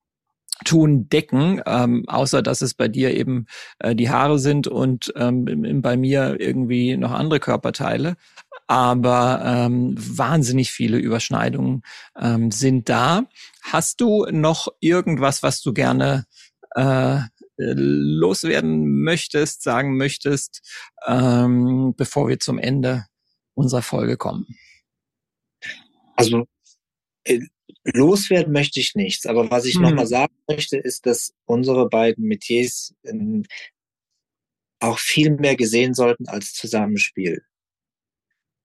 Tun 0.65 1.09
decken, 1.09 1.63
ähm, 1.65 2.05
außer 2.07 2.43
dass 2.43 2.61
es 2.61 2.75
bei 2.75 2.89
dir 2.89 3.17
eben 3.17 3.47
äh, 3.79 3.95
die 3.95 4.11
Haare 4.11 4.39
sind 4.39 4.67
und 4.67 5.13
ähm, 5.17 5.81
bei 5.81 5.97
mir 5.97 6.37
irgendwie 6.39 6.97
noch 6.99 7.13
andere 7.13 7.41
Körperteile. 7.41 8.17
Aber 8.71 9.43
ähm, 9.45 9.97
wahnsinnig 9.99 10.71
viele 10.71 10.97
Überschneidungen 10.99 11.83
ähm, 12.17 12.53
sind 12.53 12.89
da. 12.89 13.27
Hast 13.63 14.01
du 14.01 14.27
noch 14.31 14.69
irgendwas, 14.79 15.43
was 15.43 15.61
du 15.61 15.73
gerne 15.73 16.25
äh, 16.77 17.19
loswerden 17.57 19.03
möchtest, 19.03 19.65
sagen 19.65 19.97
möchtest, 19.97 20.63
ähm, 21.05 21.95
bevor 21.97 22.29
wir 22.29 22.39
zum 22.39 22.61
Ende 22.61 23.07
unserer 23.55 23.83
Folge 23.83 24.17
kommen? 24.17 24.47
Also 26.15 26.47
äh, 27.25 27.41
loswerden 27.83 28.53
möchte 28.53 28.79
ich 28.79 28.95
nichts, 28.95 29.27
aber 29.27 29.51
was 29.51 29.65
ich 29.65 29.75
hm. 29.75 29.83
nochmal 29.83 30.07
sagen 30.07 30.37
möchte, 30.49 30.77
ist, 30.77 31.07
dass 31.07 31.35
unsere 31.45 31.89
beiden 31.89 32.25
Metiers 32.25 32.95
ähm, 33.03 33.47
auch 34.79 35.01
viel 35.01 35.33
mehr 35.33 35.57
gesehen 35.57 35.93
sollten 35.93 36.29
als 36.29 36.53
Zusammenspiel. 36.53 37.43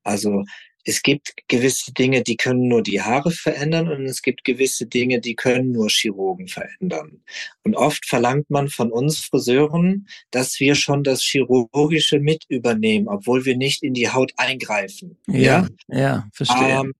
Also 0.05 0.45
es 0.87 1.01
gibt 1.01 1.33
gewisse 1.47 1.91
Dinge, 1.93 2.21
die 2.21 2.37
können 2.37 2.67
nur 2.67 2.83
die 2.83 3.01
Haare 3.01 3.31
verändern 3.31 3.89
und 3.89 4.05
es 4.05 4.21
gibt 4.21 4.43
gewisse 4.43 4.85
Dinge, 4.85 5.19
die 5.19 5.35
können 5.35 5.71
nur 5.71 5.89
Chirurgen 5.89 6.47
verändern. 6.47 7.23
Und 7.63 7.75
oft 7.75 8.05
verlangt 8.05 8.51
man 8.51 8.69
von 8.69 8.91
uns 8.91 9.17
Friseuren, 9.17 10.07
dass 10.29 10.59
wir 10.59 10.75
schon 10.75 11.03
das 11.03 11.23
Chirurgische 11.23 12.19
mit 12.19 12.45
übernehmen, 12.49 13.07
obwohl 13.07 13.45
wir 13.45 13.57
nicht 13.57 13.81
in 13.81 13.95
die 13.95 14.09
Haut 14.09 14.31
eingreifen. 14.37 15.17
Ja, 15.27 15.67
ja, 15.87 15.99
ja 15.99 16.29
verstehe. 16.31 16.93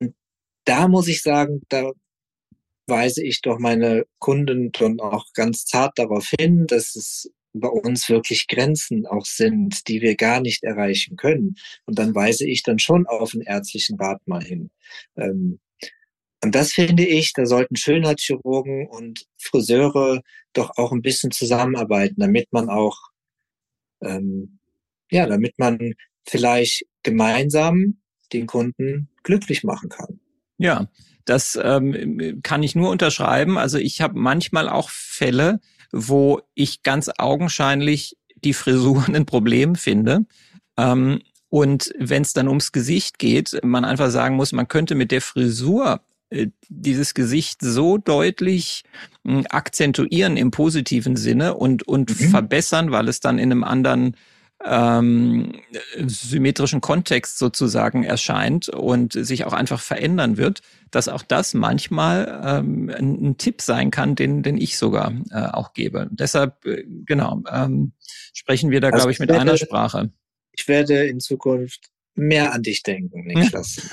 Ähm, 0.00 0.14
da 0.64 0.86
muss 0.86 1.08
ich 1.08 1.20
sagen, 1.20 1.62
da 1.68 1.90
weise 2.86 3.24
ich 3.24 3.40
doch 3.40 3.58
meine 3.58 4.04
Kunden 4.20 4.70
dann 4.70 5.00
auch 5.00 5.26
ganz 5.34 5.64
zart 5.64 5.98
darauf 5.98 6.30
hin, 6.38 6.66
dass 6.68 6.94
es 6.94 7.32
bei 7.54 7.68
uns 7.68 8.08
wirklich 8.08 8.48
Grenzen 8.48 9.06
auch 9.06 9.24
sind, 9.24 9.88
die 9.88 10.02
wir 10.02 10.16
gar 10.16 10.40
nicht 10.40 10.64
erreichen 10.64 11.16
können. 11.16 11.54
Und 11.86 11.98
dann 11.98 12.14
weise 12.14 12.46
ich 12.46 12.62
dann 12.62 12.78
schon 12.78 13.06
auf 13.06 13.30
den 13.30 13.42
ärztlichen 13.42 13.98
Rat 13.98 14.20
mal 14.26 14.42
hin. 14.42 14.70
Ähm, 15.16 15.60
und 16.42 16.54
das 16.54 16.72
finde 16.72 17.06
ich, 17.06 17.32
da 17.32 17.46
sollten 17.46 17.76
Schönheitschirurgen 17.76 18.86
und 18.86 19.24
Friseure 19.38 20.20
doch 20.52 20.72
auch 20.76 20.92
ein 20.92 21.00
bisschen 21.00 21.30
zusammenarbeiten, 21.30 22.16
damit 22.18 22.52
man 22.52 22.68
auch, 22.68 22.98
ähm, 24.02 24.58
ja, 25.10 25.26
damit 25.26 25.58
man 25.58 25.94
vielleicht 26.26 26.84
gemeinsam 27.02 27.98
den 28.32 28.46
Kunden 28.46 29.08
glücklich 29.22 29.64
machen 29.64 29.88
kann. 29.88 30.20
Ja, 30.58 30.88
das 31.24 31.58
ähm, 31.62 32.40
kann 32.42 32.62
ich 32.62 32.74
nur 32.74 32.90
unterschreiben. 32.90 33.56
Also 33.56 33.78
ich 33.78 34.00
habe 34.00 34.18
manchmal 34.18 34.68
auch 34.68 34.90
Fälle, 34.90 35.60
wo 35.94 36.40
ich 36.54 36.82
ganz 36.82 37.10
augenscheinlich 37.18 38.16
die 38.42 38.52
Frisur 38.52 39.04
ein 39.12 39.26
Problem 39.26 39.76
finde. 39.76 40.26
Ähm, 40.76 41.20
und 41.48 41.94
wenn 41.98 42.22
es 42.22 42.32
dann 42.32 42.48
ums 42.48 42.72
Gesicht 42.72 43.18
geht, 43.20 43.60
man 43.62 43.84
einfach 43.84 44.10
sagen 44.10 44.34
muss, 44.34 44.52
man 44.52 44.66
könnte 44.66 44.96
mit 44.96 45.12
der 45.12 45.20
Frisur 45.20 46.00
äh, 46.30 46.48
dieses 46.68 47.14
Gesicht 47.14 47.60
so 47.62 47.96
deutlich 47.96 48.82
äh, 49.24 49.44
akzentuieren 49.50 50.36
im 50.36 50.50
positiven 50.50 51.14
Sinne 51.16 51.54
und, 51.54 51.86
und 51.86 52.20
mhm. 52.20 52.30
verbessern, 52.30 52.90
weil 52.90 53.08
es 53.08 53.20
dann 53.20 53.38
in 53.38 53.52
einem 53.52 53.62
anderen 53.62 54.16
ähm, 54.64 55.52
symmetrischen 56.06 56.80
Kontext 56.80 57.38
sozusagen 57.38 58.04
erscheint 58.04 58.68
und 58.68 59.12
sich 59.12 59.44
auch 59.44 59.52
einfach 59.52 59.80
verändern 59.80 60.36
wird, 60.36 60.62
dass 60.90 61.08
auch 61.08 61.22
das 61.22 61.54
manchmal 61.54 62.42
ähm, 62.44 62.90
ein, 62.90 63.24
ein 63.24 63.36
Tipp 63.36 63.60
sein 63.60 63.90
kann, 63.90 64.14
den, 64.14 64.42
den 64.42 64.56
ich 64.56 64.78
sogar 64.78 65.12
äh, 65.30 65.46
auch 65.46 65.72
gebe. 65.74 66.08
Deshalb, 66.10 66.64
äh, 66.64 66.84
genau, 67.04 67.42
ähm, 67.50 67.92
sprechen 68.32 68.70
wir 68.70 68.80
da, 68.80 68.88
also 68.88 68.98
glaube 68.98 69.12
ich, 69.12 69.18
mit 69.18 69.28
werde, 69.28 69.40
einer 69.40 69.56
Sprache. 69.56 70.10
Ich 70.52 70.66
werde 70.68 71.06
in 71.06 71.20
Zukunft 71.20 71.90
mehr 72.14 72.52
an 72.52 72.62
dich 72.62 72.82
denken, 72.82 73.24
Niklas. 73.26 73.88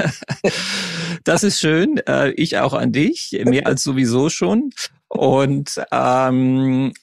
das 1.23 1.43
ist 1.43 1.59
schön. 1.59 1.97
Äh, 2.07 2.31
ich 2.31 2.57
auch 2.59 2.73
an 2.73 2.91
dich, 2.91 3.41
mehr 3.45 3.67
als 3.67 3.83
sowieso 3.83 4.29
schon. 4.29 4.69
Und 5.07 5.81
ähm, 5.91 6.93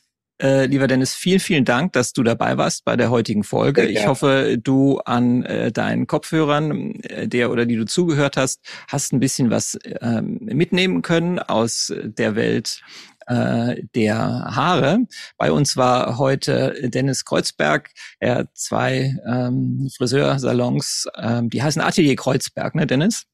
äh, 0.41 0.67
lieber 0.67 0.87
Dennis, 0.87 1.15
vielen, 1.15 1.41
vielen 1.41 1.65
Dank, 1.65 1.93
dass 1.93 2.13
du 2.13 2.23
dabei 2.23 2.57
warst 2.57 2.85
bei 2.85 2.97
der 2.97 3.11
heutigen 3.11 3.43
Folge. 3.43 3.87
Ich 3.87 4.07
hoffe, 4.07 4.57
du 4.63 4.99
an 5.01 5.43
äh, 5.45 5.73
deinen 5.73 6.07
Kopfhörern, 6.07 6.95
äh, 7.03 7.27
der 7.27 7.51
oder 7.51 7.67
die 7.67 7.77
du 7.77 7.85
zugehört 7.85 8.37
hast, 8.37 8.61
hast 8.87 9.13
ein 9.13 9.21
bisschen 9.21 9.51
was 9.51 9.75
äh, 9.75 10.23
mitnehmen 10.23 11.03
können 11.03 11.39
aus 11.39 11.93
der 12.03 12.37
Welt 12.37 12.83
äh, 13.27 13.83
der 13.95 14.17
Haare. 14.17 15.01
Bei 15.37 15.51
uns 15.53 15.77
war 15.77 16.19
heute 16.19 16.89
Dennis 16.89 17.25
Kreuzberg. 17.25 17.91
Er 18.21 18.37
hat 18.37 18.49
zwei 18.55 19.17
ähm, 19.27 19.91
Friseursalons, 19.97 21.09
ähm, 21.17 21.51
die 21.51 21.63
heißen 21.63 21.83
Atelier 21.83 22.17
Kreuzberg, 22.17 22.75
ne, 22.75 22.87
Dennis? 22.87 23.25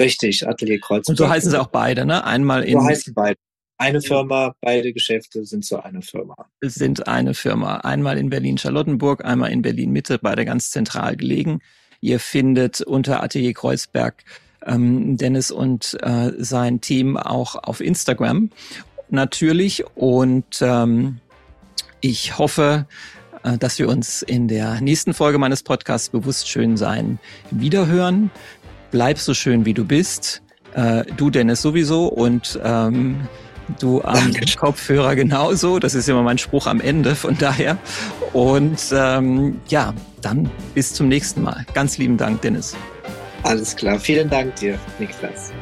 Richtig, 0.00 0.46
Atelier 0.48 0.80
Kreuzberg. 0.80 1.08
Und 1.08 1.16
so 1.16 1.28
heißen 1.28 1.50
sie 1.50 1.60
auch 1.60 1.68
beide, 1.68 2.06
ne? 2.06 2.24
Einmal 2.24 2.64
in. 2.64 2.80
So 2.80 2.86
heißen 2.86 3.14
beide 3.14 3.38
eine 3.78 4.02
Firma, 4.02 4.54
beide 4.60 4.92
Geschäfte 4.92 5.44
sind 5.44 5.64
so 5.64 5.80
eine 5.80 6.02
Firma. 6.02 6.34
Sind 6.60 7.06
eine 7.06 7.32
Firma. 7.32 7.78
Einmal 7.78 8.18
in 8.18 8.28
Berlin-Charlottenburg, 8.28 9.24
einmal 9.24 9.52
in 9.52 9.62
Berlin-Mitte, 9.62 10.18
beide 10.20 10.44
ganz 10.44 10.70
zentral 10.70 11.16
gelegen. 11.16 11.60
Ihr 12.00 12.18
findet 12.20 12.80
unter 12.80 13.22
Atelier 13.22 13.54
Kreuzberg 13.54 14.24
ähm, 14.66 15.16
Dennis 15.16 15.50
und 15.50 15.96
äh, 16.02 16.32
sein 16.38 16.80
Team 16.80 17.16
auch 17.16 17.54
auf 17.54 17.80
Instagram 17.80 18.50
natürlich. 19.10 19.84
Und 19.94 20.60
ähm, 20.60 21.20
ich 22.00 22.38
hoffe, 22.38 22.86
äh, 23.42 23.58
dass 23.58 23.78
wir 23.78 23.88
uns 23.88 24.22
in 24.22 24.48
der 24.48 24.80
nächsten 24.80 25.14
Folge 25.14 25.38
meines 25.38 25.62
Podcasts 25.62 26.08
Bewusst 26.08 26.48
Schön 26.48 26.76
Sein 26.76 27.18
wiederhören. 27.50 28.30
Bleib 28.90 29.18
so 29.18 29.34
schön, 29.34 29.64
wie 29.64 29.74
du 29.74 29.84
bist. 29.84 30.42
Äh, 30.74 31.04
du, 31.16 31.30
Dennis, 31.30 31.62
sowieso. 31.62 32.06
Und 32.06 32.58
ähm, 32.62 33.28
Du 33.78 34.02
am 34.02 34.32
Kopfhörer 34.56 35.14
genauso. 35.14 35.78
Das 35.78 35.94
ist 35.94 36.08
immer 36.08 36.22
mein 36.22 36.38
Spruch 36.38 36.66
am 36.66 36.80
Ende, 36.80 37.14
von 37.14 37.36
daher. 37.38 37.78
Und 38.32 38.80
ähm, 38.92 39.60
ja, 39.68 39.94
dann 40.22 40.50
bis 40.74 40.94
zum 40.94 41.08
nächsten 41.08 41.42
Mal. 41.42 41.66
Ganz 41.74 41.98
lieben 41.98 42.16
Dank, 42.16 42.40
Dennis. 42.42 42.76
Alles 43.42 43.76
klar. 43.76 43.98
Vielen 43.98 44.28
Dank 44.28 44.56
dir, 44.56 44.78
Niklas. 44.98 45.52